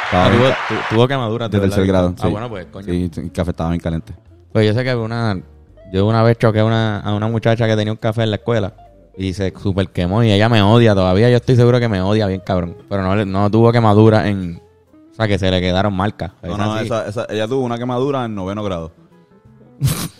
Estaba 0.05 0.25
Ah, 0.25 0.29
bien 0.29 0.41
tuvo, 0.41 0.49
tu- 0.79 0.95
tuvo 0.95 1.07
quemaduras 1.07 1.49
de 1.51 1.57
verdad. 1.59 1.75
tercer 1.75 1.87
grado. 1.87 2.13
Ah, 2.17 2.21
sí. 2.25 2.31
bueno, 2.31 2.49
pues, 2.49 2.65
coño. 2.67 2.85
Sí, 2.85 3.09
sí, 3.13 3.21
el 3.21 3.31
café 3.31 3.51
estaba 3.51 3.71
bien 3.71 3.81
caliente. 3.81 4.13
Pues 4.53 4.65
yo 4.67 4.73
sé 4.73 4.83
que 4.83 4.95
una. 4.95 5.41
Yo 5.91 6.05
una 6.05 6.21
vez 6.21 6.37
choqué 6.37 6.59
a 6.59 6.65
una, 6.65 6.99
a 6.99 7.13
una 7.15 7.27
muchacha 7.27 7.65
que 7.65 7.75
tenía 7.75 7.91
un 7.91 7.97
café 7.97 8.23
en 8.23 8.29
la 8.29 8.35
escuela. 8.37 8.73
Y 9.17 9.33
se 9.33 9.51
super 9.61 9.89
quemó. 9.89 10.23
Y 10.23 10.31
ella 10.31 10.47
me 10.47 10.61
odia 10.61 10.93
todavía. 10.93 11.29
Yo 11.29 11.37
estoy 11.37 11.55
seguro 11.55 11.79
que 11.79 11.89
me 11.89 12.01
odia 12.01 12.27
bien, 12.27 12.41
cabrón. 12.41 12.77
Pero 12.87 13.01
no, 13.03 13.25
no 13.25 13.49
tuvo 13.49 13.71
quemaduras 13.71 14.27
en. 14.27 14.61
O 15.11 15.15
sea, 15.15 15.27
que 15.27 15.39
se 15.39 15.49
le 15.49 15.59
quedaron 15.59 15.95
marcas. 15.95 16.31
No, 16.43 16.53
Esa 16.53 16.65
no, 16.65 16.79
esa- 16.79 17.07
esa- 17.07 17.25
ella 17.29 17.47
tuvo 17.47 17.61
una 17.61 17.77
quemadura 17.79 18.25
en 18.25 18.35
noveno 18.35 18.63
grado. 18.63 18.91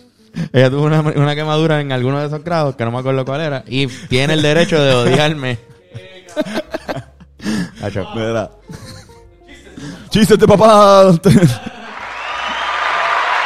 Ella 0.54 0.70
tuvo 0.70 0.84
una, 0.84 1.02
una 1.02 1.34
quemadura 1.34 1.82
en 1.82 1.92
alguno 1.92 2.20
de 2.20 2.28
esos 2.28 2.44
grados, 2.44 2.76
que 2.76 2.86
no 2.86 2.92
me 2.92 3.00
acuerdo 3.00 3.26
cuál 3.26 3.42
era, 3.42 3.64
y 3.66 3.88
tiene 3.88 4.34
el 4.36 4.44
derecho 4.44 4.80
de 4.80 4.94
odiarme. 4.94 5.58
Mira. 8.16 8.52
Chistes 10.10 10.38
de 10.38 10.48
papá. 10.48 11.12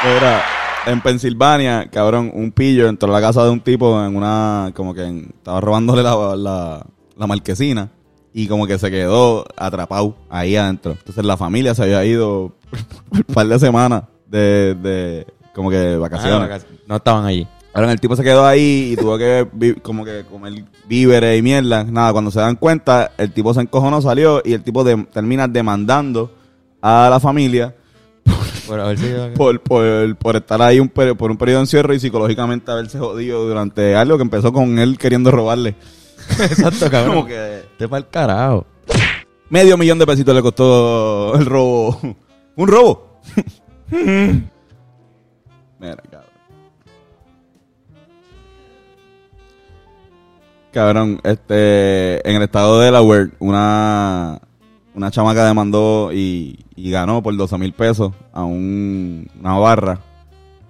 Mira, 0.04 0.44
en 0.88 1.02
Pensilvania, 1.02 1.90
cabrón, 1.92 2.32
un 2.34 2.52
pillo 2.52 2.88
entró 2.90 3.10
a 3.10 3.20
la 3.20 3.26
casa 3.26 3.44
de 3.44 3.50
un 3.52 3.60
tipo 3.62 4.04
en 4.04 4.16
una, 4.16 4.72
como 4.76 4.94
que 4.94 5.04
en- 5.04 5.34
estaba 5.38 5.62
robándole 5.62 6.02
la, 6.04 6.36
la, 6.36 6.86
la 7.18 7.28
marquesina 7.28 7.90
y 8.34 8.48
como 8.48 8.66
que 8.66 8.78
se 8.80 8.90
quedó 8.90 9.46
atrapado 9.58 10.16
ahí 10.30 10.56
adentro. 10.56 10.94
Entonces 10.94 11.24
la 11.26 11.38
familia 11.38 11.76
se 11.76 11.84
había 11.84 12.04
ido 12.06 12.56
un 13.12 13.24
par 13.34 13.48
de 13.48 13.60
semanas 13.60 14.04
de, 14.28 14.76
de 14.76 15.28
como 15.54 15.70
que 15.70 15.76
de 15.78 15.96
Ah, 15.96 16.00
vacaciones. 16.00 16.50
vacac- 16.50 16.66
no 16.88 16.96
estaban 16.96 17.26
allí. 17.26 17.48
Ahora 17.74 17.92
el 17.92 18.02
tipo 18.02 18.16
se 18.18 18.24
quedó 18.24 18.46
ahí 18.46 18.92
y 18.94 18.96
tuvo 18.98 19.18
que 19.18 19.48
como 19.82 20.04
que 20.04 20.26
comer 20.30 20.66
víveres 20.90 21.40
y 21.40 21.42
mierda. 21.42 21.86
Nada, 21.86 22.12
cuando 22.12 22.30
se 22.32 22.40
dan 22.40 22.56
cuenta, 22.58 23.12
el 23.18 23.32
tipo 23.32 23.54
se 23.54 23.62
encojonó, 23.62 24.02
salió 24.02 24.42
y 24.44 24.54
el 24.54 24.64
tipo 24.64 24.84
de- 24.84 25.06
termina 25.14 25.48
demandando 25.48 26.32
a 26.82 27.08
la 27.10 27.20
familia 27.20 27.76
Por 28.68 28.80
haber 28.80 28.98
sido- 28.98 29.34
por, 29.34 29.60
por, 29.62 30.16
por 30.18 30.36
estar 30.36 30.62
ahí 30.62 30.80
un 30.80 30.90
por 30.90 31.32
un 31.32 31.38
periodo 31.38 31.58
de 31.60 31.64
encierro 31.64 31.94
y 31.94 32.00
psicológicamente 32.00 32.72
haberse 32.72 33.00
jodido 33.00 33.46
durante 33.48 33.96
algo 33.96 34.18
que 34.18 34.24
empezó 34.24 34.52
con 34.54 34.78
él 34.80 34.98
queriendo 34.98 35.32
robarle. 35.32 35.76
Exacto, 36.40 36.90
cabrón. 36.90 37.16
Como 37.16 37.28
que 37.28 37.64
Te 37.78 37.88
para 37.88 38.00
el 38.00 38.08
carajo. 38.10 38.66
medio 39.50 39.78
millón 39.78 39.98
de 40.00 40.06
pesitos 40.06 40.36
le 40.36 40.42
costó 40.42 41.34
el 41.36 41.46
robo. 41.46 42.00
¿Un 42.56 42.68
robo? 42.68 43.20
Mira, 45.80 45.96
cabrón. 46.10 46.32
Cabrón, 50.72 51.20
este, 51.24 52.30
en 52.30 52.38
el 52.38 52.44
estado 52.44 52.80
de 52.80 52.86
Delaware, 52.86 53.32
una, 53.40 54.40
una 55.02 55.10
chamaca 55.12 55.46
demandó 55.46 56.12
y, 56.14 56.64
y 56.76 56.92
ganó 56.92 57.24
por 57.24 57.36
12 57.36 57.58
mil 57.58 57.74
pesos 57.74 58.14
a 58.34 58.44
un- 58.44 59.28
una 59.40 59.58
barra 59.58 60.00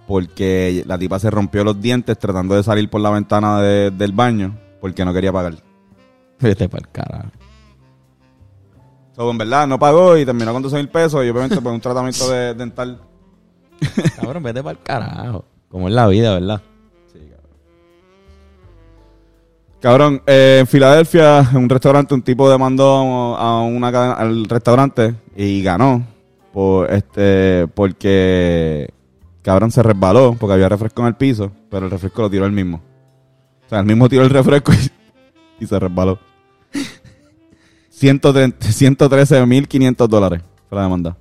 porque 0.07 0.83
la 0.87 0.97
tipa 0.97 1.19
se 1.19 1.29
rompió 1.29 1.63
los 1.65 1.79
dientes 1.81 2.17
tratando 2.17 2.55
de 2.55 2.63
salir 2.63 2.89
por 2.89 3.01
la 3.01 3.09
ventana 3.09 3.61
de- 3.61 3.91
del 3.91 4.13
baño 4.13 4.57
porque 4.79 5.03
no 5.05 5.13
quería 5.13 5.31
pagar. 5.33 5.55
Vete 6.39 6.67
para 6.69 6.81
el 6.85 6.91
carajo. 6.91 7.29
So, 9.15 9.29
en 9.29 9.37
verdad, 9.37 9.67
no 9.67 9.77
pagó 9.77 10.17
y 10.17 10.25
terminó 10.25 10.53
con 10.53 10.61
12 10.63 10.77
mil 10.77 10.87
pesos 10.89 11.23
y 11.25 11.29
obviamente 11.29 11.59
por 11.61 11.73
un 11.73 11.81
tratamiento 11.81 12.29
de, 12.31 12.53
dental. 12.53 13.01
Cabrón, 14.15 14.41
vete 14.43 14.63
para 14.63 14.71
el 14.79 14.83
carajo. 14.83 15.45
Como 15.69 15.87
es 15.89 15.93
la 15.93 16.07
vida, 16.07 16.33
¿verdad? 16.33 16.61
Cabrón, 19.81 20.21
eh, 20.27 20.57
en 20.61 20.67
Filadelfia, 20.67 21.39
en 21.51 21.57
un 21.57 21.69
restaurante, 21.69 22.13
un 22.13 22.21
tipo 22.21 22.49
demandó 22.49 23.35
a 23.35 23.63
una 23.63 23.91
cadena- 23.91 24.13
al 24.13 24.45
restaurante 24.45 25.15
y 25.35 25.63
ganó 25.63 26.05
por 26.53 26.91
este 26.93 27.67
porque 27.73 28.93
cabrón 29.41 29.71
se 29.71 29.81
resbaló 29.81 30.35
porque 30.39 30.53
había 30.53 30.69
refresco 30.69 31.01
en 31.01 31.07
el 31.07 31.15
piso, 31.15 31.51
pero 31.71 31.85
el 31.85 31.91
refresco 31.91 32.21
lo 32.21 32.29
tiró 32.29 32.45
él 32.45 32.51
mismo. 32.51 32.79
O 33.65 33.69
sea, 33.69 33.79
él 33.79 33.85
mismo 33.87 34.07
tiró 34.07 34.21
el 34.23 34.29
refresco 34.29 34.71
y, 34.73 35.63
y 35.63 35.67
se 35.67 35.79
resbaló. 35.79 36.19
130 37.89 38.67
113.500 38.67 40.07
dólares 40.07 40.41
fue 40.69 40.75
la 40.77 40.83
demanda. 40.83 41.17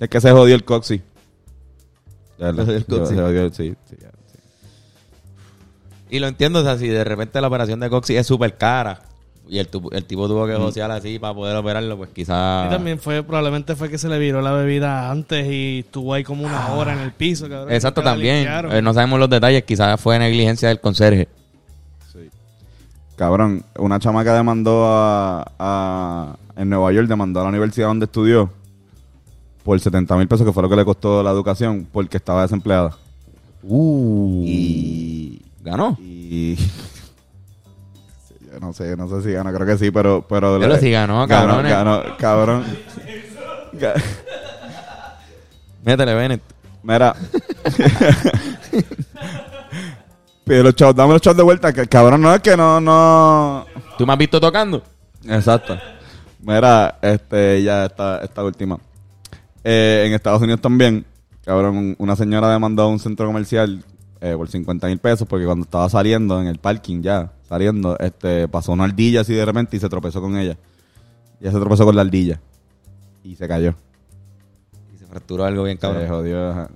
Es 0.00 0.08
que 0.08 0.20
se 0.20 0.30
jodió 0.32 0.54
el 0.56 0.64
coxi. 0.64 1.00
Se 2.38 2.44
jodió 2.52 2.76
el 2.76 2.84
coxi. 2.86 3.14
se 3.14 3.20
jodió, 3.22 3.52
sí, 3.52 3.74
sí, 3.88 3.96
ya. 4.00 4.10
Y 6.10 6.18
lo 6.20 6.28
entiendo, 6.28 6.60
o 6.60 6.62
sea, 6.62 6.78
si 6.78 6.88
de 6.88 7.04
repente 7.04 7.40
la 7.40 7.48
operación 7.48 7.80
de 7.80 7.90
Coxi 7.90 8.16
es 8.16 8.26
súper 8.26 8.56
cara 8.56 9.00
y 9.48 9.58
el, 9.58 9.68
el 9.92 10.04
tipo 10.04 10.26
tuvo 10.28 10.46
que 10.46 10.54
Mm. 10.54 10.60
josear 10.62 10.90
así 10.90 11.18
para 11.18 11.34
poder 11.34 11.56
operarlo, 11.56 11.96
pues 11.96 12.10
quizás... 12.10 12.66
Y 12.66 12.70
también 12.70 12.98
fue, 12.98 13.22
probablemente 13.22 13.74
fue 13.76 13.88
que 13.90 13.98
se 13.98 14.08
le 14.08 14.18
viró 14.18 14.40
la 14.42 14.52
bebida 14.52 15.10
antes 15.10 15.46
y 15.50 15.80
estuvo 15.80 16.14
ahí 16.14 16.22
como 16.24 16.44
una 16.44 16.72
hora 16.74 16.92
en 16.92 17.00
el 17.00 17.12
piso, 17.12 17.48
cabrón. 17.48 17.72
Exacto, 17.72 18.02
también. 18.02 18.46
Eh, 18.70 18.82
no 18.82 18.92
sabemos 18.94 19.18
los 19.20 19.30
detalles, 19.30 19.64
quizás 19.64 20.00
fue 20.00 20.18
negligencia 20.18 20.68
del 20.68 20.80
conserje. 20.80 21.28
Cabrón, 23.16 23.64
una 23.78 23.98
chamaca 23.98 24.34
demandó 24.34 24.84
a, 24.86 25.50
a- 25.58 26.36
en 26.56 26.68
Nueva 26.68 26.92
York, 26.92 27.08
demandó 27.08 27.40
a 27.40 27.44
la 27.44 27.48
universidad 27.48 27.86
donde 27.88 28.04
estudió 28.04 28.50
por 29.64 29.80
70 29.80 30.16
mil 30.16 30.28
pesos, 30.28 30.46
que 30.46 30.52
fue 30.52 30.62
lo 30.62 30.68
que 30.68 30.76
le 30.76 30.84
costó 30.84 31.22
la 31.22 31.30
educación, 31.30 31.86
porque 31.90 32.18
estaba 32.18 32.42
desempleada. 32.42 32.96
Uh. 33.62 34.42
Y 34.46 35.40
¿Ganó? 35.66 35.96
Y 36.00 36.54
yo 38.52 38.60
no 38.60 38.72
sé, 38.72 38.96
no 38.96 39.08
sé 39.08 39.22
si 39.22 39.32
ganó, 39.32 39.52
creo 39.52 39.66
que 39.66 39.76
sí, 39.76 39.90
pero 39.90 40.24
pero 40.28 40.60
Pero 40.60 40.76
si 40.78 40.92
ganó, 40.92 41.26
ganó, 41.26 41.48
cabrones. 41.48 41.72
ganó, 41.72 42.02
cabrón. 42.18 42.64
Ga- 43.72 44.00
Métele, 45.84 46.14
Bennett. 46.14 46.42
Mira. 46.84 47.16
Pide 50.44 50.62
los 50.62 50.74
chavos, 50.76 50.94
dame 50.94 51.12
los 51.14 51.20
chavos 51.22 51.36
de 51.36 51.42
vuelta, 51.42 51.72
que 51.72 51.86
cabrón, 51.88 52.22
no 52.22 52.32
es 52.32 52.40
que 52.40 52.56
no, 52.56 52.80
no. 52.80 53.66
¿Tú 53.98 54.06
me 54.06 54.12
has 54.12 54.18
visto 54.20 54.40
tocando? 54.40 54.82
Exacto. 55.28 55.76
Mira, 56.40 56.98
este, 57.02 57.60
ya 57.64 57.86
esta, 57.86 58.18
esta 58.18 58.44
última. 58.44 58.78
Eh, 59.64 60.04
en 60.06 60.12
Estados 60.14 60.40
Unidos 60.42 60.60
también, 60.60 61.04
cabrón, 61.44 61.76
un- 61.76 61.96
una 61.98 62.14
señora 62.14 62.48
demandó 62.52 62.82
a 62.84 62.88
un 62.88 63.00
centro 63.00 63.26
comercial 63.26 63.82
eh, 64.32 64.36
por 64.36 64.48
50 64.48 64.86
mil 64.88 64.98
pesos 64.98 65.26
porque 65.28 65.44
cuando 65.46 65.64
estaba 65.64 65.88
saliendo 65.88 66.40
en 66.40 66.46
el 66.48 66.58
parking 66.58 67.02
ya, 67.02 67.32
saliendo, 67.48 67.98
este, 67.98 68.48
pasó 68.48 68.72
una 68.72 68.84
ardilla 68.84 69.20
así 69.20 69.34
de 69.34 69.44
repente 69.44 69.76
y 69.76 69.80
se 69.80 69.88
tropezó 69.88 70.20
con 70.20 70.36
ella. 70.36 70.56
Y 71.40 71.44
ella 71.44 71.52
se 71.52 71.58
tropezó 71.60 71.84
con 71.84 71.94
la 71.96 72.02
ardilla. 72.02 72.40
Y 73.22 73.36
se 73.36 73.46
cayó. 73.46 73.74
Y 74.94 74.98
se 74.98 75.06
fracturó 75.06 75.44
algo 75.44 75.64
bien, 75.64 75.76
cabrón. 75.76 76.02
Se 76.02 76.08
jodió. 76.08 76.50
ajá. 76.50 76.68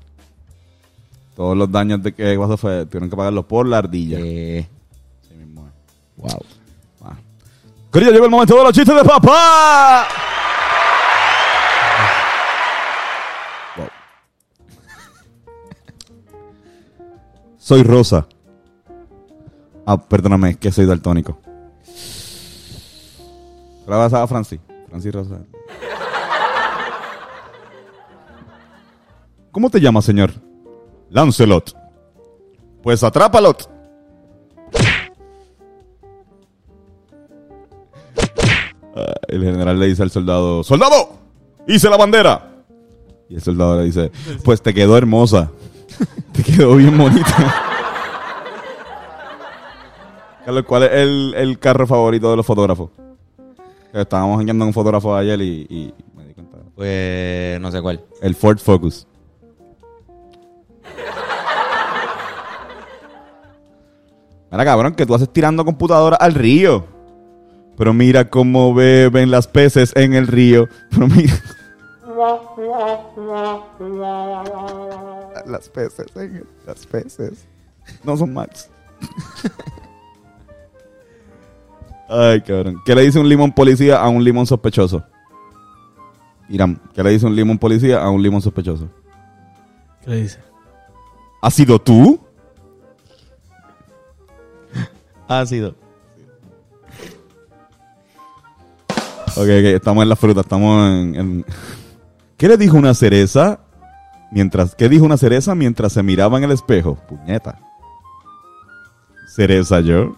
Todos 1.37 1.57
los 1.57 1.71
daños 1.71 2.03
de 2.03 2.13
que 2.13 2.37
pasó 2.39 2.57
fue, 2.57 2.85
tuvieron 2.87 3.09
que 3.09 3.17
pagarlo 3.17 3.47
por 3.47 3.67
la 3.67 3.79
ardilla. 3.79 4.19
Eh, 4.21 4.69
Sí 5.27 5.35
mismo 5.35 5.67
es. 5.69 6.23
wow. 6.23 6.45
Ah. 7.03 7.17
Llegó 7.95 8.25
el 8.25 8.31
momento 8.31 8.57
de 8.57 8.65
los 8.65 8.73
chistes 8.73 8.95
de 8.95 9.05
papá. 9.05 10.07
Soy 17.71 17.85
rosa. 17.85 18.27
Ah, 19.87 19.97
perdóname, 19.97 20.57
que 20.57 20.73
soy 20.73 20.87
daltónico. 20.87 21.39
¿La 23.87 23.97
vas 23.97 24.13
a 24.13 24.27
Francis? 24.27 24.59
Francis 24.89 25.15
Rosa. 25.15 25.39
¿Cómo 29.53 29.71
te 29.71 29.81
llamas, 29.81 30.05
señor? 30.05 30.33
Lancelot. 31.11 31.73
Pues 32.83 33.05
atrápalot. 33.05 33.71
Ah, 38.97 39.15
El 39.29 39.45
general 39.45 39.79
le 39.79 39.87
dice 39.87 40.03
al 40.03 40.11
soldado, 40.11 40.65
¡Soldado! 40.65 41.13
¡Hice 41.69 41.89
la 41.89 41.97
bandera! 41.97 42.65
Y 43.29 43.37
el 43.37 43.43
soldado 43.43 43.79
le 43.79 43.85
dice, 43.85 44.11
pues 44.43 44.61
te 44.61 44.75
quedó 44.75 44.99
hermosa. 44.99 45.53
Te 46.43 46.53
quedó 46.53 46.77
bien 46.77 46.97
bonita. 46.97 47.27
Carlos, 50.45 50.65
¿cuál 50.67 50.85
es 50.85 50.93
el, 50.93 51.35
el 51.37 51.59
carro 51.59 51.87
favorito 51.87 52.31
de 52.31 52.37
los 52.37 52.47
fotógrafos? 52.47 52.91
Estábamos 53.93 54.41
enviando 54.41 54.65
un 54.65 54.73
fotógrafo 54.73 55.15
ayer 55.15 55.41
y, 55.41 55.67
y 55.69 55.95
me 56.17 56.25
di 56.25 56.35
cuenta. 56.35 56.59
Pues 56.75 57.61
no 57.61 57.71
sé 57.71 57.83
cuál. 57.83 58.03
El 58.23 58.35
Ford 58.35 58.59
Focus. 58.59 59.07
Mira, 64.51 64.65
cabrón, 64.65 64.95
que 64.95 65.07
tú 65.07 65.15
haces 65.15 65.33
tirando 65.33 65.65
computadora 65.65 66.17
al 66.17 66.35
río. 66.35 66.85
Pero 67.77 67.95
mira 67.95 68.29
cómo 68.29 68.75
beben 68.75 69.31
las 69.31 69.47
peces 69.47 69.93
en 69.95 70.15
el 70.15 70.27
río. 70.27 70.67
Pero 70.91 71.07
mira. 71.07 71.35
Las 75.47 75.69
peces, 75.69 76.07
el- 76.17 76.47
las 76.67 76.87
peces. 76.87 77.45
No 78.05 78.17
son 78.17 78.33
Max. 78.35 78.69
Ay, 82.09 82.41
cabrón. 82.43 82.81
¿Qué 82.85 82.95
le 82.95 83.03
dice 83.03 83.19
un 83.21 83.29
limón 83.29 83.53
policía 83.53 84.01
a 84.01 84.09
un 84.09 84.23
limón 84.25 84.47
sospechoso? 84.47 85.03
Irán, 86.49 86.81
¿qué 86.95 87.03
le 87.05 87.11
dice 87.11 87.27
un 87.27 87.37
limón 87.37 87.59
policía 87.59 88.03
a 88.03 88.11
un 88.11 88.21
limón 88.23 88.43
sospechoso? 88.43 88.89
¿Qué 90.05 90.11
le 90.11 90.17
dice? 90.23 90.39
¿Has 91.43 91.55
sido 91.55 91.79
tú? 91.81 92.19
Ha 95.29 95.47
sido. 95.47 95.77
Ok, 99.37 99.37
ok, 99.37 99.47
estamos 99.47 100.03
en 100.03 100.09
la 100.09 100.17
fruta, 100.17 100.41
estamos 100.41 100.91
en, 100.91 101.15
en- 101.15 101.45
¿Qué 102.37 102.49
le 102.49 102.57
dijo 102.57 102.77
una 102.77 102.95
cereza 102.95 103.61
mientras... 104.31 104.75
¿Qué 104.75 104.89
dijo 104.89 105.05
una 105.05 105.17
cereza 105.17 105.55
mientras 105.55 105.93
se 105.93 106.03
miraba 106.03 106.39
en 106.39 106.45
el 106.45 106.53
espejo? 106.53 106.97
Puñeta. 107.09 107.59
¿Cereza 109.35 109.81
yo? 109.81 110.17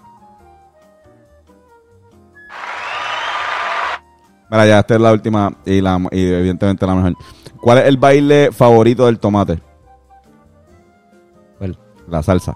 Mira, 4.50 4.66
ya 4.66 4.78
esta 4.80 4.94
es 4.94 5.00
la 5.00 5.12
última 5.12 5.50
y, 5.64 5.80
la, 5.80 5.98
y 6.10 6.26
evidentemente 6.26 6.86
la 6.86 6.94
mejor. 6.94 7.16
¿Cuál 7.60 7.78
es 7.78 7.84
el 7.84 7.96
baile 7.96 8.50
favorito 8.52 9.06
del 9.06 9.18
tomate? 9.18 9.60
¿Cuál? 11.58 11.78
La 12.08 12.22
salsa. 12.22 12.54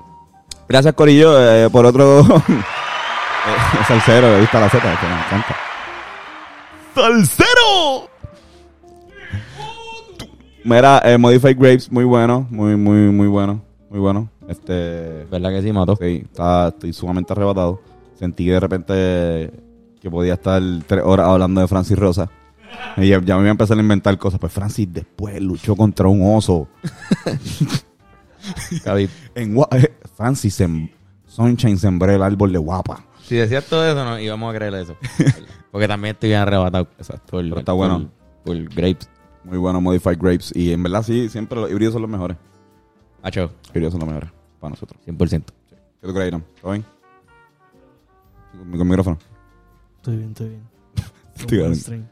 Gracias, 0.68 0.94
Corillo, 0.94 1.38
eh, 1.40 1.70
por 1.70 1.86
otro... 1.86 2.20
eh, 2.48 3.84
salsero, 3.86 4.28
le 4.30 4.40
gusta 4.40 4.60
la 4.60 4.68
Z, 4.68 4.80
que 4.82 5.06
me 5.06 5.14
encanta. 5.14 5.56
¡Salsero! 6.94 8.05
Mira, 10.66 11.00
eh, 11.04 11.16
Modified 11.16 11.56
Grapes, 11.56 11.92
muy 11.92 12.02
bueno, 12.02 12.44
muy, 12.50 12.74
muy, 12.74 13.12
muy 13.12 13.28
bueno, 13.28 13.62
muy 13.88 14.00
bueno. 14.00 14.28
Este, 14.48 15.24
¿Verdad 15.30 15.50
que 15.50 15.62
sí, 15.62 15.72
mató? 15.72 15.94
Sí, 15.94 16.24
está- 16.24 16.68
estoy 16.68 16.92
sumamente 16.92 17.32
arrebatado. 17.32 17.80
Sentí 18.18 18.48
de 18.48 18.58
repente 18.58 19.52
que 20.00 20.10
podía 20.10 20.34
estar 20.34 20.60
tres 20.88 21.04
horas 21.04 21.28
hablando 21.28 21.60
de 21.60 21.68
Francis 21.68 21.96
Rosa. 21.96 22.28
Y 22.96 23.06
ya, 23.08 23.20
ya 23.22 23.36
me 23.36 23.42
iba 23.42 23.48
a 23.48 23.52
empezar 23.52 23.78
a 23.78 23.80
inventar 23.80 24.18
cosas. 24.18 24.40
Pues 24.40 24.52
Francis 24.52 24.92
después 24.92 25.40
luchó 25.40 25.76
contra 25.76 26.08
un 26.08 26.36
oso. 26.36 26.66
En 29.34 29.56
eh, 29.72 29.92
Francis 30.16 30.60
en 30.60 30.88
Sunshine 31.26 31.78
sembré 31.78 32.14
el 32.14 32.22
árbol 32.22 32.52
de 32.52 32.58
guapa. 32.58 33.04
Si 33.24 33.34
decías 33.34 33.64
todo 33.64 33.84
eso, 33.84 34.04
no 34.04 34.18
íbamos 34.20 34.52
a 34.54 34.56
creer 34.56 34.74
eso. 34.74 34.96
Porque 35.72 35.88
también 35.88 36.14
estoy 36.14 36.28
bien 36.30 36.40
arrebatado. 36.42 36.86
Exacto. 36.96 37.26
Por, 37.32 37.42
Pero 37.42 37.58
está 37.58 37.72
bueno. 37.72 38.08
Por, 38.44 38.56
por 38.64 38.74
grapes. 38.74 39.08
Muy 39.46 39.58
bueno 39.58 39.80
Modified 39.80 40.18
Grapes. 40.18 40.52
Y 40.54 40.72
en 40.72 40.82
verdad 40.82 41.02
sí, 41.02 41.28
siempre 41.28 41.60
los 41.60 41.70
híbridos 41.70 41.92
son 41.92 42.02
los 42.02 42.10
mejores. 42.10 42.36
Hacho, 43.22 43.42
Los 43.42 43.68
híbridos 43.70 43.92
son 43.92 44.00
los 44.00 44.08
mejores 44.08 44.30
para 44.60 44.70
nosotros. 44.70 45.00
100%. 45.06 45.44
¿Qué 46.00 46.06
tú 46.06 46.12
crees, 46.12 46.28
Irán? 46.28 46.44
¿Todo 46.60 46.72
bien? 46.72 46.84
Con, 48.52 48.78
con 48.78 48.88
micrófono. 48.88 49.18
Estoy 49.96 50.16
bien, 50.16 50.28
estoy 50.30 50.48
bien. 50.48 50.62
Estoy 51.36 51.58
bien. 51.58 52.08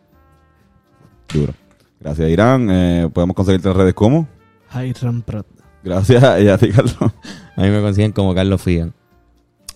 Duro. 1.33 1.55
Gracias, 2.01 2.31
Irán. 2.31 2.69
Eh, 2.71 3.11
Podemos 3.13 3.35
conseguirte 3.35 3.69
en 3.69 3.75
redes 3.75 3.95
como. 3.95 4.29
Hiram 4.75 5.23
Prat. 5.23 5.47
Gracias 5.83 6.23
y 6.43 6.49
a 6.49 6.57
ti, 6.59 6.71
Carlos. 6.71 6.97
A 7.01 7.63
mí 7.63 7.69
me 7.71 7.81
consiguen 7.81 8.13
como 8.13 8.35
Carlos 8.35 8.63
Figan. 8.63 8.93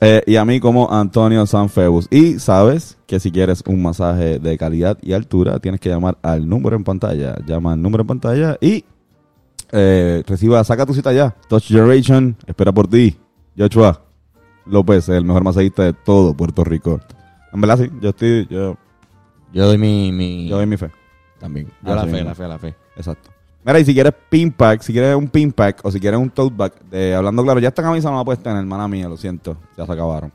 Eh, 0.00 0.22
y 0.26 0.36
a 0.36 0.44
mí 0.44 0.60
como 0.60 0.92
Antonio 0.92 1.44
Sanfebus. 1.46 2.06
Y 2.10 2.38
sabes 2.38 2.98
que 3.06 3.18
si 3.18 3.32
quieres 3.32 3.62
un 3.66 3.82
masaje 3.82 4.38
de 4.38 4.56
calidad 4.56 4.96
y 5.02 5.12
altura, 5.12 5.58
tienes 5.58 5.80
que 5.80 5.88
llamar 5.88 6.18
al 6.22 6.48
número 6.48 6.76
en 6.76 6.84
pantalla. 6.84 7.36
Llama 7.46 7.72
al 7.72 7.82
número 7.82 8.02
en 8.02 8.06
pantalla 8.06 8.58
y 8.60 8.84
eh, 9.72 10.22
reciba, 10.26 10.62
saca 10.64 10.86
tu 10.86 10.94
cita 10.94 11.12
ya. 11.12 11.34
Touch 11.48 11.64
Generation, 11.64 12.36
espera 12.46 12.72
por 12.72 12.86
ti. 12.88 13.16
Joshua 13.56 14.00
López, 14.66 15.08
el 15.08 15.24
mejor 15.24 15.42
masajista 15.42 15.82
de 15.82 15.92
todo 15.92 16.34
Puerto 16.34 16.62
Rico. 16.62 17.00
En 17.52 17.60
verdad, 17.60 17.78
sí, 17.78 17.90
yo 18.00 18.10
estoy, 18.10 18.46
yo, 18.48 18.76
Yo 19.52 19.66
doy 19.66 19.78
mi... 19.78 20.12
mi 20.12 20.48
yo 20.48 20.56
doy 20.56 20.66
mi 20.66 20.76
fe. 20.76 20.90
También. 21.40 21.66
Yo 21.82 21.92
Ah, 21.92 21.96
la 21.96 22.06
fe, 22.06 22.22
la 22.22 22.34
fe, 22.34 22.48
la 22.48 22.58
fe. 22.58 22.74
Exacto. 22.96 23.30
Mira, 23.68 23.78
y 23.80 23.84
si 23.84 23.92
quieres 23.94 24.14
pin 24.30 24.50
pack, 24.50 24.80
si 24.80 24.92
quieres 24.94 25.14
un 25.14 25.28
pin 25.28 25.52
pack 25.52 25.80
o 25.84 25.90
si 25.92 26.00
quieres 26.00 26.18
un 26.18 26.30
tote 26.30 26.54
bag 26.56 26.72
de 26.90 27.14
Hablando 27.14 27.42
Claro, 27.44 27.60
ya 27.60 27.68
esta 27.68 27.82
camisa 27.82 28.10
no 28.10 28.16
la 28.16 28.24
puedes 28.24 28.42
tener, 28.42 28.56
hermana 28.58 28.88
mía, 28.88 29.08
lo 29.08 29.16
siento, 29.18 29.58
ya 29.76 29.84
se 29.84 29.92
acabaron. 29.92 30.32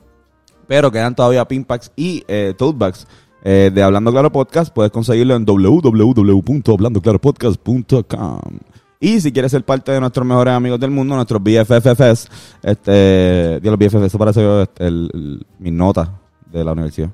Pero 0.67 0.91
quedan 0.91 1.15
todavía 1.15 1.43
pin 1.47 1.65
packs 1.65 1.91
y 1.95 2.23
eh, 2.27 2.53
tote 2.57 2.77
bags 2.77 3.07
eh, 3.43 3.71
de 3.73 3.81
Hablando 3.83 4.11
Claro 4.11 4.31
Podcast. 4.31 4.71
Puedes 4.73 4.91
conseguirlo 4.91 5.35
en 5.35 5.45
www.hablandoclaropodcast.com. 5.45 8.39
Y 8.99 9.19
si 9.19 9.31
quieres 9.33 9.51
ser 9.51 9.65
parte 9.65 9.91
de 9.91 9.99
nuestros 9.99 10.25
mejores 10.25 10.53
amigos 10.53 10.79
del 10.79 10.91
mundo, 10.91 11.15
nuestros 11.15 11.41
BFFs, 11.43 12.29
este, 12.61 13.59
Dios, 13.59 13.71
los 13.71 13.77
BFFs, 13.77 14.05
eso 14.05 14.17
parece 14.17 14.61
este, 14.61 14.87
el- 14.87 15.09
el- 15.13 15.45
mis 15.59 15.73
notas 15.73 16.09
de 16.51 16.63
la 16.63 16.71
universidad. 16.73 17.09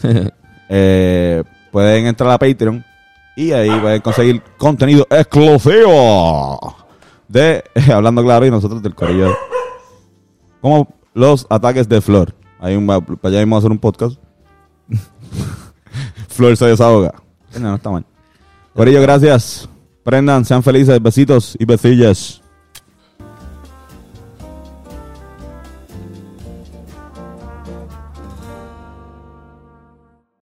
Eh, 0.74 1.42
pueden 1.70 2.06
entrar 2.06 2.30
a 2.30 2.38
Patreon 2.38 2.82
y 3.36 3.52
ahí 3.52 3.70
pueden 3.80 4.00
conseguir 4.00 4.42
contenido 4.58 5.06
exclusivo 5.10 6.76
de 7.28 7.64
Hablando 7.92 8.22
Claro 8.22 8.46
y 8.46 8.50
nosotros 8.50 8.82
del 8.82 8.94
Corillo. 8.94 9.34
Como 10.60 10.88
los 11.14 11.46
ataques 11.48 11.88
de 11.88 12.00
Flor. 12.00 12.34
Ahí 12.60 12.76
un, 12.76 12.86
para 12.86 13.02
allá 13.24 13.38
mismo 13.40 13.56
a 13.56 13.58
hacer 13.58 13.70
un 13.70 13.78
podcast. 13.78 14.16
Flor 16.28 16.56
se 16.56 16.66
desahoga. 16.66 17.14
No, 17.54 17.60
no 17.60 17.74
está 17.76 17.90
mal. 17.90 18.04
Corillo, 18.74 19.00
gracias. 19.02 19.68
Prendan, 20.04 20.44
sean 20.44 20.62
felices. 20.62 21.02
Besitos 21.02 21.56
y 21.58 21.64
besillas. 21.64 22.41